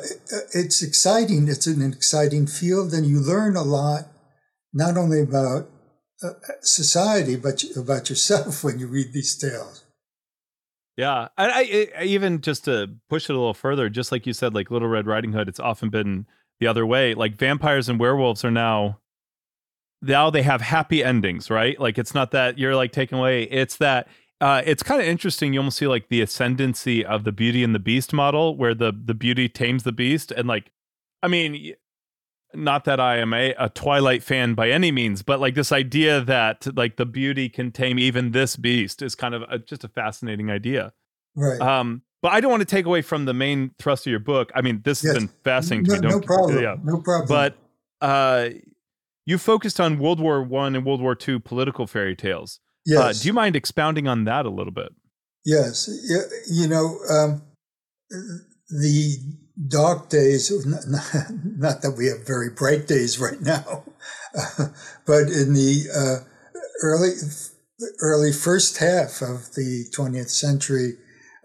it's 0.55 0.83
exciting. 0.83 1.49
It's 1.49 1.67
an 1.67 1.83
exciting 1.83 2.47
field, 2.47 2.93
and 2.93 3.07
you 3.07 3.21
learn 3.21 3.57
a 3.57 3.63
lot, 3.63 4.09
not 4.73 4.97
only 4.97 5.21
about 5.21 5.69
uh, 6.23 6.31
society, 6.63 7.37
but 7.37 7.63
about 7.77 8.09
yourself 8.09 8.65
when 8.65 8.79
you 8.79 8.87
read 8.87 9.13
these 9.13 9.37
tales. 9.37 9.85
Yeah, 10.97 11.29
I, 11.37 11.91
I, 11.97 12.03
even 12.03 12.41
just 12.41 12.65
to 12.65 12.91
push 13.09 13.31
it 13.31 13.33
a 13.33 13.39
little 13.39 13.55
further, 13.55 13.89
just 13.89 14.11
like 14.11 14.27
you 14.27 14.33
said, 14.33 14.53
like 14.53 14.69
Little 14.69 14.89
Red 14.89 15.07
Riding 15.07 15.33
Hood, 15.33 15.49
it's 15.49 15.61
often 15.61 15.91
been 15.91 16.27
the 16.59 16.67
other 16.67 16.85
way. 16.85 17.15
Like 17.15 17.37
vampires 17.37 17.89
and 17.89 18.01
werewolves 18.01 18.45
are 18.45 18.51
now 18.51 18.99
now 20.03 20.31
they 20.31 20.43
have 20.43 20.61
happy 20.61 21.05
endings, 21.05 21.51
right? 21.51 21.79
Like 21.79 21.99
it's 21.99 22.15
not 22.15 22.33
that 22.33 22.59
you're 22.59 22.75
like 22.75 22.91
taken 22.91 23.19
away; 23.19 23.45
it's 23.45 23.77
that 23.77 24.09
uh, 24.41 24.63
it's 24.65 24.83
kind 24.83 25.01
of 25.01 25.07
interesting. 25.09 25.53
You 25.53 25.61
almost 25.61 25.79
see 25.79 25.87
like 25.87 26.09
the 26.09 26.21
ascendancy 26.21 27.05
of 27.05 27.25
the 27.25 27.33
Beauty 27.33 27.65
and 27.65 27.75
the 27.75 27.81
Beast 27.81 28.13
model, 28.13 28.57
where 28.57 28.75
the 28.75 28.93
the 28.93 29.15
beauty 29.15 29.49
tames 29.49 29.83
the 29.83 29.93
beast, 29.93 30.31
and 30.31 30.47
like, 30.47 30.71
I 31.23 31.29
mean, 31.29 31.75
not 32.55 32.85
that 32.85 33.01
I 33.01 33.19
am 33.19 33.35
a, 33.35 33.55
a 33.59 33.69
Twilight 33.69 34.23
fan 34.23 34.55
by 34.55 34.71
any 34.71 34.91
means, 34.91 35.23
but 35.23 35.41
like 35.41 35.55
this 35.55 35.73
idea 35.73 36.21
that 36.23 36.67
like 36.77 36.97
the 36.97 37.07
beauty 37.07 37.49
can 37.49 37.73
tame 37.73 37.99
even 37.99 38.31
this 38.31 38.57
beast 38.57 39.03
is 39.03 39.15
kind 39.15 39.35
of 39.35 39.43
a, 39.43 39.59
just 39.59 39.85
a 39.85 39.89
fascinating 39.89 40.51
idea. 40.51 40.93
Right. 41.35 41.61
Um, 41.61 42.03
but 42.23 42.33
I 42.33 42.41
don't 42.41 42.51
want 42.51 42.63
to 42.63 42.67
take 42.67 42.87
away 42.87 43.03
from 43.03 43.27
the 43.27 43.35
main 43.35 43.73
thrust 43.79 44.07
of 44.07 44.11
your 44.11 44.21
book. 44.21 44.51
I 44.55 44.61
mean, 44.63 44.81
this 44.85 45.05
yes. 45.05 45.15
has 45.15 45.23
been 45.23 45.29
fascinating 45.45 45.87
no, 45.87 45.95
to 45.95 46.03
me. 46.03 46.09
Don't, 46.09 46.21
no 46.21 46.27
problem. 46.27 46.63
Yeah. 46.63 46.77
No 46.83 46.99
problem. 46.99 47.29
But 47.29 47.57
uh, 48.01 48.51
you 49.27 49.39
focused 49.39 49.79
on 49.79 49.99
World 49.99 50.19
War 50.19 50.43
One 50.43 50.75
and 50.75 50.85
World 50.85 51.01
War 51.01 51.15
Two 51.15 51.39
political 51.39 51.87
fairy 51.87 52.17
tales. 52.17 52.61
Uh, 52.89 53.07
yes. 53.07 53.21
Uh, 53.21 53.23
do 53.23 53.29
you 53.29 53.33
mind 53.33 53.57
expounding 53.57 54.09
on 54.09 54.25
that 54.25 54.47
a 54.47 54.51
little 54.51 54.73
bit? 54.73 54.89
Yes. 55.45 55.89
You 56.51 56.69
know, 56.69 56.99
um, 57.11 57.43
the 58.71 59.17
dark 59.69 60.09
days, 60.09 60.53
not, 60.67 60.83
not, 61.59 61.83
that 61.83 61.95
we 61.97 62.07
have 62.07 62.27
very 62.27 62.51
bright 62.51 62.87
days 62.87 63.19
right 63.19 63.41
now, 63.41 63.85
uh, 64.37 64.69
but 65.07 65.23
in 65.23 65.55
the 65.55 65.85
uh, 65.95 66.25
early 66.83 67.11
early 68.01 68.33
first 68.33 68.79
half 68.79 69.23
of 69.23 69.55
the 69.55 69.85
20th 69.97 70.31
century, 70.31 70.95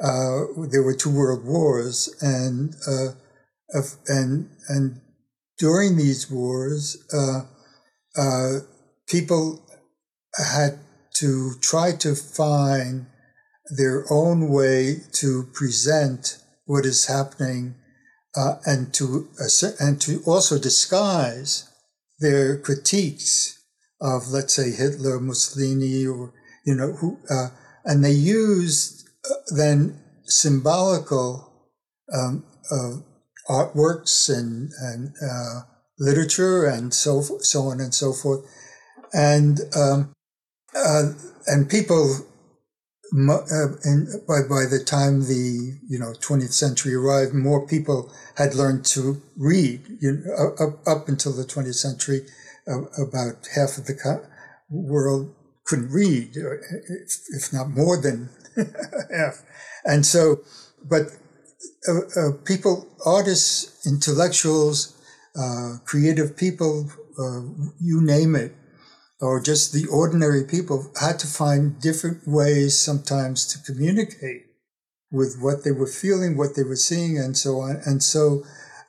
uh, 0.04 0.46
there 0.72 0.84
were 0.84 0.96
two 0.96 1.14
world 1.16 1.46
wars, 1.46 2.14
and 2.22 2.76
uh, 2.88 3.10
and 4.08 4.50
and 4.68 5.02
during 5.58 5.96
these 5.98 6.30
wars, 6.30 6.98
uh, 7.14 7.42
uh, 8.20 8.60
people 9.08 9.66
had 10.36 10.80
to 11.16 11.54
try 11.62 11.92
to 11.96 12.16
find 12.16 13.06
their 13.78 14.06
own 14.12 14.50
way 14.50 14.98
to 15.14 15.48
present 15.54 16.38
what 16.66 16.86
is 16.86 17.06
happening 17.06 17.76
uh, 18.36 18.56
and 18.66 18.94
to 18.94 19.30
uh, 19.40 19.68
and 19.80 20.02
to 20.02 20.22
also 20.26 20.58
disguise 20.58 21.70
their 22.20 22.58
critiques 22.58 23.60
of, 24.02 24.30
let's 24.30 24.54
say, 24.54 24.72
Hitler, 24.72 25.20
Mussolini, 25.20 26.06
or 26.06 26.34
you 26.66 26.76
know, 26.76 26.94
who, 26.94 27.20
uh, 27.30 27.50
and 27.86 28.04
they 28.04 28.12
used 28.12 29.08
uh, 29.30 29.36
then 29.56 30.00
symbolical 30.26 31.70
um, 32.14 32.44
artworks 33.50 34.30
and 34.36 34.72
and 34.82 35.14
uh, 35.22 35.62
literature 36.00 36.66
and 36.66 36.94
so 36.94 37.22
so 37.22 37.64
on 37.64 37.80
and 37.80 37.94
so 37.94 38.14
forth, 38.14 38.46
and 39.14 39.60
um, 39.76 40.14
uh, 40.76 41.14
and 41.48 41.70
people 41.70 42.26
uh, 43.14 43.68
by 44.28 44.42
by 44.50 44.66
the 44.66 44.82
time 44.86 45.22
the 45.22 45.78
you 45.88 46.00
know 46.00 46.14
20th 46.14 46.54
century 46.54 46.96
arrived, 46.96 47.34
more 47.34 47.68
people 47.68 48.12
had 48.36 48.56
learned 48.56 48.86
to 48.86 49.22
read. 49.38 49.82
You 50.00 50.24
know, 50.26 50.56
up, 50.60 50.88
up 50.88 51.08
until 51.08 51.34
the 51.34 51.44
20th 51.44 51.76
century, 51.76 52.22
uh, 52.68 52.84
about 53.02 53.48
half 53.56 53.78
of 53.78 53.86
the 53.86 54.28
world 54.70 55.34
couldn't 55.66 55.92
read, 55.92 56.36
uh, 56.38 56.56
if, 56.90 57.20
if 57.30 57.54
not 57.54 57.70
more 57.70 58.02
than 58.02 58.30
half. 59.16 59.44
And 59.86 60.06
so, 60.06 60.42
but 60.84 61.04
uh, 61.88 62.00
uh, 62.20 62.32
people, 62.46 62.88
artists, 63.06 63.86
intellectuals, 63.86 64.98
uh, 65.36 65.78
creative 65.86 66.36
people, 66.36 66.90
you 67.80 68.02
name 68.02 68.36
it, 68.36 68.56
or 69.24 69.40
just 69.40 69.72
the 69.72 69.88
ordinary 69.88 70.44
people 70.44 70.92
had 71.00 71.18
to 71.18 71.28
find 71.28 71.80
different 71.82 72.28
ways 72.28 72.78
sometimes 72.78 73.46
to 73.46 73.74
communicate 73.74 74.48
with 75.12 75.38
what 75.40 75.64
they 75.64 75.72
were 75.72 75.88
feeling, 75.88 76.36
what 76.36 76.56
they 76.56 76.64
were 76.64 76.76
seeing, 76.76 77.18
and 77.18 77.38
so 77.38 77.60
on. 77.60 77.82
And 77.86 78.04
so, 78.04 78.44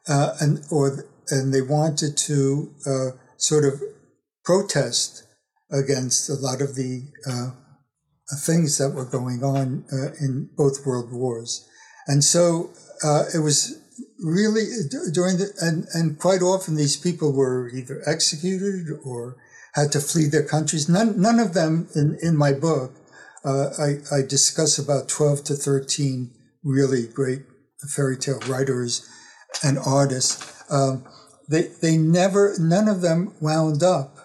uh, 0.09 0.35
and 0.41 0.65
or 0.73 1.07
and 1.31 1.55
they 1.55 1.63
wanted 1.63 2.17
to 2.17 2.75
uh, 2.85 3.11
sort 3.37 3.65
of 3.65 3.81
protest 4.45 5.23
against 5.71 6.29
a 6.29 6.35
lot 6.35 6.61
of 6.61 6.75
the 6.75 7.13
uh, 7.31 7.51
things 8.39 8.77
that 8.79 8.91
were 8.91 9.05
going 9.05 9.45
on 9.45 9.85
uh, 9.93 10.15
in 10.21 10.51
both 10.57 10.85
world 10.85 11.13
wars. 11.13 11.69
And 12.09 12.25
so 12.25 12.71
uh, 13.05 13.23
it 13.33 13.39
was 13.39 13.79
really 14.19 14.65
during 15.13 15.37
the 15.37 15.53
and 15.61 15.87
and 15.95 16.19
quite 16.19 16.43
often 16.43 16.75
these 16.75 16.97
people 16.97 17.33
were 17.33 17.69
either 17.69 18.03
executed 18.05 18.89
or 19.05 19.37
had 19.75 19.93
to 19.93 20.01
flee 20.01 20.27
their 20.27 20.47
countries. 20.47 20.89
None, 20.89 21.21
none 21.21 21.39
of 21.39 21.55
them 21.55 21.89
in, 21.95 22.17
in 22.23 22.37
my 22.37 22.53
book. 22.53 22.93
Uh, 23.45 23.71
I, 23.79 24.17
I 24.17 24.23
discuss 24.23 24.79
about 24.79 25.09
12 25.09 25.45
to 25.45 25.55
13 25.55 26.31
really 26.63 27.07
great 27.07 27.43
fairy 27.89 28.17
tale 28.17 28.41
writers 28.49 29.09
and 29.63 29.79
artists. 29.79 30.65
Um, 30.71 31.05
they, 31.49 31.69
they 31.83 31.99
never, 31.99 32.55
none 32.59 32.89
of 32.89 33.03
them 33.03 33.35
wound 33.41 33.83
up 33.83 34.17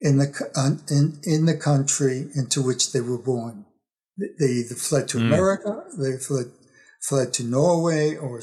in 0.00 0.18
the, 0.18 0.82
in, 0.90 1.20
in 1.22 1.46
the 1.46 1.56
country 1.56 2.26
into 2.34 2.60
which 2.62 2.92
they 2.92 3.00
were 3.00 3.22
born. 3.22 3.64
They 4.18 4.46
either 4.46 4.74
fled 4.74 5.08
to 5.08 5.18
mm. 5.18 5.26
America, 5.26 5.84
they 5.98 6.16
fled, 6.16 6.46
fled 7.00 7.32
to 7.34 7.44
Norway, 7.44 8.16
or, 8.16 8.40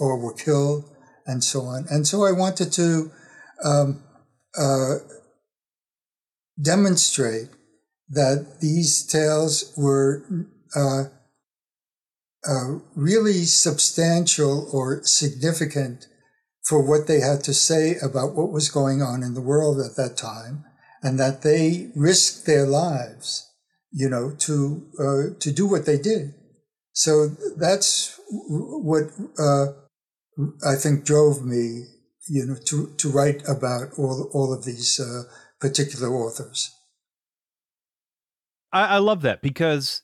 or 0.00 0.18
were 0.18 0.34
killed, 0.34 0.84
and 1.26 1.42
so 1.42 1.62
on. 1.62 1.86
And 1.90 2.06
so 2.06 2.24
I 2.24 2.32
wanted 2.32 2.72
to 2.72 3.10
um, 3.64 4.02
uh, 4.58 4.96
demonstrate 6.60 7.48
that 8.08 8.60
these 8.60 9.06
tales 9.06 9.72
were 9.76 10.24
uh, 10.76 11.04
uh, 12.46 12.78
really 12.94 13.44
substantial 13.44 14.68
or 14.72 15.02
significant 15.04 16.06
for 16.64 16.86
what 16.86 17.06
they 17.06 17.20
had 17.20 17.42
to 17.44 17.54
say 17.54 17.96
about 18.02 18.34
what 18.34 18.52
was 18.52 18.68
going 18.68 19.02
on 19.02 19.22
in 19.22 19.34
the 19.34 19.40
world 19.40 19.80
at 19.80 19.96
that 19.96 20.16
time, 20.16 20.64
and 21.02 21.18
that 21.18 21.42
they 21.42 21.90
risked 21.96 22.46
their 22.46 22.66
lives, 22.66 23.48
you 23.90 24.08
know, 24.08 24.32
to 24.38 24.86
uh, 24.98 25.38
to 25.40 25.52
do 25.52 25.66
what 25.66 25.86
they 25.86 25.98
did. 25.98 26.34
So 26.92 27.28
that's 27.56 28.20
what 28.28 29.04
uh, 29.38 29.66
I 30.66 30.76
think 30.76 31.04
drove 31.04 31.44
me, 31.44 31.86
you 32.28 32.46
know, 32.46 32.56
to 32.66 32.94
to 32.96 33.10
write 33.10 33.42
about 33.48 33.98
all 33.98 34.30
all 34.32 34.52
of 34.52 34.64
these 34.64 35.00
uh, 35.00 35.22
particular 35.62 36.12
authors. 36.12 36.74
I, 38.72 38.96
I 38.96 38.98
love 38.98 39.22
that 39.22 39.40
because 39.42 40.02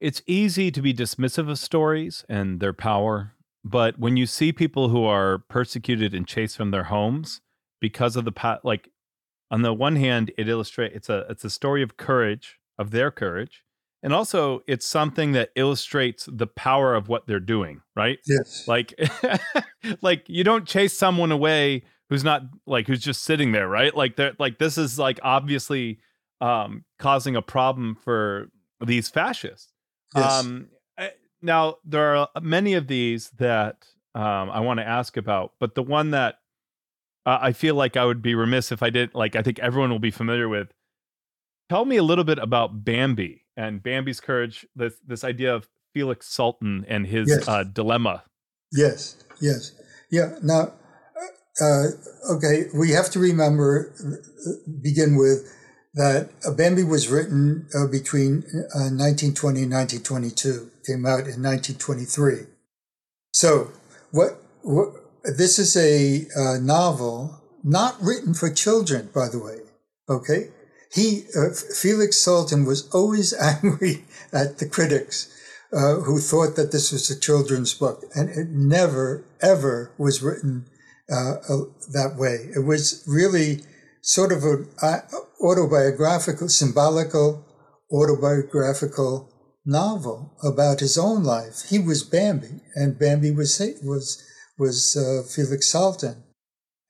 it's 0.00 0.20
easy 0.26 0.72
to 0.72 0.82
be 0.82 0.92
dismissive 0.92 1.48
of 1.48 1.60
stories 1.60 2.24
and 2.28 2.58
their 2.58 2.72
power. 2.72 3.34
But 3.64 3.98
when 3.98 4.16
you 4.16 4.26
see 4.26 4.52
people 4.52 4.88
who 4.88 5.04
are 5.04 5.38
persecuted 5.38 6.12
and 6.12 6.26
chased 6.26 6.56
from 6.56 6.72
their 6.72 6.84
homes 6.84 7.40
because 7.80 8.16
of 8.16 8.24
the 8.24 8.32
pat, 8.32 8.64
like 8.64 8.90
on 9.50 9.62
the 9.62 9.72
one 9.72 9.94
hand, 9.94 10.32
it 10.36 10.48
illustrates 10.48 10.96
it's 10.96 11.08
a 11.08 11.24
it's 11.30 11.44
a 11.44 11.50
story 11.50 11.82
of 11.82 11.96
courage 11.96 12.58
of 12.76 12.90
their 12.90 13.12
courage, 13.12 13.62
and 14.02 14.12
also 14.12 14.62
it's 14.66 14.84
something 14.84 15.32
that 15.32 15.50
illustrates 15.54 16.28
the 16.30 16.48
power 16.48 16.94
of 16.94 17.08
what 17.08 17.26
they're 17.26 17.40
doing. 17.40 17.80
Right? 17.94 18.18
Yes. 18.26 18.66
Like, 18.66 18.92
like 20.02 20.24
you 20.26 20.42
don't 20.42 20.66
chase 20.66 20.98
someone 20.98 21.30
away 21.30 21.84
who's 22.14 22.22
not 22.22 22.42
like 22.64 22.86
who's 22.86 23.00
just 23.00 23.24
sitting 23.24 23.50
there, 23.50 23.68
right? 23.68 23.92
Like 23.92 24.14
they're 24.14 24.34
like 24.38 24.58
this 24.58 24.78
is 24.78 25.00
like 25.00 25.18
obviously 25.24 25.98
um 26.40 26.84
causing 27.00 27.34
a 27.34 27.42
problem 27.42 27.96
for 27.96 28.50
these 28.80 29.08
fascists. 29.08 29.72
Yes. 30.14 30.32
Um 30.32 30.68
eh, 30.96 31.10
now 31.42 31.78
there 31.84 32.14
are 32.14 32.28
many 32.40 32.74
of 32.74 32.86
these 32.86 33.30
that 33.30 33.88
um 34.14 34.48
I 34.48 34.60
want 34.60 34.78
to 34.78 34.86
ask 34.86 35.16
about, 35.16 35.54
but 35.58 35.74
the 35.74 35.82
one 35.82 36.12
that 36.12 36.36
uh, 37.26 37.38
I 37.40 37.52
feel 37.52 37.74
like 37.74 37.96
I 37.96 38.04
would 38.04 38.22
be 38.22 38.36
remiss 38.36 38.70
if 38.70 38.80
I 38.80 38.90
didn't 38.90 39.16
like 39.16 39.34
I 39.34 39.42
think 39.42 39.58
everyone 39.58 39.90
will 39.90 39.98
be 39.98 40.12
familiar 40.12 40.48
with. 40.48 40.68
Tell 41.68 41.84
me 41.84 41.96
a 41.96 42.04
little 42.04 42.22
bit 42.22 42.38
about 42.38 42.84
Bambi 42.84 43.44
and 43.56 43.82
Bambi's 43.82 44.20
courage, 44.20 44.64
this 44.76 44.94
this 45.04 45.24
idea 45.24 45.52
of 45.52 45.68
Felix 45.92 46.28
Salten 46.28 46.84
and 46.86 47.08
his 47.08 47.28
yes. 47.28 47.48
uh, 47.48 47.64
dilemma. 47.64 48.22
Yes, 48.70 49.16
yes. 49.40 49.72
Yeah. 50.10 50.36
Now 50.40 50.74
uh, 51.60 51.86
okay, 52.30 52.64
we 52.74 52.90
have 52.90 53.10
to 53.10 53.18
remember, 53.18 53.92
begin 54.82 55.16
with, 55.16 55.50
that 55.94 56.30
Bambi 56.56 56.82
was 56.82 57.08
written 57.08 57.68
uh, 57.74 57.86
between 57.86 58.42
uh, 58.74 58.90
1920 58.90 59.62
and 59.62 59.72
1922, 59.72 60.70
came 60.84 61.06
out 61.06 61.30
in 61.30 61.40
1923. 61.40 62.46
So, 63.32 63.70
what, 64.10 64.42
what 64.62 64.88
this 65.24 65.58
is 65.58 65.76
a 65.76 66.26
uh, 66.36 66.58
novel 66.58 67.40
not 67.62 67.96
written 68.00 68.34
for 68.34 68.50
children, 68.50 69.08
by 69.14 69.28
the 69.28 69.38
way. 69.38 69.58
Okay, 70.08 70.48
he 70.92 71.24
uh, 71.36 71.54
Felix 71.74 72.16
Salten 72.16 72.66
was 72.66 72.88
always 72.90 73.32
angry 73.40 74.04
at 74.32 74.58
the 74.58 74.68
critics 74.68 75.32
uh, 75.72 75.96
who 76.00 76.18
thought 76.18 76.56
that 76.56 76.72
this 76.72 76.92
was 76.92 77.10
a 77.10 77.18
children's 77.18 77.72
book, 77.72 78.04
and 78.14 78.28
it 78.28 78.48
never 78.50 79.24
ever 79.40 79.92
was 79.96 80.22
written 80.22 80.66
uh, 81.10 81.34
that 81.92 82.14
way. 82.16 82.50
It 82.54 82.64
was 82.64 83.04
really 83.06 83.62
sort 84.02 84.32
of 84.32 84.44
an 84.44 85.02
autobiographical, 85.42 86.48
symbolical, 86.48 87.44
autobiographical 87.92 89.30
novel 89.64 90.36
about 90.42 90.80
his 90.80 90.98
own 90.98 91.24
life. 91.24 91.62
He 91.68 91.78
was 91.78 92.02
Bambi, 92.02 92.60
and 92.74 92.98
Bambi 92.98 93.30
was 93.30 93.60
was 93.82 94.22
was 94.58 94.96
uh, 94.96 95.26
Felix 95.28 95.72
Salten, 95.72 96.22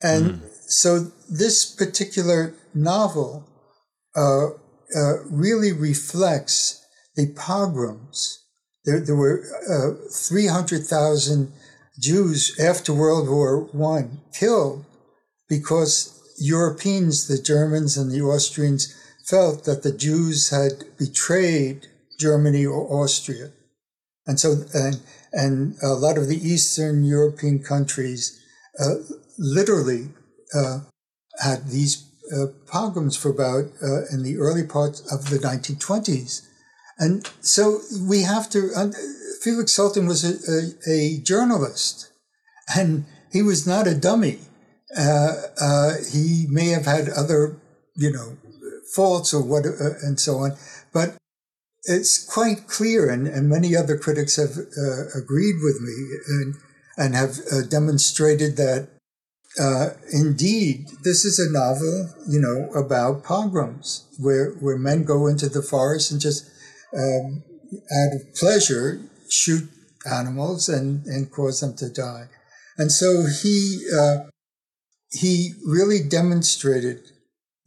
and 0.01 0.25
mm. 0.25 0.49
so 0.67 1.11
this 1.29 1.65
particular 1.65 2.53
novel 2.73 3.47
uh, 4.15 4.47
uh, 4.95 5.23
really 5.29 5.71
reflects 5.71 6.81
the 7.15 7.33
pogroms 7.33 8.45
there, 8.85 8.99
there 8.99 9.15
were 9.15 9.43
uh, 9.69 10.09
300,000 10.11 11.51
Jews 11.99 12.57
after 12.59 12.93
World 12.93 13.29
War 13.29 13.61
One 13.71 14.21
killed 14.33 14.85
because 15.47 16.21
Europeans, 16.37 17.27
the 17.27 17.41
Germans 17.41 17.97
and 17.97 18.11
the 18.11 18.21
Austrians, 18.21 18.93
felt 19.25 19.63
that 19.65 19.83
the 19.83 19.91
Jews 19.91 20.49
had 20.49 20.83
betrayed 20.97 21.87
Germany 22.19 22.65
or 22.65 23.03
Austria. 23.03 23.51
And 24.27 24.39
so, 24.39 24.63
and, 24.73 25.01
and 25.31 25.75
a 25.81 25.93
lot 25.93 26.17
of 26.17 26.27
the 26.27 26.37
Eastern 26.37 27.03
European 27.03 27.59
countries 27.59 28.39
uh, 28.79 28.95
literally 29.37 30.09
uh, 30.53 30.79
had 31.39 31.67
these 31.67 32.09
uh, 32.35 32.47
pogroms 32.67 33.15
for 33.15 33.29
about 33.29 33.65
uh, 33.83 34.05
in 34.11 34.23
the 34.23 34.37
early 34.37 34.65
parts 34.65 35.01
of 35.11 35.29
the 35.29 35.37
1920s. 35.37 36.47
And 36.97 37.29
so 37.41 37.81
we 38.01 38.21
have 38.21 38.49
to, 38.51 38.71
Felix 39.45 39.77
Salten 39.77 40.07
was 40.07 40.23
a, 40.25 40.33
a, 40.51 40.91
a, 40.91 41.21
journalist 41.21 42.11
and 42.75 43.05
he 43.31 43.43
was 43.43 43.67
not 43.67 43.85
a 43.85 43.93
dummy. 43.93 44.39
Uh, 44.97 45.93
he 46.11 46.47
may 46.49 46.69
have 46.69 46.87
had 46.87 47.09
other, 47.09 47.55
you 47.95 48.11
know, 48.11 48.37
faults 48.95 49.35
or 49.35 49.43
what, 49.43 49.65
and 50.01 50.19
so 50.19 50.37
on, 50.37 50.57
but 50.91 51.15
it's 51.83 52.25
quite 52.25 52.67
clear, 52.67 53.07
and, 53.07 53.27
and 53.27 53.47
many 53.47 53.75
other 53.75 53.99
critics 53.99 54.37
have 54.37 54.57
uh, 54.57 55.15
agreed 55.15 55.57
with 55.61 55.79
me 55.79 56.17
and, 56.27 56.55
and 56.97 57.13
have 57.13 57.37
uh, 57.51 57.61
demonstrated 57.69 58.57
that 58.57 58.87
uh, 59.59 59.89
indeed 60.11 60.87
this 61.03 61.23
is 61.23 61.37
a 61.37 61.51
novel, 61.51 62.09
you 62.27 62.39
know, 62.39 62.71
about 62.73 63.23
pogroms 63.23 64.07
where 64.17 64.53
where 64.53 64.77
men 64.77 65.03
go 65.03 65.27
into 65.27 65.47
the 65.47 65.61
forest 65.61 66.11
and 66.11 66.19
just 66.19 66.49
um, 66.97 67.43
out 67.91 68.15
of 68.15 68.33
pleasure 68.33 69.01
shoot 69.35 69.69
animals 70.09 70.69
and 70.69 71.05
and 71.05 71.31
cause 71.31 71.59
them 71.59 71.75
to 71.75 71.89
die, 71.89 72.27
and 72.77 72.91
so 72.91 73.25
he 73.41 73.85
uh, 73.99 74.17
he 75.11 75.53
really 75.65 75.99
demonstrated 76.07 76.99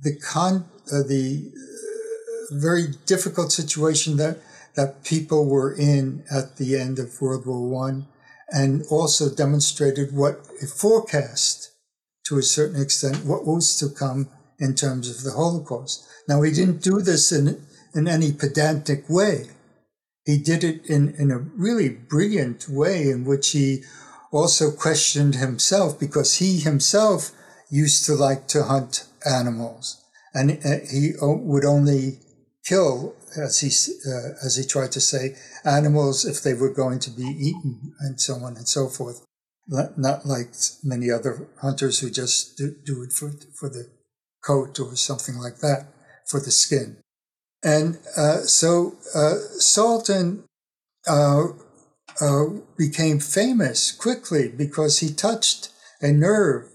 the 0.01 0.17
con 0.19 0.65
uh, 0.93 1.03
the 1.03 1.51
very 2.51 2.87
difficult 3.07 3.53
situation 3.53 4.17
that 4.17 4.39
that 4.77 5.05
people 5.05 5.47
were 5.47 5.75
in 5.75 6.25
at 6.31 6.57
the 6.57 6.77
end 6.77 6.99
of 6.99 7.21
World 7.21 7.47
War 7.47 7.69
One, 7.69 8.07
and 8.49 8.85
also 8.91 9.35
demonstrated 9.35 10.15
what 10.15 10.35
it 10.63 10.69
forecast 10.69 11.73
to 12.27 12.39
a 12.39 12.43
certain 12.43 12.81
extent 12.81 13.25
what 13.25 13.47
was 13.47 13.77
to 13.79 13.89
come 13.89 14.29
in 14.59 14.75
terms 14.75 15.09
of 15.11 15.25
the 15.25 15.33
Holocaust. 15.33 16.07
Now 16.29 16.43
he 16.43 16.53
didn't 16.53 16.83
do 16.83 17.01
this 17.01 17.33
in 17.33 17.67
in 17.95 18.07
any 18.07 18.33
pedantic 18.33 19.09
way. 19.09 19.51
He 20.29 20.37
did 20.37 20.63
it 20.63 20.85
in, 20.85 21.15
in 21.19 21.31
a 21.31 21.39
really 21.39 21.89
brilliant 21.89 22.69
way 22.69 23.09
in 23.09 23.25
which 23.25 23.53
he 23.53 23.83
also 24.31 24.71
questioned 24.71 25.37
himself 25.37 25.99
because 25.99 26.35
he 26.35 26.59
himself 26.59 27.31
used 27.71 28.05
to 28.05 28.15
like 28.15 28.47
to 28.49 28.65
hunt 28.65 29.07
animals 29.25 30.05
and 30.35 30.51
uh, 30.65 30.85
he 30.91 31.13
would 31.21 31.65
only 31.65 32.21
kill, 32.65 33.17
as 33.37 33.61
he 33.61 33.69
uh, 33.69 34.45
as 34.45 34.57
he 34.57 34.65
tried 34.65 34.93
to 34.93 35.01
say, 35.01 35.35
animals 35.65 36.25
if 36.25 36.43
they 36.43 36.55
were 36.55 36.73
going 36.73 36.99
to 37.01 37.11
be 37.11 37.25
eaten, 37.25 37.95
and 38.01 38.21
so 38.21 38.35
on 38.35 38.57
and 38.57 38.69
so 38.69 38.89
forth. 38.89 39.25
Not 39.67 40.27
like 40.27 40.51
many 40.85 41.11
other 41.11 41.49
hunters 41.61 42.01
who 42.01 42.11
just 42.11 42.57
do, 42.57 42.75
do 42.85 43.03
it 43.03 43.13
for 43.13 43.33
for 43.59 43.69
the 43.69 43.91
coat 44.45 44.79
or 44.81 44.95
something 44.97 45.37
like 45.37 45.59
that, 45.59 45.87
for 46.27 46.41
the 46.41 46.51
skin. 46.51 46.99
And 47.63 47.99
uh, 48.17 48.39
so 48.43 48.97
uh, 49.15 49.35
Salten 49.59 50.45
uh, 51.09 51.45
uh, 52.21 52.45
became 52.77 53.19
famous 53.19 53.93
quickly 53.93 54.49
because 54.49 55.01
he 55.01 55.13
touched 55.13 55.71
a 56.01 56.13
nerve 56.13 56.71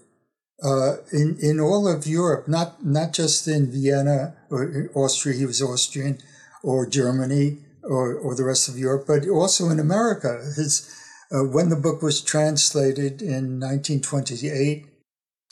uh, 0.62 0.96
in 1.12 1.36
in 1.40 1.60
all 1.60 1.88
of 1.88 2.06
Europe, 2.06 2.48
not 2.48 2.84
not 2.84 3.12
just 3.12 3.48
in 3.48 3.70
Vienna 3.70 4.36
or 4.50 4.90
Austria. 4.94 5.36
He 5.36 5.46
was 5.46 5.60
Austrian, 5.60 6.18
or 6.62 6.86
Germany, 6.86 7.58
or 7.82 8.14
or 8.14 8.34
the 8.34 8.44
rest 8.44 8.68
of 8.68 8.78
Europe, 8.78 9.04
but 9.06 9.28
also 9.28 9.68
in 9.70 9.78
America. 9.80 10.40
His 10.56 10.88
uh, 11.32 11.44
when 11.44 11.68
the 11.68 11.76
book 11.76 12.02
was 12.02 12.20
translated 12.20 13.20
in 13.20 13.60
1928, 13.60 14.86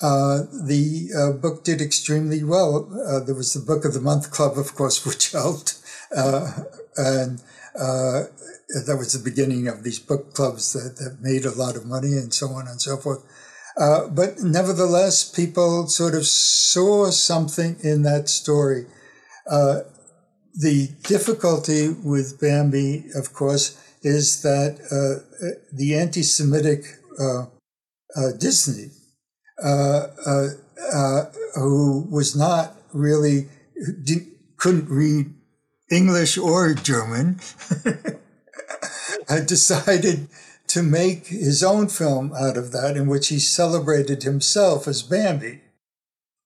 uh, 0.03 0.43
the 0.67 1.11
uh, 1.17 1.33
book 1.39 1.65
did 1.65 1.81
extremely 1.81 2.43
well. 2.43 2.91
Uh, 3.07 3.21
there 3.21 3.35
was 3.35 3.53
the 3.53 3.61
Book 3.61 3.85
of 3.85 3.95
the 3.95 4.01
Month 4.01 4.31
Club, 4.31 4.59
of 4.59 4.75
course, 4.75 5.07
which 5.07 5.33
helped, 5.33 5.81
uh, 6.17 6.65
and 6.97 7.41
that 7.75 8.97
was 8.99 9.13
the 9.13 9.31
beginning 9.31 9.69
of 9.69 9.85
these 9.85 9.99
book 9.99 10.35
clubs 10.35 10.73
that, 10.73 10.97
that 10.97 11.21
made 11.21 11.45
a 11.45 11.55
lot 11.55 11.77
of 11.77 11.87
money 11.87 12.13
and 12.15 12.33
so 12.33 12.49
on 12.49 12.67
and 12.67 12.81
so 12.81 12.97
forth. 12.97 13.23
Uh, 13.77 14.09
but 14.09 14.41
nevertheless, 14.41 15.31
people 15.31 15.87
sort 15.87 16.15
of 16.15 16.27
saw 16.27 17.11
something 17.11 17.77
in 17.83 18.03
that 18.03 18.29
story. 18.29 18.87
Uh, 19.51 19.81
the 20.55 20.89
difficulty 21.05 21.89
with 21.89 22.41
Bambi, 22.41 23.07
of 23.15 23.33
course, 23.33 23.79
is 24.03 24.43
that 24.43 24.79
uh, 24.91 25.57
the 25.73 25.95
anti 25.95 26.23
Semitic 26.23 26.85
uh, 27.19 27.47
uh, 28.17 28.33
Disney, 28.39 28.91
who 31.55 32.07
was 32.11 32.37
not 32.37 32.75
really, 32.93 33.49
couldn't 34.57 34.89
read 34.89 35.33
English 35.91 36.39
or 36.39 36.75
German, 36.75 37.41
had 39.29 39.47
decided 39.47 40.29
to 40.69 40.83
make 40.83 41.27
his 41.27 41.63
own 41.63 41.89
film 41.89 42.33
out 42.33 42.57
of 42.57 42.73
that, 42.73 42.97
in 42.97 43.07
which 43.07 43.29
he 43.29 43.39
celebrated 43.39 44.23
himself 44.23 44.89
as 44.89 45.03
Bambi, 45.03 45.61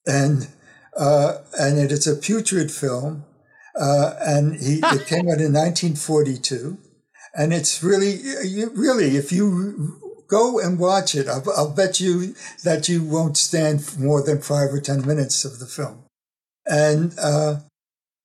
and 0.06 0.48
uh, 0.96 1.38
and 1.58 1.78
it 1.78 1.92
is 1.92 2.06
a 2.06 2.16
putrid 2.16 2.72
film, 2.72 3.24
uh, 3.78 4.14
and 4.20 4.56
he 4.56 4.80
it 4.82 5.06
came 5.06 5.28
out 5.28 5.40
in 5.40 5.52
1942, 5.52 6.78
and 7.34 7.52
it's 7.52 7.82
really 7.84 8.18
really 8.74 9.16
if 9.16 9.30
you 9.30 10.00
go 10.28 10.58
and 10.58 10.78
watch 10.78 11.14
it, 11.14 11.28
I'll, 11.28 11.44
I'll 11.56 11.74
bet 11.74 12.00
you 12.00 12.34
that 12.64 12.88
you 12.88 13.04
won't 13.04 13.36
stand 13.36 13.98
more 13.98 14.22
than 14.22 14.40
five 14.40 14.70
or 14.70 14.80
ten 14.80 15.06
minutes 15.06 15.44
of 15.44 15.58
the 15.58 15.66
film, 15.66 16.04
and 16.66 17.14
uh, 17.18 17.60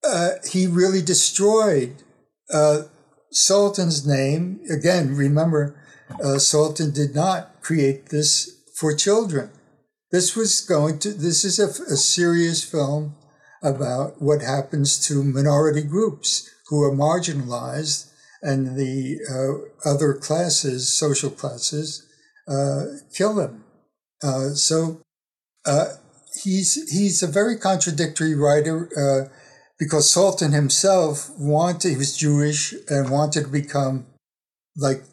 uh 0.03 0.29
he 0.49 0.67
really 0.67 1.01
destroyed. 1.01 1.95
Uh, 2.53 2.83
Salten's 3.33 4.05
name 4.05 4.59
again. 4.69 5.15
Remember, 5.15 5.81
uh, 6.15 6.37
Salten 6.37 6.93
did 6.93 7.15
not 7.15 7.61
create 7.61 8.09
this 8.09 8.61
for 8.75 8.93
children. 8.93 9.51
This 10.11 10.35
was 10.35 10.59
going 10.59 10.99
to, 10.99 11.13
this 11.13 11.45
is 11.45 11.57
a, 11.59 11.67
a 11.93 11.95
serious 11.95 12.63
film 12.63 13.15
about 13.63 14.21
what 14.21 14.41
happens 14.41 14.99
to 15.07 15.23
minority 15.23 15.83
groups 15.83 16.49
who 16.67 16.83
are 16.83 16.91
marginalized 16.91 18.11
and 18.41 18.75
the 18.77 19.19
uh, 19.30 19.89
other 19.89 20.13
classes, 20.13 20.91
social 20.91 21.30
classes, 21.30 22.08
uh, 22.47 22.86
kill 23.13 23.36
them. 23.36 23.63
Uh, 24.23 24.49
so 24.49 25.01
uh, 25.65 25.93
he's 26.43 26.91
he's 26.91 27.21
a 27.21 27.27
very 27.27 27.58
contradictory 27.58 28.36
writer 28.36 28.89
uh, 28.97 29.34
because 29.80 30.12
Salten 30.13 30.54
himself 30.54 31.30
wanted 31.38 31.91
he 31.91 31.97
was 31.97 32.17
Jewish 32.17 32.73
and 32.89 33.10
wanted 33.10 33.45
to 33.45 33.49
become 33.49 34.06
like 34.75 35.04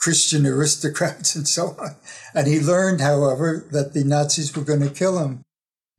Christian 0.00 0.46
aristocrats 0.46 1.34
and 1.36 1.46
so 1.46 1.76
on. 1.78 1.96
And 2.34 2.46
he 2.46 2.60
learned, 2.60 3.00
however, 3.00 3.66
that 3.72 3.92
the 3.92 4.04
Nazis 4.04 4.56
were 4.56 4.64
going 4.64 4.82
to 4.82 4.90
kill 4.90 5.18
him 5.18 5.42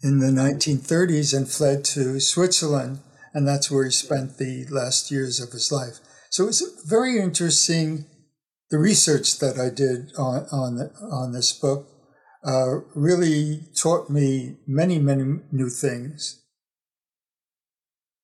in 0.02 0.20
the 0.20 0.28
1930s 0.28 1.36
and 1.36 1.50
fled 1.50 1.84
to 1.84 2.20
Switzerland. 2.20 3.00
And 3.34 3.48
that's 3.48 3.70
where 3.70 3.86
he 3.86 3.92
spent 3.92 4.38
the 4.38 4.66
last 4.72 5.12
years 5.12 5.40
of 5.40 5.52
his 5.52 5.72
life. 5.72 6.00
So 6.30 6.48
it's 6.48 6.64
very 6.88 7.20
interesting. 7.20 8.06
The 8.70 8.78
research 8.78 9.40
that 9.40 9.58
I 9.60 9.74
did 9.74 10.16
on, 10.18 10.46
on, 10.52 10.92
on 11.12 11.32
this 11.34 11.52
book 11.52 11.88
uh, 12.46 12.82
really 12.96 13.62
taught 13.76 14.10
me 14.10 14.58
many, 14.68 15.00
many 15.00 15.40
new 15.52 15.70
things. 15.70 16.44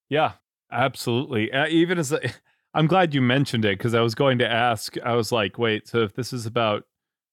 Yeah, 0.08 0.34
absolutely. 0.72 1.52
Uh, 1.52 1.68
even 1.68 1.98
as 1.98 2.14
I'm 2.74 2.88
glad 2.88 3.14
you 3.14 3.22
mentioned 3.22 3.66
it 3.66 3.78
because 3.78 3.94
I 3.94 4.02
was 4.02 4.16
going 4.16 4.38
to 4.40 4.52
ask. 4.52 4.98
I 5.04 5.16
was 5.16 5.32
like, 5.32 5.58
wait, 5.58 5.88
so 5.88 6.00
if 6.00 6.14
this 6.14 6.34
is 6.34 6.46
about 6.46 6.84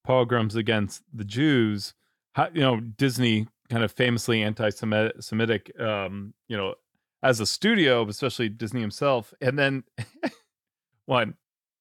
pogroms 0.05 0.55
against 0.57 1.03
the 1.13 1.25
Jews, 1.25 1.95
how, 2.35 2.49
you 2.55 2.61
know, 2.61 2.81
Disney 2.81 3.49
kind 3.69 3.85
of 3.85 3.93
famously 3.93 4.43
anti-Semitic, 4.43 5.81
um, 5.81 6.35
you 6.49 6.57
know, 6.57 6.75
as 7.23 7.41
a 7.41 7.47
studio, 7.47 8.07
especially 8.09 8.49
Disney 8.49 8.81
himself, 8.81 9.35
and 9.41 9.59
then 9.59 9.85
one, 11.07 11.35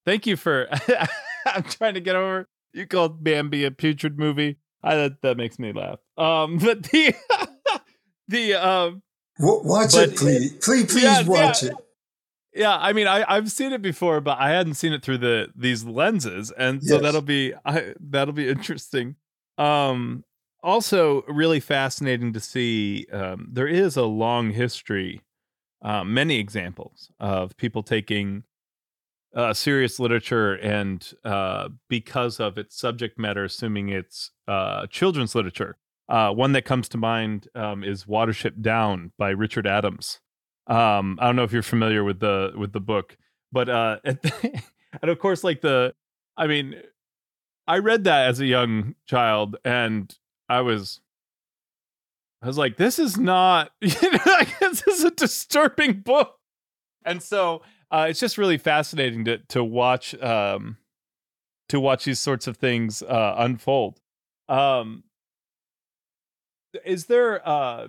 thank 0.06 0.26
you 0.26 0.38
for. 0.38 0.68
I'm 1.46 1.64
trying 1.64 1.96
to 1.96 2.02
get 2.02 2.16
over. 2.16 2.48
You 2.74 2.88
called 2.88 3.24
Bambi 3.24 3.66
a 3.66 3.72
putrid 3.72 4.18
movie. 4.18 4.58
I, 4.84 4.96
that 4.96 5.22
that 5.22 5.38
makes 5.38 5.60
me 5.60 5.74
laugh. 5.74 6.00
Um, 6.18 6.58
but 6.62 6.84
the 6.84 7.14
the 8.28 8.54
um, 8.56 9.04
watch 9.40 9.92
but, 9.94 10.10
it, 10.10 10.18
please, 10.18 10.54
please, 10.54 10.86
please 10.92 11.04
yeah, 11.04 11.24
watch 11.24 11.64
yeah. 11.64 11.70
it 11.70 11.76
Yeah, 12.54 12.78
I 12.78 12.94
mean, 12.94 13.08
I 13.08 13.24
I've 13.28 13.52
seen 13.52 13.74
it 13.74 13.82
before, 13.82 14.22
but 14.22 14.38
I 14.40 14.50
hadn't 14.50 14.76
seen 14.76 14.94
it 14.94 15.04
through 15.04 15.20
the 15.20 15.50
these 15.56 15.84
lenses, 15.84 16.52
and 16.52 16.82
so 16.84 16.96
Yes. 16.96 17.04
that'll 17.04 17.22
be 17.22 17.54
I, 17.66 17.94
that'll 18.00 18.34
be 18.34 18.50
interesting. 18.50 19.16
Um, 19.58 20.24
also, 20.64 21.24
really 21.24 21.60
fascinating 21.60 22.34
to 22.34 22.40
see. 22.40 23.08
Um, 23.12 23.50
there 23.52 23.68
is 23.68 23.98
a 23.98 24.06
long 24.06 24.52
history, 24.52 25.22
uh, 25.82 26.04
many 26.04 26.40
examples 26.40 27.10
of 27.20 27.58
people 27.58 27.84
taking 27.84 28.44
uh, 29.36 29.54
serious 29.54 30.00
literature 30.00 30.54
and 30.56 31.14
uh, 31.24 31.70
because 31.88 32.40
of 32.40 32.58
its 32.58 32.78
subject 32.78 33.18
matter, 33.18 33.44
assuming 33.44 33.90
it's 33.90 34.32
uh, 34.48 34.88
children's 34.88 35.36
literature. 35.36 35.78
Uh, 36.10 36.32
one 36.32 36.52
that 36.52 36.66
comes 36.66 36.90
to 36.90 36.98
mind 36.98 37.48
um, 37.56 37.84
is 37.84 38.04
Watership 38.04 38.62
Down 38.62 39.14
by 39.18 39.30
Richard 39.30 39.66
Adams. 39.66 40.20
Um, 40.68 41.18
I 41.22 41.26
don't 41.26 41.38
know 41.38 41.44
if 41.44 41.54
you're 41.54 41.64
familiar 41.64 42.04
with 42.04 42.20
the 42.20 42.52
with 42.56 42.74
the 42.74 42.82
book, 42.82 43.18
but 43.52 43.70
uh, 43.70 44.00
and 44.04 45.10
of 45.10 45.20
course, 45.20 45.44
like 45.44 45.62
the, 45.62 45.94
I 46.36 46.48
mean, 46.48 46.76
I 47.68 47.78
read 47.78 48.04
that 48.04 48.28
as 48.28 48.40
a 48.42 48.46
young 48.46 48.96
child, 49.06 49.56
and 49.64 50.14
I 50.50 50.62
was, 50.62 51.00
I 52.42 52.48
was 52.48 52.58
like, 52.58 52.76
this 52.76 53.00
is 53.00 53.18
not, 53.18 53.72
you 53.82 54.12
know, 54.12 54.44
this 54.60 54.86
is 54.88 55.04
a 55.06 55.12
disturbing 55.12 56.02
book, 56.02 56.36
and 57.06 57.24
so 57.24 57.62
uh, 57.92 58.08
it's 58.10 58.20
just 58.20 58.38
really 58.38 58.58
fascinating 58.58 59.26
to 59.26 59.38
to 59.50 59.64
watch 59.64 60.16
um, 60.22 60.78
to 61.70 61.80
watch 61.80 62.06
these 62.06 62.20
sorts 62.20 62.48
of 62.48 62.58
things 62.58 63.02
uh, 63.02 63.36
unfold. 63.38 64.00
Um, 64.50 65.04
is 66.86 67.06
there 67.06 67.48
uh, 67.48 67.88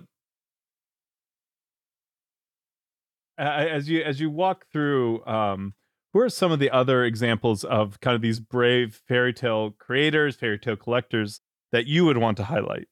as 3.37 3.89
you 3.89 4.01
as 4.03 4.19
you 4.19 4.29
walk 4.29 4.65
through 4.71 5.25
um 5.25 5.73
who 6.13 6.19
are 6.19 6.29
some 6.29 6.51
of 6.51 6.59
the 6.59 6.69
other 6.69 7.03
examples 7.03 7.63
of 7.63 7.99
kind 7.99 8.15
of 8.15 8.21
these 8.21 8.39
brave 8.39 9.01
fairy 9.07 9.33
tale 9.33 9.71
creators 9.71 10.35
fairy 10.35 10.59
tale 10.59 10.75
collectors 10.75 11.41
that 11.71 11.87
you 11.87 12.05
would 12.05 12.17
want 12.17 12.37
to 12.37 12.43
highlight 12.43 12.87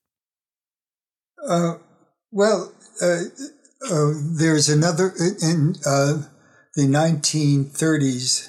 Uh, 1.48 1.76
well, 2.32 2.74
uh, 3.02 3.22
uh, 3.90 4.14
there's 4.38 4.70
another 4.70 5.14
in 5.42 5.76
uh, 5.86 6.22
the 6.76 6.84
1930s. 6.84 8.48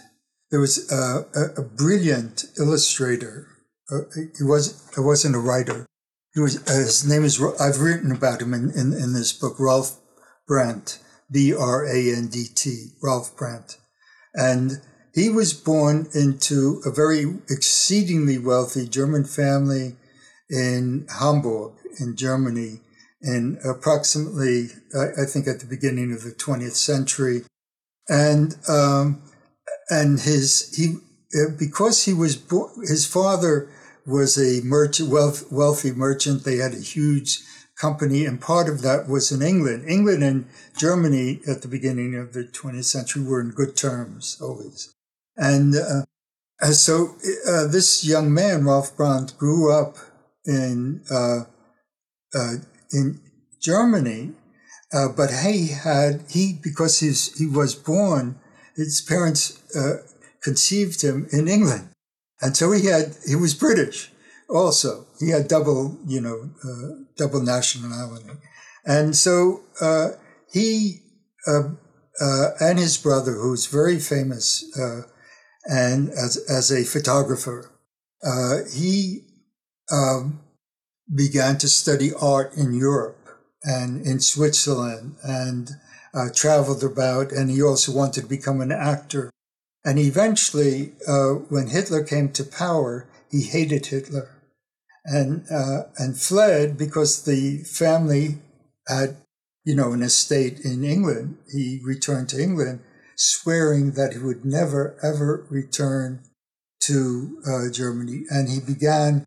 There 0.50 0.60
was 0.60 0.90
uh, 0.92 1.24
a, 1.34 1.60
a 1.60 1.64
brilliant 1.64 2.44
illustrator. 2.58 3.48
Uh, 3.90 4.02
he 4.14 4.44
was 4.44 4.88
he 4.94 5.00
wasn't 5.00 5.36
a 5.36 5.40
writer. 5.40 5.86
He 6.34 6.40
was 6.40 6.56
uh, 6.68 6.74
his 6.74 7.06
name 7.06 7.24
is 7.24 7.42
I've 7.60 7.80
written 7.80 8.12
about 8.12 8.42
him 8.42 8.54
in, 8.54 8.70
in, 8.70 8.92
in 8.92 9.12
this 9.12 9.32
book. 9.32 9.56
Ralph 9.58 9.98
Brandt, 10.46 10.98
B 11.30 11.54
R 11.54 11.84
A 11.86 12.14
N 12.14 12.28
D 12.28 12.46
T, 12.54 12.88
Ralph 13.02 13.36
Brandt, 13.36 13.78
and 14.34 14.80
he 15.14 15.28
was 15.28 15.52
born 15.52 16.08
into 16.14 16.80
a 16.86 16.90
very 16.90 17.38
exceedingly 17.50 18.38
wealthy 18.38 18.88
German 18.88 19.24
family 19.24 19.96
in 20.48 21.06
Hamburg, 21.18 21.72
in 21.98 22.16
Germany, 22.16 22.80
in 23.20 23.58
approximately, 23.64 24.68
I 24.94 25.22
I 25.22 25.24
think, 25.26 25.46
at 25.48 25.60
the 25.60 25.66
beginning 25.66 26.12
of 26.12 26.22
the 26.22 26.30
20th 26.30 26.76
century, 26.76 27.44
and 28.12 28.56
um, 28.68 29.22
and 29.88 30.20
his 30.20 30.74
he 30.76 30.96
uh, 31.34 31.50
because 31.58 32.04
he 32.04 32.12
was 32.12 32.36
bo- 32.36 32.70
his 32.82 33.06
father 33.06 33.70
was 34.06 34.36
a 34.36 34.60
merchant, 34.64 35.08
wealth, 35.08 35.50
wealthy 35.50 35.92
merchant. 35.92 36.44
They 36.44 36.56
had 36.56 36.74
a 36.74 36.80
huge 36.80 37.40
company, 37.80 38.26
and 38.26 38.40
part 38.40 38.68
of 38.68 38.82
that 38.82 39.08
was 39.08 39.32
in 39.32 39.40
England. 39.40 39.88
England 39.88 40.22
and 40.22 40.44
Germany 40.76 41.40
at 41.48 41.62
the 41.62 41.68
beginning 41.68 42.14
of 42.14 42.34
the 42.34 42.44
20th 42.44 42.84
century 42.84 43.22
were 43.22 43.40
in 43.40 43.50
good 43.50 43.76
terms 43.76 44.38
always, 44.40 44.94
and. 45.36 45.74
Uh, 45.74 46.02
so 46.70 47.16
uh, 47.48 47.66
this 47.66 48.04
young 48.04 48.32
man, 48.32 48.64
Ralph 48.64 48.96
Brandt, 48.96 49.36
grew 49.36 49.72
up 49.72 49.96
in 50.46 51.02
uh, 51.10 51.40
uh, 52.32 52.54
in 52.92 53.20
Germany, 53.60 54.30
uh, 54.93 55.09
but 55.09 55.30
he 55.30 55.68
had 55.68 56.22
he 56.28 56.59
because 56.62 57.01
his 57.01 57.36
he 57.38 57.47
was 57.47 57.74
born, 57.74 58.38
his 58.76 59.01
parents 59.01 59.61
uh, 59.74 59.97
conceived 60.43 61.03
him 61.03 61.26
in 61.32 61.49
England, 61.49 61.88
and 62.40 62.57
so 62.57 62.72
he 62.72 62.86
had 62.86 63.16
he 63.26 63.34
was 63.36 63.55
British 63.55 64.11
also. 64.49 65.07
He 65.18 65.30
had 65.30 65.49
double 65.49 65.99
you 66.07 66.20
know 66.20 66.51
uh, 66.64 67.05
double 67.16 67.43
nationality, 67.43 68.30
and 68.84 69.16
so 69.16 69.61
uh, 69.80 70.11
he 70.53 71.03
uh, 71.47 71.70
uh, 72.20 72.49
and 72.61 72.78
his 72.78 72.99
brother, 72.99 73.32
who's 73.32 73.66
very 73.66 73.99
famous 73.99 74.64
uh, 74.78 75.03
and 75.64 76.11
as 76.11 76.36
as 76.49 76.70
a 76.70 76.84
photographer, 76.84 77.70
uh, 78.24 78.59
he 78.74 79.24
um, 79.90 80.40
began 81.14 81.59
to 81.59 81.68
study 81.68 82.12
art 82.20 82.55
in 82.57 82.74
Europe 82.74 83.21
and 83.64 84.04
in 84.06 84.20
Switzerland 84.20 85.16
and 85.22 85.70
uh, 86.14 86.28
traveled 86.34 86.84
about. 86.84 87.32
And 87.32 87.50
he 87.50 87.62
also 87.62 87.92
wanted 87.92 88.22
to 88.22 88.26
become 88.26 88.60
an 88.60 88.72
actor. 88.72 89.30
And 89.84 89.98
eventually, 89.98 90.92
uh, 91.08 91.34
when 91.48 91.68
Hitler 91.68 92.04
came 92.04 92.30
to 92.30 92.44
power, 92.44 93.08
he 93.30 93.42
hated 93.42 93.86
Hitler 93.86 94.28
and 95.04 95.44
uh, 95.50 95.84
and 95.98 96.16
fled 96.16 96.78
because 96.78 97.24
the 97.24 97.58
family 97.64 98.38
had, 98.86 99.16
you 99.64 99.74
know, 99.74 99.92
an 99.92 100.02
estate 100.02 100.60
in 100.60 100.84
England. 100.84 101.38
He 101.50 101.80
returned 101.84 102.28
to 102.30 102.40
England, 102.40 102.80
swearing 103.16 103.92
that 103.92 104.12
he 104.12 104.18
would 104.18 104.44
never 104.44 104.96
ever 105.02 105.46
return 105.50 106.22
to 106.84 107.40
uh, 107.46 107.70
Germany, 107.72 108.24
and 108.30 108.48
he 108.48 108.60
began 108.60 109.24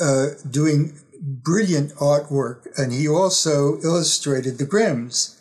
uh, 0.00 0.28
doing 0.48 0.98
brilliant 1.20 1.92
artwork, 1.94 2.66
and 2.76 2.92
he 2.92 3.08
also 3.08 3.80
illustrated 3.82 4.58
the 4.58 4.66
Grimms 4.66 5.40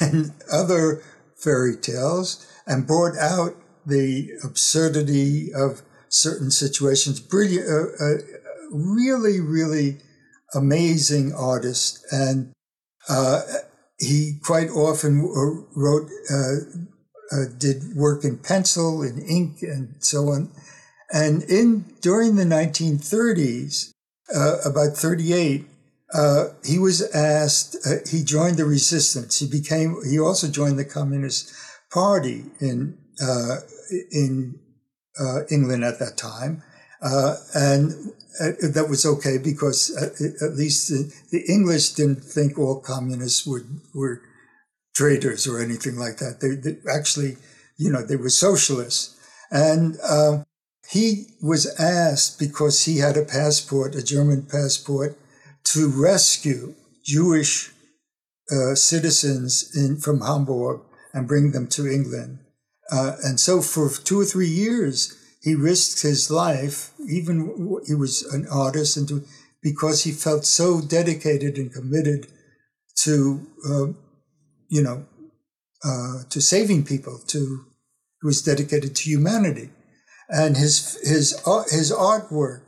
and 0.00 0.32
other 0.52 1.02
fairy 1.36 1.76
tales, 1.76 2.46
and 2.66 2.86
brought 2.86 3.16
out 3.16 3.54
the 3.86 4.30
absurdity 4.42 5.52
of 5.54 5.82
certain 6.08 6.50
situations. 6.50 7.20
Brilliant, 7.20 7.68
uh, 7.68 8.04
uh, 8.04 8.16
really, 8.72 9.40
really 9.40 9.98
amazing 10.54 11.32
artist, 11.34 12.04
and 12.10 12.52
uh, 13.08 13.42
he 13.98 14.38
quite 14.42 14.70
often 14.70 15.22
wrote, 15.74 16.10
uh, 16.30 17.44
did 17.58 17.94
work 17.94 18.24
in 18.24 18.38
pencil, 18.38 19.02
in 19.02 19.20
ink, 19.20 19.62
and 19.62 19.94
so 20.00 20.30
on. 20.30 20.50
And 21.12 21.42
in 21.44 21.84
during 22.00 22.36
the 22.36 22.44
1930s, 22.44 23.92
uh, 24.34 24.58
about 24.64 24.96
38, 24.96 25.66
uh, 26.14 26.46
he 26.64 26.78
was 26.78 27.02
asked, 27.14 27.76
uh, 27.86 27.96
he 28.08 28.22
joined 28.22 28.56
the 28.56 28.64
resistance. 28.64 29.38
He 29.38 29.48
became, 29.48 29.96
he 30.08 30.18
also 30.18 30.48
joined 30.48 30.78
the 30.78 30.84
Communist 30.84 31.52
Party 31.92 32.44
in, 32.60 32.98
uh, 33.20 33.56
in 34.12 34.58
uh, 35.18 35.40
England 35.50 35.84
at 35.84 35.98
that 35.98 36.16
time. 36.16 36.62
Uh, 37.02 37.36
and 37.54 37.90
that 38.38 38.86
was 38.88 39.04
okay 39.04 39.38
because 39.38 39.94
at, 39.96 40.56
least 40.56 40.88
the, 40.88 41.12
the, 41.30 41.44
English 41.46 41.90
didn't 41.90 42.22
think 42.22 42.58
all 42.58 42.80
communists 42.80 43.46
were, 43.46 43.64
were 43.94 44.22
traitors 44.94 45.46
or 45.46 45.60
anything 45.60 45.96
like 45.96 46.16
that. 46.18 46.40
They, 46.40 46.54
they 46.54 46.78
actually, 46.90 47.36
you 47.76 47.90
know, 47.90 48.02
they 48.02 48.16
were 48.16 48.30
socialists. 48.30 49.18
And, 49.50 49.96
he 50.90 51.26
was 51.42 51.66
asked 51.78 52.38
because 52.38 52.84
he 52.84 52.98
had 52.98 53.16
a 53.16 53.24
passport, 53.24 53.94
a 53.94 54.02
German 54.02 54.42
passport, 54.42 55.18
to 55.64 55.88
rescue 55.88 56.74
Jewish 57.04 57.72
uh, 58.50 58.74
citizens 58.74 59.72
in, 59.74 59.96
from 59.96 60.20
Hamburg 60.20 60.80
and 61.12 61.26
bring 61.26 61.50
them 61.50 61.66
to 61.68 61.86
England. 61.86 62.38
Uh, 62.90 63.16
and 63.24 63.40
so 63.40 63.60
for 63.60 63.88
two 63.88 64.20
or 64.20 64.24
three 64.24 64.48
years, 64.48 65.16
he 65.42 65.54
risked 65.54 66.02
his 66.02 66.30
life, 66.30 66.92
even 67.08 67.80
he 67.86 67.94
was 67.94 68.22
an 68.32 68.46
artist, 68.50 68.96
and 68.96 69.08
to, 69.08 69.24
because 69.62 70.04
he 70.04 70.12
felt 70.12 70.44
so 70.44 70.80
dedicated 70.80 71.56
and 71.56 71.72
committed 71.72 72.28
to, 73.02 73.46
uh, 73.68 73.86
you 74.68 74.82
know, 74.82 75.04
uh, 75.84 76.22
to 76.30 76.40
saving 76.40 76.84
people, 76.84 77.18
to, 77.26 77.64
he 78.22 78.26
was 78.26 78.42
dedicated 78.42 78.94
to 78.94 79.10
humanity 79.10 79.70
and 80.28 80.56
his 80.56 80.98
his 81.02 81.40
his 81.70 81.92
artwork 81.92 82.62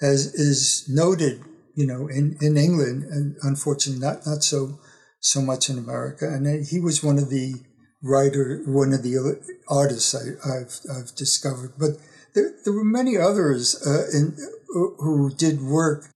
has, 0.00 0.34
is 0.34 0.84
noted, 0.88 1.42
you 1.74 1.86
know, 1.86 2.08
in, 2.08 2.36
in 2.40 2.56
England, 2.56 3.04
and 3.04 3.36
unfortunately 3.42 4.00
not 4.00 4.26
not 4.26 4.42
so 4.42 4.78
so 5.20 5.40
much 5.40 5.70
in 5.70 5.78
America. 5.78 6.26
And 6.26 6.66
he 6.66 6.80
was 6.80 7.04
one 7.04 7.18
of 7.18 7.30
the 7.30 7.54
writer, 8.02 8.62
one 8.66 8.92
of 8.92 9.02
the 9.02 9.40
artists 9.68 10.14
I, 10.14 10.58
have 10.58 10.80
I've 10.90 11.14
discovered. 11.14 11.74
But 11.78 11.90
there, 12.34 12.52
there 12.64 12.72
were 12.72 12.84
many 12.84 13.16
others 13.16 13.80
uh, 13.86 14.06
in, 14.12 14.36
who 14.68 15.30
did 15.36 15.60
work 15.62 16.10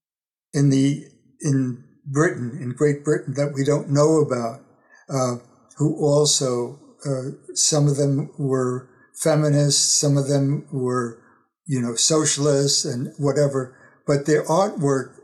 in 0.53 0.70
the 0.70 1.05
in 1.40 1.84
Britain, 2.05 2.59
in 2.61 2.70
Great 2.70 3.05
Britain, 3.05 3.34
that 3.34 3.53
we 3.55 3.64
don't 3.64 3.90
know 3.90 4.20
about, 4.20 4.61
uh, 5.09 5.36
who 5.76 5.97
also 5.97 6.80
uh, 7.05 7.36
some 7.55 7.86
of 7.86 7.97
them 7.97 8.30
were 8.38 8.88
feminists, 9.16 9.82
some 9.82 10.16
of 10.16 10.28
them 10.28 10.66
were, 10.72 11.18
you 11.66 11.80
know, 11.80 11.94
socialists 11.94 12.84
and 12.84 13.12
whatever. 13.18 13.76
But 14.06 14.26
their 14.26 14.44
artwork 14.44 15.14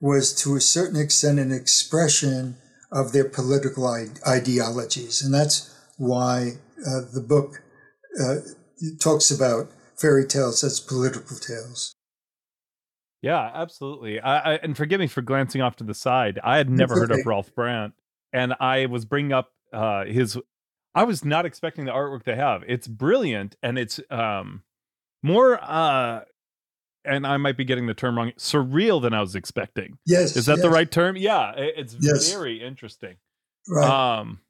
was 0.00 0.34
to 0.42 0.56
a 0.56 0.60
certain 0.60 1.00
extent 1.00 1.38
an 1.38 1.52
expression 1.52 2.56
of 2.90 3.12
their 3.12 3.28
political 3.28 3.86
ideologies. 4.26 5.22
And 5.22 5.32
that's 5.32 5.74
why 5.96 6.52
uh, 6.80 7.02
the 7.12 7.24
book 7.26 7.62
uh, 8.20 8.36
talks 9.00 9.30
about 9.30 9.70
fairy 9.96 10.26
tales 10.26 10.64
as 10.64 10.80
political 10.80 11.36
tales. 11.36 11.94
Yeah, 13.22 13.50
absolutely. 13.54 14.20
I, 14.20 14.54
I, 14.54 14.56
and 14.56 14.76
forgive 14.76 14.98
me 14.98 15.06
for 15.06 15.22
glancing 15.22 15.62
off 15.62 15.76
to 15.76 15.84
the 15.84 15.94
side. 15.94 16.40
I 16.42 16.56
had 16.56 16.68
never 16.68 16.96
heard 16.96 17.12
of 17.12 17.20
Ralph 17.26 17.54
Brandt, 17.54 17.94
and 18.32 18.54
I 18.58 18.86
was 18.86 19.04
bringing 19.04 19.32
up 19.32 19.52
uh, 19.72 20.04
his. 20.04 20.36
I 20.94 21.04
was 21.04 21.24
not 21.24 21.46
expecting 21.46 21.84
the 21.86 21.92
artwork 21.92 22.24
to 22.24 22.36
have. 22.36 22.62
It's 22.66 22.86
brilliant, 22.86 23.56
and 23.62 23.78
it's 23.78 24.00
um, 24.10 24.62
more. 25.22 25.58
Uh, 25.62 26.22
and 27.04 27.26
I 27.26 27.36
might 27.36 27.56
be 27.56 27.64
getting 27.64 27.86
the 27.86 27.94
term 27.94 28.16
wrong. 28.16 28.32
Surreal 28.38 29.02
than 29.02 29.12
I 29.12 29.20
was 29.20 29.34
expecting. 29.34 29.98
Yes, 30.06 30.36
is 30.36 30.46
that 30.46 30.56
yes. 30.56 30.62
the 30.62 30.70
right 30.70 30.90
term? 30.90 31.16
Yeah, 31.16 31.52
it's 31.56 31.96
yes. 32.00 32.30
very 32.32 32.62
interesting. 32.62 33.16
Right. 33.68 33.88
Um. 34.18 34.40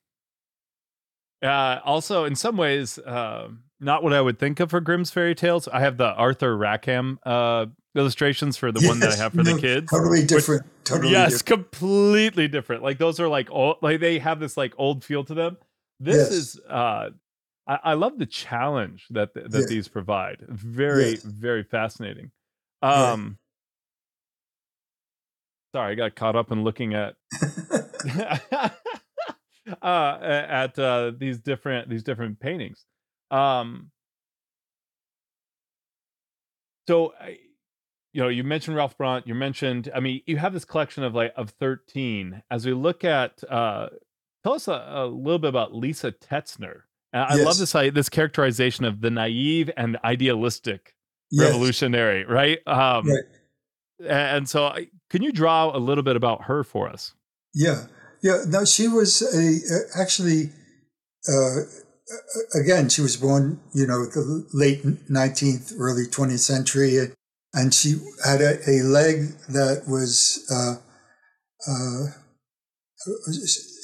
Uh, 1.42 1.80
also, 1.84 2.24
in 2.24 2.36
some 2.36 2.56
ways, 2.56 2.98
uh, 2.98 3.48
not 3.80 4.04
what 4.04 4.12
I 4.12 4.20
would 4.20 4.38
think 4.38 4.60
of 4.60 4.70
for 4.70 4.80
Grimm's 4.80 5.10
fairy 5.10 5.34
tales. 5.34 5.66
I 5.66 5.80
have 5.80 5.96
the 5.96 6.12
Arthur 6.12 6.56
Rackham 6.56 7.18
uh, 7.24 7.66
illustrations 7.96 8.56
for 8.56 8.70
the 8.70 8.80
yes, 8.80 8.88
one 8.88 9.00
that 9.00 9.10
I 9.10 9.16
have 9.16 9.32
for 9.32 9.42
no, 9.42 9.54
the 9.54 9.60
kids. 9.60 9.90
Totally 9.90 10.24
different. 10.24 10.62
Which, 10.62 10.84
totally 10.84 11.10
yes, 11.10 11.42
different. 11.42 11.72
completely 11.72 12.46
different. 12.46 12.82
Like 12.84 12.98
those 12.98 13.18
are 13.18 13.28
like 13.28 13.50
old, 13.50 13.78
like 13.82 13.98
they 13.98 14.20
have 14.20 14.38
this 14.38 14.56
like 14.56 14.72
old 14.78 15.04
feel 15.04 15.24
to 15.24 15.34
them. 15.34 15.56
This 16.02 16.16
yes. 16.16 16.30
is 16.30 16.60
uh 16.68 17.10
I, 17.64 17.78
I, 17.84 17.94
love 17.94 18.18
the 18.18 18.26
challenge 18.26 19.06
that 19.10 19.34
that 19.34 19.52
yeah. 19.52 19.66
these 19.68 19.86
provide. 19.86 20.44
Very, 20.48 21.10
yes. 21.10 21.22
very 21.22 21.62
fascinating. 21.62 22.32
Um 22.82 23.38
sorry, 25.72 25.92
I 25.92 25.94
got 25.94 26.16
caught 26.16 26.34
up 26.34 26.50
in 26.50 26.64
looking 26.64 26.94
at 26.94 27.14
uh 29.80 30.18
at 30.20 30.76
uh 30.76 31.12
these 31.16 31.38
different 31.38 31.88
these 31.88 32.02
different 32.02 32.40
paintings. 32.40 32.84
Um 33.30 33.92
so 36.88 37.14
I, 37.20 37.38
you 38.12 38.20
know, 38.20 38.28
you 38.28 38.42
mentioned 38.42 38.76
Ralph 38.76 38.98
Brandt 38.98 39.28
You 39.28 39.36
mentioned, 39.36 39.88
I 39.94 40.00
mean, 40.00 40.20
you 40.26 40.36
have 40.36 40.52
this 40.52 40.64
collection 40.64 41.04
of 41.04 41.14
like 41.14 41.32
of 41.36 41.50
thirteen. 41.50 42.42
As 42.50 42.66
we 42.66 42.72
look 42.72 43.04
at, 43.04 43.42
uh, 43.48 43.88
tell 44.42 44.54
us 44.54 44.68
a, 44.68 44.72
a 44.72 45.06
little 45.06 45.38
bit 45.38 45.48
about 45.48 45.74
Lisa 45.74 46.12
Tetzner. 46.12 46.82
I 47.14 47.36
Yes. 47.36 47.44
love 47.46 47.58
this 47.58 47.94
this 47.94 48.08
characterization 48.08 48.84
of 48.84 49.00
the 49.02 49.10
naive 49.10 49.70
and 49.76 49.98
idealistic 50.04 50.94
Yes. 51.30 51.46
revolutionary, 51.52 52.24
right? 52.24 52.58
Um, 52.66 53.08
Right. 53.08 53.24
And 54.08 54.48
so, 54.48 54.64
I- 54.66 54.88
can 55.10 55.22
you 55.22 55.30
draw 55.30 55.76
a 55.76 55.78
little 55.78 56.02
bit 56.02 56.16
about 56.16 56.44
her 56.44 56.64
for 56.64 56.88
us? 56.88 57.12
Yeah, 57.54 57.86
yeah. 58.22 58.42
No, 58.48 58.64
she 58.64 58.88
was 58.88 59.22
a 59.22 59.74
uh, 59.74 60.02
actually. 60.02 60.50
Uh, 61.28 61.62
again, 62.58 62.88
she 62.88 63.00
was 63.00 63.16
born, 63.16 63.60
you 63.72 63.86
know, 63.86 64.04
the 64.06 64.44
late 64.52 64.82
nineteenth, 65.08 65.72
early 65.78 66.06
twentieth 66.06 66.40
century, 66.40 66.98
and 67.54 67.72
she 67.72 68.00
had 68.24 68.40
a, 68.40 68.58
a 68.68 68.82
leg 68.82 69.34
that 69.50 69.84
was. 69.86 70.42
Uh, 70.50 70.76
uh, 71.70 72.06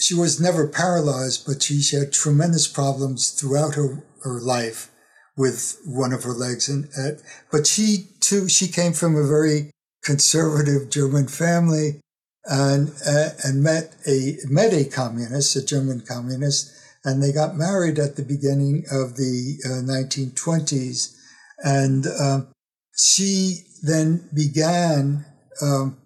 she 0.00 0.14
was 0.14 0.40
never 0.40 0.66
paralyzed, 0.66 1.46
but 1.46 1.62
she, 1.62 1.80
she 1.80 1.96
had 1.96 2.12
tremendous 2.12 2.68
problems 2.68 3.30
throughout 3.30 3.74
her, 3.74 4.04
her 4.22 4.40
life 4.40 4.90
with 5.36 5.80
one 5.84 6.12
of 6.12 6.24
her 6.24 6.32
legs, 6.32 6.68
and 6.68 6.88
uh, 6.98 7.20
but 7.50 7.66
she 7.66 8.08
too 8.20 8.48
she 8.48 8.66
came 8.66 8.92
from 8.92 9.14
a 9.14 9.26
very 9.26 9.70
conservative 10.02 10.90
German 10.90 11.28
family 11.28 12.00
and 12.44 12.92
uh, 13.06 13.30
and 13.44 13.62
met 13.62 13.94
a 14.06 14.36
met 14.46 14.74
a 14.74 14.84
communist, 14.84 15.54
a 15.54 15.64
German 15.64 16.00
communist, 16.00 16.72
and 17.04 17.22
they 17.22 17.32
got 17.32 17.56
married 17.56 17.98
at 17.98 18.16
the 18.16 18.22
beginning 18.22 18.84
of 18.90 19.16
the 19.16 19.58
uh, 19.64 19.82
1920s, 19.86 21.14
and 21.58 22.06
um, 22.20 22.48
she 22.96 23.60
then 23.82 24.28
began 24.34 25.24
um, 25.62 25.98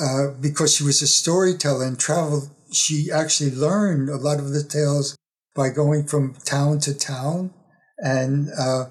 uh, 0.00 0.28
because 0.40 0.74
she 0.74 0.84
was 0.84 1.00
a 1.00 1.06
storyteller 1.06 1.84
and 1.84 1.98
traveled. 1.98 2.50
She 2.74 3.10
actually 3.10 3.50
learned 3.50 4.08
a 4.08 4.16
lot 4.16 4.38
of 4.38 4.50
the 4.50 4.62
tales 4.62 5.16
by 5.54 5.70
going 5.70 6.06
from 6.06 6.34
town 6.44 6.80
to 6.80 6.94
town 6.94 7.54
and 7.98 8.50
uh, 8.58 8.86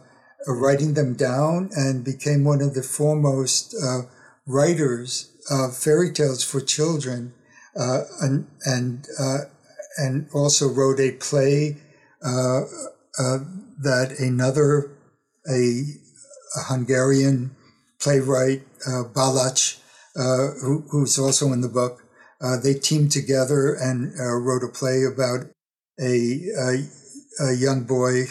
writing 0.48 0.94
them 0.94 1.14
down, 1.14 1.70
and 1.76 2.04
became 2.04 2.44
one 2.44 2.62
of 2.62 2.74
the 2.74 2.84
foremost 2.84 3.76
uh, 3.82 4.02
writers 4.46 5.32
of 5.50 5.76
fairy 5.76 6.12
tales 6.12 6.44
for 6.44 6.62
children, 6.62 7.34
uh, 7.78 8.02
and 8.22 8.48
and 8.66 9.08
uh, 9.20 9.40
and 9.98 10.28
also 10.34 10.68
wrote 10.68 11.00
a 11.00 11.12
play 11.12 11.78
uh, 12.26 12.62
uh, 13.20 13.40
that 13.82 14.16
another 14.20 14.92
a, 15.50 15.84
a 16.56 16.64
Hungarian 16.68 17.56
playwright 18.02 18.64
Balázs, 18.86 19.80
who, 20.62 20.84
who's 20.92 21.18
also 21.20 21.52
in 21.54 21.62
the 21.62 21.70
book, 21.70 22.03
uh, 22.44 22.58
they 22.58 22.74
teamed 22.74 23.12
together 23.12 23.74
and 23.74 24.14
uh, 24.20 24.36
wrote 24.36 24.64
a 24.64 24.68
play 24.68 25.04
about 25.06 25.46
a, 26.00 26.42
a, 26.60 26.84
a 27.40 27.54
young 27.54 27.84
boy 27.84 28.26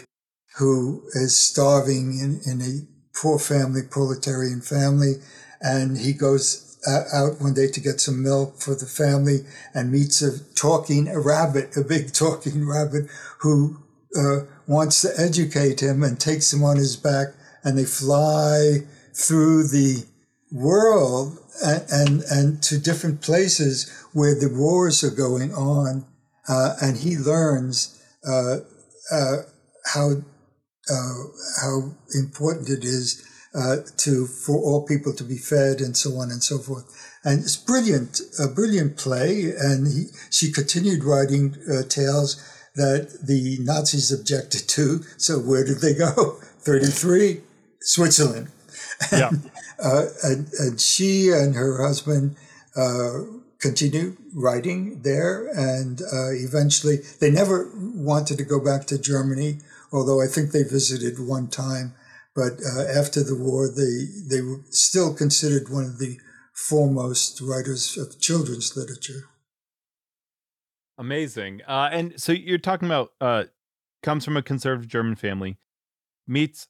who 0.58 1.02
is 1.14 1.36
starving 1.36 2.18
in, 2.18 2.40
in 2.44 2.60
a 2.60 2.86
poor 3.16 3.38
family, 3.38 3.80
proletarian 3.82 4.60
family, 4.60 5.14
and 5.62 5.98
he 5.98 6.12
goes 6.12 6.78
uh, 6.86 7.04
out 7.14 7.40
one 7.40 7.54
day 7.54 7.68
to 7.68 7.80
get 7.80 8.00
some 8.00 8.22
milk 8.22 8.60
for 8.60 8.74
the 8.74 8.86
family 8.86 9.40
and 9.72 9.92
meets 9.92 10.20
a 10.20 10.44
talking 10.54 11.08
a 11.08 11.18
rabbit, 11.18 11.76
a 11.76 11.82
big 11.82 12.12
talking 12.12 12.68
rabbit 12.68 13.06
who 13.38 13.78
uh, 14.16 14.40
wants 14.66 15.00
to 15.00 15.08
educate 15.16 15.80
him 15.80 16.02
and 16.02 16.20
takes 16.20 16.52
him 16.52 16.62
on 16.62 16.76
his 16.76 16.96
back, 16.96 17.28
and 17.64 17.78
they 17.78 17.84
fly 17.84 18.80
through 19.14 19.66
the 19.68 20.04
world 20.52 21.38
and 21.64 21.84
and, 21.90 22.22
and 22.30 22.62
to 22.62 22.78
different 22.78 23.22
places 23.22 23.90
where 24.12 24.34
the 24.34 24.52
wars 24.52 25.02
are 25.02 25.14
going 25.14 25.52
on, 25.54 26.04
uh, 26.48 26.74
and 26.80 26.98
he 26.98 27.16
learns 27.16 28.00
uh, 28.26 28.58
uh, 29.10 29.36
how 29.94 30.10
uh, 30.90 31.14
how 31.60 31.92
important 32.14 32.68
it 32.68 32.84
is 32.84 33.26
uh, 33.54 33.76
to 33.98 34.26
for 34.26 34.56
all 34.56 34.86
people 34.86 35.12
to 35.14 35.24
be 35.24 35.36
fed 35.36 35.80
and 35.80 35.96
so 35.96 36.16
on 36.16 36.30
and 36.30 36.42
so 36.42 36.58
forth. 36.58 36.84
And 37.24 37.40
it's 37.40 37.56
brilliant, 37.56 38.20
a 38.42 38.48
brilliant 38.48 38.96
play. 38.96 39.52
And 39.56 39.86
he, 39.86 40.06
she 40.30 40.50
continued 40.50 41.04
writing 41.04 41.56
uh, 41.70 41.82
tales 41.88 42.42
that 42.74 43.26
the 43.26 43.58
Nazis 43.60 44.10
objected 44.10 44.68
to. 44.70 45.02
So 45.18 45.38
where 45.38 45.64
did 45.64 45.80
they 45.80 45.94
go? 45.94 46.40
Thirty 46.60 46.86
three, 46.86 47.42
Switzerland. 47.80 48.48
Yeah. 49.12 49.30
uh, 49.82 50.06
and, 50.22 50.48
and 50.58 50.80
she 50.80 51.30
and 51.30 51.54
her 51.54 51.82
husband 51.82 52.36
uh, 52.76 53.20
continued 53.58 54.16
writing 54.34 55.02
there, 55.02 55.48
and 55.48 56.00
uh, 56.02 56.30
eventually 56.30 56.98
they 57.20 57.30
never 57.30 57.70
wanted 57.76 58.38
to 58.38 58.44
go 58.44 58.58
back 58.58 58.86
to 58.86 58.98
Germany 58.98 59.58
although 59.92 60.22
I 60.22 60.26
think 60.26 60.50
they 60.50 60.62
visited 60.62 61.18
one 61.18 61.48
time. 61.48 61.94
But 62.34 62.52
uh, 62.64 62.84
after 62.84 63.22
the 63.22 63.36
war, 63.36 63.68
they 63.68 64.06
they 64.28 64.40
were 64.40 64.60
still 64.70 65.14
considered 65.14 65.68
one 65.68 65.84
of 65.84 65.98
the 65.98 66.18
foremost 66.54 67.40
writers 67.42 67.98
of 67.98 68.18
children's 68.20 68.74
literature. 68.76 69.28
Amazing. 70.96 71.60
Uh, 71.66 71.90
and 71.92 72.20
so 72.20 72.32
you're 72.32 72.58
talking 72.58 72.88
about 72.88 73.12
comes 74.02 74.24
from 74.24 74.36
a 74.36 74.42
conservative 74.42 74.88
German 74.88 75.14
family, 75.14 75.58
meets 76.26 76.68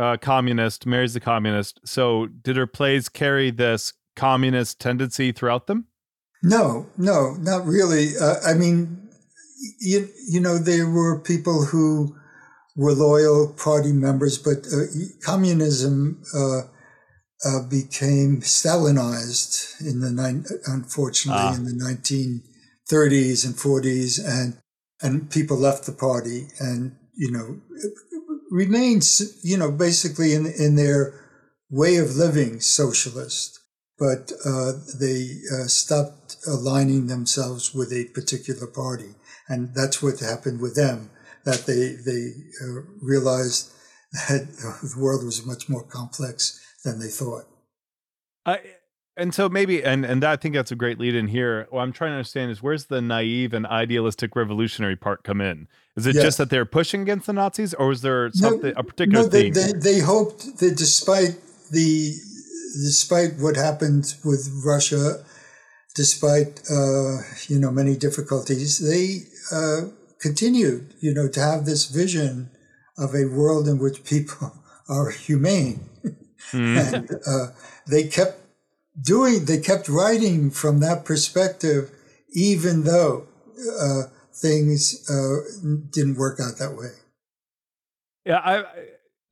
a 0.00 0.18
communist, 0.18 0.86
marries 0.86 1.14
a 1.14 1.20
communist. 1.20 1.80
So 1.84 2.26
did 2.26 2.56
her 2.56 2.66
plays 2.66 3.08
carry 3.08 3.50
this 3.50 3.92
communist 4.16 4.80
tendency 4.80 5.32
throughout 5.32 5.66
them? 5.66 5.86
No, 6.42 6.86
no, 6.96 7.36
not 7.38 7.66
really. 7.66 8.16
Uh, 8.18 8.36
I 8.46 8.54
mean, 8.54 9.10
you 9.80 10.08
you 10.26 10.40
know, 10.40 10.56
there 10.58 10.88
were 10.88 11.20
people 11.20 11.66
who 11.66 12.16
were 12.76 12.92
loyal 12.92 13.52
party 13.52 13.92
members, 13.92 14.38
but 14.38 14.66
uh, 14.72 14.86
communism 15.22 16.22
uh, 16.34 16.62
uh, 17.44 17.62
became 17.68 18.40
Stalinized 18.40 19.80
in 19.80 20.00
the 20.00 20.10
nine, 20.10 20.44
unfortunately 20.66 21.42
Ah. 21.42 21.54
in 21.54 21.64
the 21.64 21.72
1930s 21.72 23.44
and 23.44 23.54
40s, 23.54 24.18
and 24.18 24.56
and 25.02 25.30
people 25.30 25.58
left 25.58 25.84
the 25.84 25.92
party, 25.92 26.48
and 26.58 26.96
you 27.14 27.30
know 27.30 27.60
remains 28.50 29.40
you 29.42 29.56
know 29.56 29.70
basically 29.70 30.34
in 30.34 30.46
in 30.46 30.76
their 30.76 31.14
way 31.70 31.96
of 31.96 32.16
living 32.16 32.60
socialist, 32.60 33.60
but 33.98 34.32
uh, 34.44 34.72
they 34.98 35.36
uh, 35.52 35.66
stopped 35.66 36.36
aligning 36.46 37.06
themselves 37.06 37.72
with 37.74 37.92
a 37.92 38.10
particular 38.12 38.66
party, 38.66 39.14
and 39.48 39.74
that's 39.74 40.02
what 40.02 40.20
happened 40.20 40.60
with 40.60 40.74
them 40.74 41.10
that 41.44 41.66
they 41.66 41.96
they 42.04 42.32
uh, 42.62 42.82
realized 43.00 43.72
that 44.12 44.48
the 44.58 45.00
world 45.00 45.24
was 45.24 45.46
much 45.46 45.68
more 45.68 45.84
complex 45.84 46.60
than 46.84 46.98
they 46.98 47.08
thought. 47.08 47.44
I, 48.44 48.58
and 49.16 49.34
so 49.34 49.48
maybe, 49.48 49.84
and 49.84 50.04
and 50.04 50.24
I 50.24 50.36
think 50.36 50.54
that's 50.54 50.72
a 50.72 50.76
great 50.76 50.98
lead 50.98 51.14
in 51.14 51.28
here. 51.28 51.66
What 51.70 51.82
I'm 51.82 51.92
trying 51.92 52.10
to 52.10 52.16
understand 52.16 52.50
is 52.50 52.62
where's 52.62 52.86
the 52.86 53.02
naive 53.02 53.52
and 53.52 53.66
idealistic 53.66 54.34
revolutionary 54.34 54.96
part 54.96 55.24
come 55.24 55.40
in? 55.40 55.68
Is 56.00 56.06
it 56.06 56.14
yes. 56.14 56.24
just 56.24 56.38
that 56.38 56.48
they're 56.48 56.64
pushing 56.64 57.02
against 57.02 57.26
the 57.26 57.34
Nazis, 57.34 57.74
or 57.74 57.88
was 57.88 58.00
there 58.00 58.30
something 58.32 58.72
no, 58.72 58.80
a 58.80 58.82
particular 58.82 59.24
no, 59.24 59.28
they, 59.28 59.50
they, 59.50 59.72
they 59.72 59.98
hoped 59.98 60.56
that 60.60 60.74
despite 60.74 61.36
the 61.70 62.14
despite 62.72 63.32
what 63.38 63.56
happened 63.56 64.14
with 64.24 64.48
Russia, 64.64 65.22
despite 65.94 66.62
uh, 66.70 67.18
you 67.48 67.58
know 67.58 67.70
many 67.70 67.96
difficulties, 67.96 68.78
they 68.78 69.08
uh, 69.54 69.90
continued 70.18 70.94
you 71.02 71.12
know 71.12 71.28
to 71.28 71.38
have 71.38 71.66
this 71.66 71.84
vision 71.84 72.48
of 72.96 73.14
a 73.14 73.26
world 73.26 73.68
in 73.68 73.78
which 73.78 74.02
people 74.02 74.54
are 74.88 75.10
humane, 75.10 75.84
mm. 76.50 76.94
and 76.94 77.10
uh, 77.26 77.48
they 77.86 78.04
kept 78.04 78.38
doing 79.02 79.44
they 79.44 79.58
kept 79.58 79.86
writing 79.86 80.50
from 80.50 80.80
that 80.80 81.04
perspective, 81.04 81.90
even 82.32 82.84
though 82.84 83.26
uh, 83.78 84.04
things 84.40 85.08
uh, 85.10 85.76
didn't 85.90 86.16
work 86.16 86.40
out 86.40 86.58
that 86.58 86.76
way. 86.76 86.88
Yeah, 88.24 88.38
I 88.38 88.64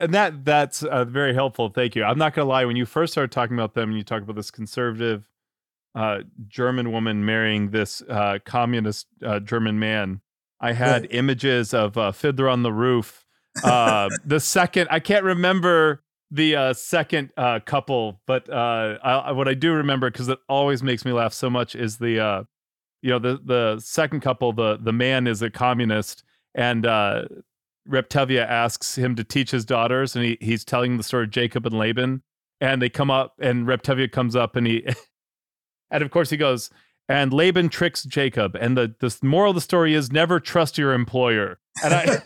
and 0.00 0.14
that 0.14 0.44
that's 0.44 0.82
uh, 0.82 1.04
very 1.04 1.34
helpful. 1.34 1.70
Thank 1.70 1.96
you. 1.96 2.04
I'm 2.04 2.18
not 2.18 2.34
gonna 2.34 2.48
lie. 2.48 2.64
When 2.64 2.76
you 2.76 2.86
first 2.86 3.12
started 3.12 3.32
talking 3.32 3.56
about 3.56 3.74
them, 3.74 3.90
and 3.90 3.98
you 3.98 4.04
talk 4.04 4.22
about 4.22 4.36
this 4.36 4.50
conservative 4.50 5.28
uh, 5.94 6.20
German 6.46 6.92
woman 6.92 7.24
marrying 7.24 7.70
this 7.70 8.02
uh, 8.08 8.38
communist 8.44 9.06
uh, 9.24 9.40
German 9.40 9.78
man, 9.78 10.20
I 10.60 10.72
had 10.72 11.02
right. 11.02 11.12
images 11.12 11.74
of 11.74 11.96
uh, 11.96 12.12
Fiddler 12.12 12.48
on 12.48 12.62
the 12.62 12.72
Roof. 12.72 13.24
Uh, 13.62 14.08
the 14.24 14.40
second, 14.40 14.88
I 14.90 15.00
can't 15.00 15.24
remember 15.24 16.02
the 16.30 16.56
uh, 16.56 16.72
second 16.74 17.30
uh, 17.36 17.60
couple, 17.60 18.20
but 18.26 18.48
uh, 18.50 18.98
I, 19.02 19.32
what 19.32 19.48
I 19.48 19.54
do 19.54 19.72
remember 19.72 20.10
because 20.10 20.28
it 20.28 20.38
always 20.48 20.82
makes 20.82 21.04
me 21.04 21.12
laugh 21.12 21.32
so 21.32 21.48
much 21.48 21.74
is 21.74 21.98
the 21.98 22.20
uh, 22.20 22.42
you 23.02 23.10
know 23.10 23.18
the 23.18 23.40
the 23.44 23.80
second 23.80 24.20
couple. 24.20 24.52
The 24.52 24.78
the 24.80 24.92
man 24.92 25.26
is 25.26 25.42
a 25.42 25.50
communist, 25.50 26.24
and 26.54 26.86
uh, 26.86 27.24
Reb 27.86 28.08
Tevye 28.08 28.44
asks 28.44 28.96
him 28.96 29.14
to 29.16 29.24
teach 29.24 29.50
his 29.50 29.64
daughters, 29.64 30.16
and 30.16 30.24
he 30.24 30.38
he's 30.40 30.64
telling 30.64 30.96
the 30.96 31.02
story 31.02 31.24
of 31.24 31.30
Jacob 31.30 31.66
and 31.66 31.78
Laban, 31.78 32.22
and 32.60 32.82
they 32.82 32.88
come 32.88 33.10
up, 33.10 33.34
and 33.40 33.66
Reb 33.66 33.82
Tevye 33.82 34.10
comes 34.10 34.36
up, 34.36 34.56
and 34.56 34.66
he 34.66 34.86
and 35.90 36.02
of 36.02 36.10
course 36.10 36.30
he 36.30 36.36
goes. 36.36 36.70
And 37.10 37.32
Laban 37.32 37.70
tricks 37.70 38.04
Jacob, 38.04 38.54
and 38.54 38.76
the 38.76 38.94
the 39.00 39.16
moral 39.22 39.52
of 39.52 39.54
the 39.54 39.62
story 39.62 39.94
is 39.94 40.12
never 40.12 40.38
trust 40.38 40.76
your 40.76 40.92
employer. 40.92 41.58
And 41.82 41.94
I, 41.94 42.18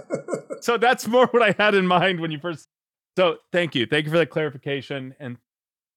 so 0.60 0.78
that's 0.78 1.08
more 1.08 1.26
what 1.26 1.42
I 1.42 1.52
had 1.60 1.74
in 1.74 1.84
mind 1.84 2.20
when 2.20 2.30
you 2.30 2.38
first 2.38 2.68
so 3.16 3.36
thank 3.52 3.74
you, 3.74 3.86
thank 3.86 4.06
you 4.06 4.10
for 4.10 4.18
that 4.18 4.30
clarification, 4.30 5.14
and 5.18 5.36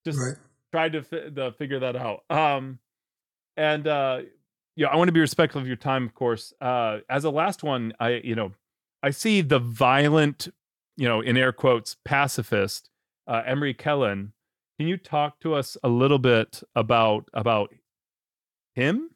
just 0.06 0.20
right. 0.20 0.36
tried 0.72 0.94
to 0.94 1.04
fi- 1.04 1.52
figure 1.58 1.80
that 1.80 1.96
out. 1.96 2.24
Um, 2.30 2.80
and 3.58 3.88
uh, 3.88 4.22
yeah, 4.76 4.88
I 4.88 4.96
want 4.96 5.08
to 5.08 5.14
be 5.14 5.20
respectful 5.20 5.62
of 5.62 5.68
your 5.68 5.76
time, 5.76 6.06
of 6.06 6.14
course. 6.14 6.54
Uh, 6.60 7.00
as 7.10 7.24
a 7.24 7.30
last 7.30 7.64
one, 7.64 7.94
I 8.00 8.22
you 8.24 8.36
know, 8.36 8.52
I 9.02 9.12
see 9.12 9.42
the 9.42 9.60
violent, 9.60 10.48
you 10.98 11.08
know, 11.08 11.22
in 11.22 11.38
air 11.38 11.52
quotes, 11.52 11.96
pacifist 12.06 12.90
uh, 13.28 13.42
Emery 13.46 13.74
Kelen. 13.74 14.32
Can 14.80 14.88
you 14.88 14.98
talk 14.98 15.40
to 15.42 15.54
us 15.54 15.78
a 15.84 15.90
little 15.90 16.20
bit 16.20 16.64
about 16.76 17.30
about 17.34 17.74
him, 18.74 19.12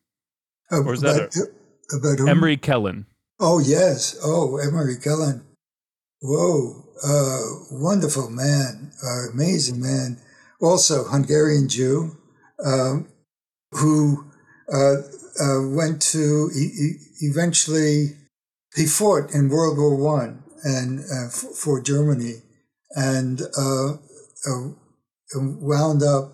uh, 0.71 0.83
or 0.83 0.93
is 0.93 1.01
about, 1.01 1.31
that 1.31 1.49
a, 1.91 1.97
about 1.97 2.19
whom? 2.19 2.29
Emery 2.29 2.57
Kelen? 2.57 3.05
Oh 3.39 3.59
yes, 3.59 4.17
oh 4.23 4.57
Emery 4.57 4.95
Kelen. 4.95 5.41
Whoa, 6.21 6.83
uh, 7.03 7.41
wonderful 7.71 8.29
man, 8.29 8.91
uh, 9.03 9.31
amazing 9.31 9.81
man. 9.81 10.17
Also, 10.59 11.03
Hungarian 11.03 11.69
Jew, 11.69 12.17
um, 12.63 13.07
who 13.71 14.26
uh, 14.71 14.95
uh 15.39 15.67
went 15.69 16.01
to 16.01 16.49
eventually 17.21 18.17
he 18.75 18.85
fought 18.85 19.31
in 19.33 19.49
World 19.49 19.77
War 19.77 19.95
One 19.95 20.43
and 20.63 20.99
uh, 20.99 21.27
f- 21.27 21.55
for 21.55 21.81
Germany, 21.81 22.41
and 22.91 23.41
uh, 23.57 23.93
wound 25.35 26.03
up 26.03 26.33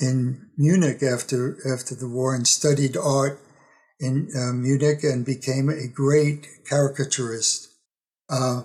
in 0.00 0.50
Munich 0.56 1.02
after 1.02 1.56
after 1.72 1.94
the 1.94 2.08
war 2.08 2.34
and 2.34 2.46
studied 2.46 2.96
art 2.96 3.40
in 4.00 4.28
Munich 4.62 5.02
and 5.02 5.24
became 5.24 5.68
a 5.68 5.88
great 5.88 6.46
caricaturist. 6.68 7.68
Uh, 8.28 8.62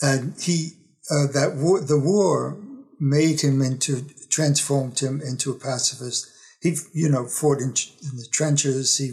and 0.00 0.34
he 0.40 0.70
uh, 1.10 1.26
that 1.32 1.54
war, 1.56 1.80
the 1.80 1.98
war 1.98 2.58
made 2.98 3.40
him 3.40 3.60
into 3.60 4.06
transformed 4.30 4.98
him 5.00 5.20
into 5.20 5.50
a 5.50 5.58
pacifist. 5.58 6.28
He 6.62 6.76
you 6.92 7.08
know 7.08 7.26
fought 7.26 7.58
in, 7.58 7.74
in 8.02 8.16
the 8.16 8.26
trenches. 8.30 8.96
He 8.98 9.12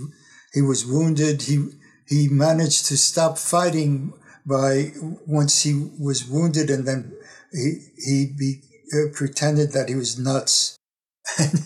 he 0.54 0.62
was 0.62 0.86
wounded. 0.86 1.43
He 1.43 1.70
he 2.08 2.28
managed 2.30 2.86
to 2.88 2.97
stop 2.97 3.38
fighting 3.38 4.14
by 4.45 4.91
once 5.28 5.64
he 5.64 5.89
was 6.00 6.26
wounded, 6.26 6.70
and 6.70 6.88
then 6.88 7.14
he 7.52 7.80
he 7.97 8.26
be, 8.38 8.62
uh, 8.93 9.12
pretended 9.14 9.72
that 9.72 9.89
he 9.89 9.95
was 9.95 10.20
nuts, 10.20 10.78
and, 11.39 11.66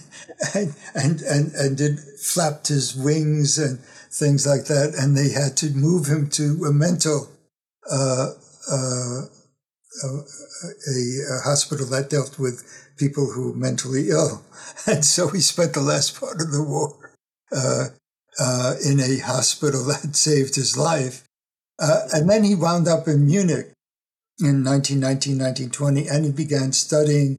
and 0.54 0.76
and 0.96 1.22
and 1.22 1.54
and 1.54 1.78
did 1.78 2.00
flapped 2.00 2.68
his 2.70 2.96
wings 2.96 3.58
and 3.58 3.80
things 4.12 4.48
like 4.48 4.66
that, 4.66 4.94
and 4.98 5.18
they 5.18 5.30
had 5.32 5.58
to 5.58 5.70
move 5.72 6.08
him 6.08 6.30
to 6.30 6.66
a 6.66 6.74
mental 6.74 7.30
uh, 7.90 8.32
uh, 8.72 9.22
a, 10.02 10.08
a, 10.08 11.39
hospital 11.44 11.86
that 11.88 12.10
dealt 12.10 12.39
with 12.39 12.64
people 12.98 13.32
who 13.32 13.52
were 13.52 13.58
mentally 13.58 14.10
ill. 14.10 14.44
And 14.88 15.06
so 15.06 15.30
he 15.30 15.39
spent 15.39 15.74
the 15.74 15.82
last 15.82 16.20
part 16.20 16.41
of 16.41 16.52
the 16.52 16.64
war 16.64 17.16
uh, 17.56 17.88
uh, 18.39 18.74
in 18.84 19.00
a 19.00 19.20
hospital 19.20 19.84
that 19.88 20.16
saved 20.16 20.56
his 20.56 20.78
life. 20.78 21.24
Uh, 21.80 22.08
and 22.14 22.30
then 22.30 22.44
he 22.44 22.56
wound 22.56 22.88
up 22.88 23.08
in 23.08 23.26
Munich 23.26 23.74
in 24.39 24.64
1919, 24.64 25.38
1920, 25.38 26.08
and 26.08 26.26
he 26.26 26.32
began 26.32 26.72
studying 26.72 27.38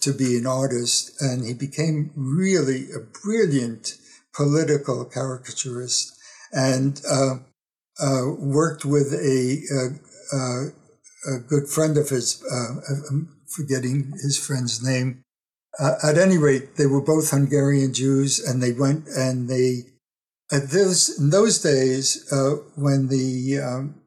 to 0.00 0.12
be 0.12 0.36
an 0.36 0.46
artist. 0.46 1.20
And 1.20 1.44
he 1.44 1.54
became 1.54 2.10
really 2.14 2.86
a 2.92 3.00
brilliant 3.00 3.96
political 4.34 5.04
caricaturist 5.04 6.16
and 6.52 7.00
uh, 7.10 7.36
uh, 8.00 8.30
worked 8.38 8.84
with 8.84 9.12
a, 9.12 9.60
uh, 10.32 10.83
a 11.26 11.38
good 11.38 11.68
friend 11.68 11.96
of 11.96 12.08
his, 12.08 12.42
uh, 12.50 12.80
I'm 13.10 13.36
forgetting 13.48 14.12
his 14.22 14.38
friend's 14.38 14.82
name. 14.82 15.22
Uh, 15.78 15.94
at 16.02 16.18
any 16.18 16.38
rate, 16.38 16.76
they 16.76 16.86
were 16.86 17.00
both 17.00 17.30
Hungarian 17.30 17.92
Jews, 17.92 18.38
and 18.38 18.62
they 18.62 18.72
went 18.72 19.08
and 19.08 19.48
they 19.48 19.94
at 20.52 20.70
this 20.70 21.18
in 21.18 21.30
those 21.30 21.60
days 21.60 22.30
uh, 22.32 22.56
when 22.76 23.08
the 23.08 23.58
um, 23.58 24.00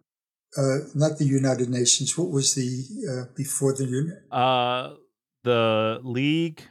uh, 0.57 0.77
not 0.95 1.17
the 1.17 1.25
United 1.25 1.69
Nations, 1.69 2.17
what 2.17 2.29
was 2.29 2.55
the 2.55 2.85
uh, 3.11 3.33
before 3.35 3.73
the 3.73 3.85
United? 3.85 4.21
Uh, 4.31 4.93
the 5.43 5.99
League. 6.03 6.63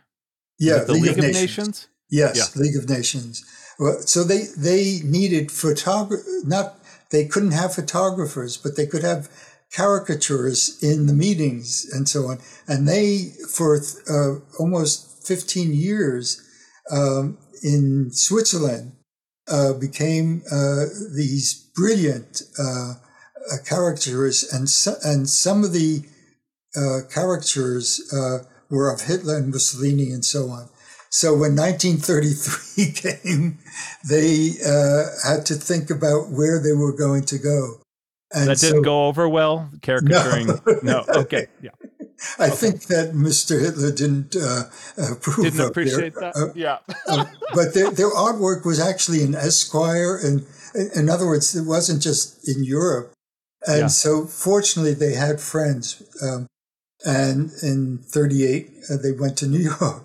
Yeah, 0.59 0.85
the 0.85 0.95
League, 0.95 1.03
League 1.03 1.19
of, 1.19 1.25
Nations. 1.25 1.41
Nations? 1.41 1.89
Yes, 2.11 2.37
yeah. 2.57 2.63
League 2.63 2.77
of 2.77 2.89
Nations. 2.89 3.45
Well, 3.79 4.01
so 4.01 4.25
they 4.25 4.45
they 4.57 5.01
needed 5.05 5.53
photography. 5.53 6.25
Not 6.45 6.79
they 7.11 7.27
couldn't 7.27 7.53
have 7.53 7.75
photographers, 7.75 8.57
but 8.57 8.77
they 8.77 8.87
could 8.87 9.03
have 9.03 9.29
caricatures 9.73 10.79
in 10.83 11.07
the 11.07 11.13
meetings 11.13 11.87
and 11.93 12.09
so 12.09 12.27
on. 12.27 12.39
And 12.67 12.89
they, 12.89 13.33
for 13.53 13.81
uh, 14.11 14.41
almost 14.59 15.27
15 15.27 15.75
years 15.75 16.43
um, 16.91 17.39
in 17.63 18.11
Switzerland, 18.13 18.93
uh, 19.49 19.73
became 19.75 20.43
uh, 20.51 20.87
these 21.15 21.71
brilliant 21.75 22.43
uh, 22.59 22.95
uh, 22.95 23.57
caricatures. 23.65 24.53
And, 24.53 24.69
so, 24.69 24.95
and 25.05 25.29
some 25.29 25.63
of 25.63 25.73
the 25.73 26.03
uh, 26.77 27.01
caricatures 27.09 28.01
were 28.69 28.93
of 28.93 29.03
Hitler 29.03 29.37
and 29.37 29.53
Mussolini 29.53 30.11
and 30.11 30.25
so 30.25 30.49
on. 30.51 30.69
So 31.11 31.31
when 31.33 31.55
1933 31.55 32.93
came, 33.23 33.59
they 34.09 34.55
had 35.25 35.47
to 35.47 35.55
think 35.55 35.91
about 35.91 36.31
where 36.31 36.61
they 36.61 36.73
were 36.73 36.93
going 36.93 37.25
to 37.27 37.39
go. 37.39 37.81
And 38.37 38.49
that 38.49 38.59
didn't 38.59 38.79
so, 38.79 38.83
go 38.83 39.07
over 39.07 39.27
well, 39.29 39.71
caricaturing. 39.81 40.47
No, 40.47 40.61
no. 40.83 41.05
okay, 41.09 41.47
yeah. 41.63 41.71
I 42.39 42.47
okay. 42.47 42.57
think 42.57 42.83
that 42.85 43.13
Mr. 43.15 43.61
Hitler 43.61 43.93
didn't 43.93 44.37
uh, 44.37 44.65
approve. 45.11 45.53
Didn't 45.53 45.69
appreciate 45.69 46.15
their, 46.15 46.33
that. 46.33 46.37
Uh, 46.37 46.53
yeah. 46.55 46.79
uh, 47.09 47.25
but 47.55 47.73
their, 47.73 47.91
their 47.91 48.11
artwork 48.11 48.67
was 48.67 48.79
actually 48.79 49.23
in 49.23 49.35
Esquire, 49.35 50.19
and 50.23 50.47
in 50.95 51.09
other 51.09 51.27
words, 51.27 51.57
it 51.57 51.67
wasn't 51.67 52.03
just 52.03 52.47
in 52.47 52.63
Europe. 52.63 53.13
And 53.67 53.81
yeah. 53.81 53.87
so, 53.87 54.27
fortunately, 54.27 54.95
they 54.95 55.15
had 55.15 55.41
friends. 55.41 56.03
Um, 56.23 56.47
and 57.05 57.51
in 57.63 57.99
'38, 57.99 58.71
uh, 58.91 58.97
they 59.03 59.13
went 59.13 59.39
to 59.39 59.47
New 59.47 59.71
York, 59.81 60.05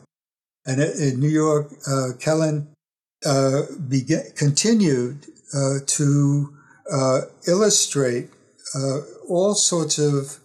and 0.66 0.82
in 0.82 1.20
New 1.20 1.30
York, 1.30 1.72
uh, 1.86 2.16
Kelen 2.18 2.68
uh, 3.26 3.64
began 3.90 4.24
continued 4.38 5.26
to 5.86 6.58
uh, 6.92 7.22
illustrate 7.48 8.30
uh, 8.76 9.00
all 9.28 9.54
sorts 9.54 9.98
of 9.98 10.40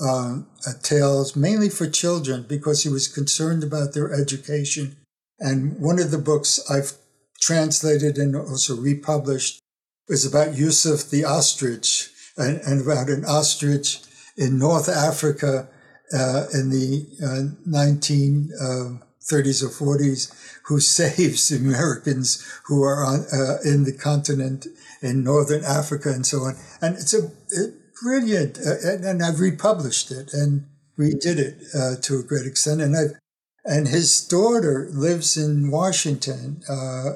um, 0.00 0.48
uh, 0.66 0.72
tales, 0.82 1.36
mainly 1.36 1.68
for 1.68 1.88
children, 1.88 2.44
because 2.48 2.82
he 2.82 2.88
was 2.88 3.06
concerned 3.08 3.62
about 3.62 3.94
their 3.94 4.12
education. 4.12 4.96
And 5.38 5.78
one 5.78 5.98
of 5.98 6.10
the 6.10 6.18
books 6.18 6.60
I've 6.70 6.92
translated 7.40 8.18
and 8.18 8.34
also 8.34 8.76
republished 8.76 9.60
was 10.08 10.24
about 10.24 10.56
Yussuf 10.56 11.10
the 11.10 11.24
ostrich 11.24 12.10
and, 12.36 12.60
and 12.66 12.82
about 12.82 13.08
an 13.08 13.24
ostrich 13.24 14.00
in 14.36 14.58
North 14.58 14.88
Africa 14.88 15.68
uh, 16.12 16.46
in 16.52 16.70
the 16.70 17.06
uh, 17.22 17.48
1930s 17.68 19.62
or 19.62 19.96
40s 19.96 20.32
who 20.64 20.80
saves 20.98 21.52
Americans 21.52 22.44
who 22.66 22.82
are 22.82 23.04
on, 23.04 23.26
uh, 23.32 23.58
in 23.64 23.84
the 23.84 23.92
continent 23.92 24.66
in 25.04 25.22
Northern 25.22 25.64
Africa 25.64 26.10
and 26.10 26.26
so 26.26 26.38
on. 26.38 26.56
And 26.80 26.96
it's 26.96 27.14
a 27.14 27.30
it, 27.50 27.74
brilliant, 28.02 28.58
uh, 28.58 28.76
and, 28.82 29.04
and, 29.04 29.22
I've 29.22 29.40
republished 29.40 30.10
it 30.10 30.32
and 30.32 30.66
redid 30.98 31.38
it 31.38 31.62
uh, 31.74 31.96
to 32.02 32.18
a 32.18 32.22
great 32.22 32.46
extent. 32.46 32.80
And 32.80 32.96
i 32.96 33.02
and 33.66 33.88
his 33.88 34.20
daughter 34.26 34.88
lives 34.92 35.38
in 35.38 35.70
Washington, 35.70 36.62
uh, 36.68 37.14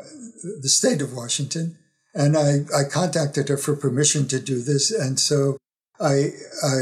the 0.63 0.69
state 0.69 1.03
of 1.03 1.13
Washington. 1.13 1.77
And 2.15 2.39
I, 2.39 2.65
I 2.75 2.89
contacted 2.91 3.51
her 3.51 3.59
for 3.59 3.77
permission 3.77 4.29
to 4.29 4.41
do 4.41 4.63
this. 4.63 4.91
And 4.91 5.21
so 5.21 5.59
I, 6.01 6.31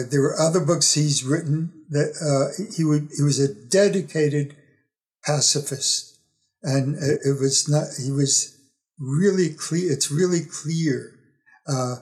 there 0.08 0.22
were 0.22 0.38
other 0.38 0.60
books 0.60 0.94
he's 0.94 1.24
written 1.24 1.72
that 1.90 2.14
uh, 2.22 2.62
he 2.76 2.84
would, 2.84 3.08
he 3.16 3.24
was 3.24 3.40
a 3.40 3.52
dedicated 3.52 4.54
pacifist. 5.24 6.16
And 6.62 6.96
it 6.96 7.40
was 7.40 7.68
not, 7.68 7.88
he 8.00 8.12
was 8.12 8.55
really 8.98 9.50
clear. 9.50 9.92
It's 9.92 10.10
really 10.10 10.40
clear 10.40 11.18
uh, 11.68 11.96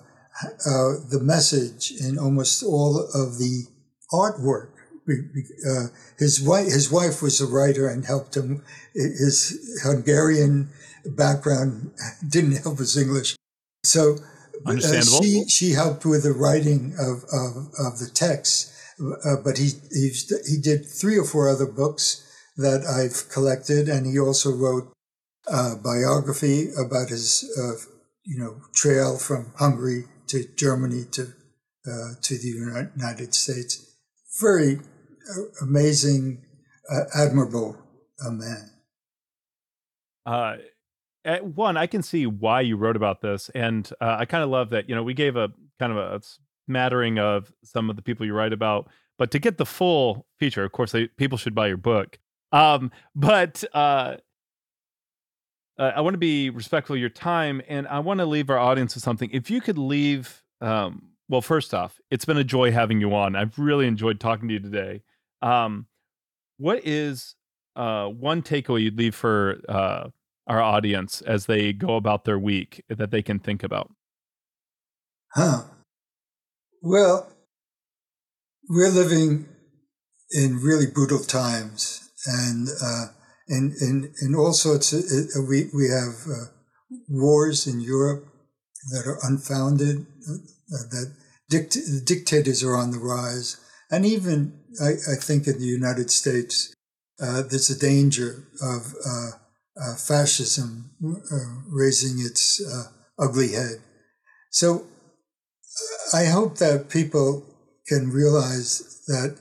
uh, 0.66 0.92
the 1.10 1.20
message 1.22 1.92
in 2.00 2.18
almost 2.18 2.62
all 2.62 2.98
of 3.14 3.38
the 3.38 3.64
artwork. 4.12 4.70
Uh, 5.08 5.88
his 6.18 6.40
wife, 6.40 6.66
his 6.66 6.90
wife 6.90 7.20
was 7.20 7.40
a 7.40 7.46
writer 7.46 7.88
and 7.88 8.06
helped 8.06 8.36
him. 8.36 8.62
His 8.94 9.80
Hungarian 9.82 10.70
background 11.04 11.92
didn't 12.28 12.62
help 12.62 12.78
his 12.78 12.96
English, 12.96 13.36
so 13.84 14.16
uh, 14.66 14.76
she 14.78 15.44
she 15.46 15.72
helped 15.72 16.06
with 16.06 16.22
the 16.22 16.32
writing 16.32 16.94
of 16.98 17.24
of, 17.32 17.68
of 17.78 17.98
the 17.98 18.10
text. 18.12 18.72
Uh, 18.98 19.36
but 19.44 19.58
he, 19.58 19.72
he 19.92 20.10
he 20.48 20.56
did 20.56 20.86
three 20.86 21.18
or 21.18 21.24
four 21.24 21.50
other 21.50 21.66
books 21.66 22.24
that 22.56 22.86
I've 22.86 23.28
collected, 23.28 23.88
and 23.88 24.06
he 24.06 24.18
also 24.18 24.52
wrote 24.52 24.93
a 25.46 25.76
biography 25.76 26.68
about 26.74 27.08
his 27.08 27.44
uh, 27.58 27.84
you 28.24 28.38
know 28.38 28.56
trail 28.74 29.18
from 29.18 29.52
Hungary 29.56 30.04
to 30.28 30.44
Germany 30.56 31.04
to 31.12 31.32
uh, 31.86 32.14
to 32.22 32.38
the 32.38 32.48
United 32.48 33.34
States. 33.34 33.96
Very 34.40 34.76
uh, 34.76 35.42
amazing, 35.62 36.44
uh, 36.90 37.04
admirable 37.14 37.76
uh, 38.24 38.30
man. 38.30 38.70
Uh, 40.26 40.56
one, 41.42 41.76
I 41.76 41.86
can 41.86 42.02
see 42.02 42.26
why 42.26 42.62
you 42.62 42.76
wrote 42.76 42.96
about 42.96 43.20
this, 43.20 43.50
and 43.54 43.90
uh, 44.00 44.16
I 44.18 44.24
kind 44.24 44.42
of 44.42 44.50
love 44.50 44.70
that. 44.70 44.88
You 44.88 44.94
know, 44.94 45.02
we 45.02 45.14
gave 45.14 45.36
a 45.36 45.48
kind 45.78 45.92
of 45.92 45.98
a 45.98 46.20
smattering 46.66 47.18
of 47.18 47.52
some 47.62 47.90
of 47.90 47.96
the 47.96 48.02
people 48.02 48.26
you 48.26 48.34
write 48.34 48.52
about, 48.52 48.88
but 49.18 49.30
to 49.32 49.38
get 49.38 49.58
the 49.58 49.66
full 49.66 50.26
feature, 50.38 50.64
of 50.64 50.72
course, 50.72 50.92
they, 50.92 51.08
people 51.08 51.38
should 51.38 51.54
buy 51.54 51.68
your 51.68 51.76
book. 51.76 52.18
Um, 52.52 52.90
but 53.14 53.64
uh, 53.72 54.16
uh, 55.78 55.92
I 55.96 56.00
want 56.00 56.14
to 56.14 56.18
be 56.18 56.50
respectful 56.50 56.94
of 56.94 57.00
your 57.00 57.08
time, 57.08 57.60
and 57.68 57.86
I 57.88 57.98
want 57.98 58.18
to 58.18 58.26
leave 58.26 58.50
our 58.50 58.58
audience 58.58 58.94
with 58.94 59.04
something. 59.04 59.30
If 59.32 59.50
you 59.50 59.60
could 59.60 59.78
leave, 59.78 60.42
um, 60.60 61.10
well, 61.28 61.42
first 61.42 61.74
off, 61.74 62.00
it's 62.10 62.24
been 62.24 62.36
a 62.36 62.44
joy 62.44 62.70
having 62.70 63.00
you 63.00 63.14
on. 63.14 63.34
I've 63.34 63.58
really 63.58 63.86
enjoyed 63.86 64.20
talking 64.20 64.48
to 64.48 64.54
you 64.54 64.60
today. 64.60 65.02
Um, 65.42 65.86
what 66.58 66.86
is 66.86 67.34
uh, 67.76 68.06
one 68.06 68.42
takeaway 68.42 68.82
you'd 68.82 68.98
leave 68.98 69.14
for 69.14 69.60
uh, 69.68 70.08
our 70.46 70.60
audience 70.60 71.22
as 71.22 71.46
they 71.46 71.72
go 71.72 71.96
about 71.96 72.24
their 72.24 72.38
week 72.38 72.84
that 72.88 73.10
they 73.10 73.22
can 73.22 73.38
think 73.38 73.62
about? 73.62 73.90
Huh. 75.34 75.62
Well, 76.80 77.32
we're 78.68 78.90
living 78.90 79.48
in 80.30 80.58
really 80.58 80.86
brutal 80.86 81.18
times, 81.18 82.10
and 82.26 82.68
uh, 83.50 83.54
in, 83.54 83.74
in, 83.80 84.12
in 84.22 84.34
all 84.34 84.52
sorts 84.52 84.92
of, 84.92 85.00
uh, 85.00 85.46
we, 85.48 85.68
we 85.74 85.88
have 85.88 86.14
uh, 86.30 86.46
wars 87.08 87.66
in 87.66 87.80
Europe 87.80 88.26
that 88.92 89.06
are 89.06 89.18
unfounded, 89.22 90.06
uh, 90.28 90.88
that 90.90 91.14
dict- 91.48 92.04
dictators 92.04 92.62
are 92.62 92.76
on 92.76 92.90
the 92.90 92.98
rise. 92.98 93.56
And 93.90 94.04
even, 94.06 94.60
I, 94.82 94.92
I 95.12 95.16
think, 95.20 95.46
in 95.46 95.58
the 95.58 95.66
United 95.66 96.10
States, 96.10 96.74
uh, 97.20 97.42
there's 97.42 97.70
a 97.70 97.78
danger 97.78 98.48
of 98.60 98.94
uh, 99.06 99.30
uh, 99.80 99.94
fascism 99.96 100.90
raising 101.68 102.24
its 102.24 102.60
ugly 103.18 103.52
head. 103.52 103.76
So 104.50 104.86
I 106.12 106.26
hope 106.26 106.58
that 106.58 106.88
people 106.88 107.44
can 107.86 108.10
realize 108.10 109.02
that 109.06 109.38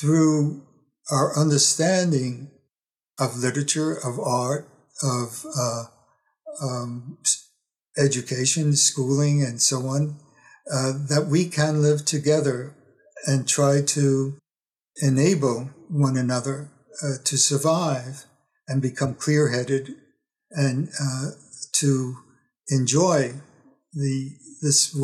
through 0.00 0.62
our 1.10 1.36
understanding 1.36 2.50
of 3.18 3.36
literature, 3.36 3.92
of 3.92 4.18
art, 4.18 4.68
of 5.02 5.44
uh, 5.58 5.84
um, 6.62 7.18
education, 7.98 8.74
schooling, 8.74 9.42
and 9.42 9.60
so 9.60 9.86
on, 9.86 10.16
uh, 10.72 10.92
that 11.08 11.26
we 11.28 11.46
can 11.46 11.82
live 11.82 12.04
together 12.04 12.74
and 13.26 13.48
try 13.48 13.82
to 13.82 14.38
enable 15.00 15.70
one 15.88 16.16
another 16.16 16.70
uh, 17.02 17.14
to 17.24 17.36
survive 17.36 18.24
and 18.68 18.80
become 18.80 19.14
clear 19.14 19.48
headed 19.48 19.94
and 20.50 20.88
uh, 21.00 21.30
to 21.72 22.16
enjoy 22.68 23.32
the 23.92 24.30
this 24.62 24.96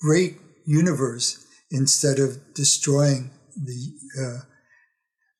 great 0.00 0.36
universe 0.66 1.46
instead 1.70 2.18
of 2.18 2.54
destroying 2.54 3.30
the 3.56 3.92
uh, 4.20 4.40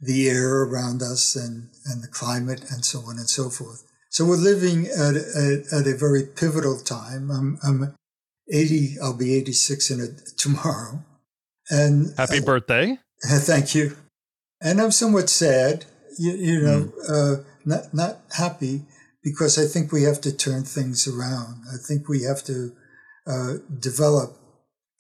the 0.01 0.29
air 0.29 0.63
around 0.63 1.03
us 1.03 1.35
and, 1.35 1.69
and 1.87 2.03
the 2.03 2.09
climate 2.09 2.65
and 2.71 2.85
so 2.85 3.01
on 3.01 3.19
and 3.19 3.29
so 3.29 3.51
forth. 3.51 3.85
So 4.11 4.25
we're 4.25 4.37
living 4.37 4.87
at, 4.87 5.17
at, 5.17 5.73
at 5.73 5.87
a 5.87 5.97
very 5.97 6.25
pivotal 6.25 6.79
time. 6.79 7.31
I'm, 7.31 7.59
I'm 7.63 7.95
80, 8.51 8.97
I'll 9.03 9.17
be 9.17 9.35
86 9.35 9.91
in 9.91 10.01
a, 10.01 10.07
tomorrow. 10.37 11.05
And 11.71 12.15
happy 12.17 12.39
uh, 12.39 12.45
birthday. 12.45 12.99
Thank 13.23 13.75
you. 13.75 13.97
And 14.61 14.81
I'm 14.81 14.91
somewhat 14.91 15.29
sad, 15.29 15.85
you, 16.19 16.33
you 16.33 16.61
know, 16.63 16.85
mm. 16.85 17.41
uh, 17.41 17.43
not, 17.65 17.93
not 17.93 18.19
happy 18.37 18.83
because 19.23 19.59
I 19.59 19.67
think 19.67 19.93
we 19.93 20.05
have 20.05 20.21
to 20.23 20.35
turn 20.35 20.65
things 20.65 21.07
around. 21.07 21.65
I 21.73 21.77
think 21.77 22.09
we 22.09 22.23
have 22.23 22.43
to 22.45 22.73
uh, 23.27 23.55
develop 23.79 24.39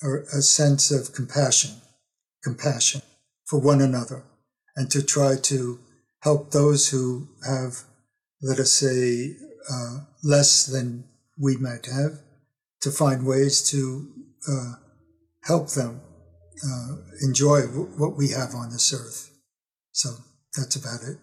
a, 0.02 0.38
a 0.38 0.42
sense 0.42 0.90
of 0.90 1.14
compassion, 1.14 1.70
compassion 2.44 3.00
for 3.46 3.58
one 3.58 3.80
another 3.80 4.24
and 4.78 4.88
to 4.92 5.02
try 5.02 5.34
to 5.36 5.80
help 6.22 6.52
those 6.52 6.88
who 6.88 7.26
have, 7.44 7.82
let 8.40 8.60
us 8.60 8.72
say, 8.72 9.34
uh, 9.70 9.98
less 10.22 10.66
than 10.66 11.04
we 11.36 11.56
might 11.56 11.86
have, 11.86 12.20
to 12.80 12.90
find 12.92 13.26
ways 13.26 13.68
to 13.70 14.08
uh, 14.48 14.74
help 15.42 15.70
them 15.70 16.00
uh, 16.64 16.96
enjoy 17.22 17.62
w- 17.62 17.90
what 17.96 18.16
we 18.16 18.28
have 18.28 18.54
on 18.54 18.70
this 18.70 18.92
earth. 18.94 19.30
So 19.90 20.10
that's 20.56 20.76
about 20.76 21.02
it. 21.02 21.18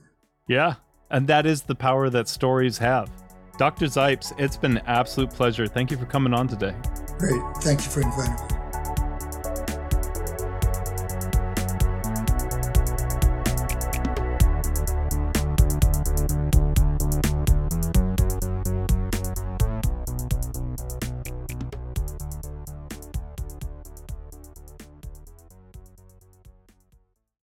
Yeah, 0.50 0.76
and 1.10 1.26
that 1.28 1.46
is 1.46 1.62
the 1.62 1.76
power 1.76 2.10
that 2.10 2.28
stories 2.28 2.78
have. 2.80 3.10
Dr. 3.58 3.86
Zipes, 3.86 4.34
it's 4.38 4.58
been 4.58 4.78
an 4.78 4.84
absolute 4.86 5.30
pleasure. 5.30 5.66
Thank 5.66 5.92
you 5.92 5.98
for 5.98 6.06
coming 6.06 6.34
on 6.34 6.50
today. 6.50 6.76
Great. 7.18 7.42
Thank 7.62 7.86
you 7.86 7.90
for 7.90 8.02
inviting 8.02 8.34
me. 8.34 8.55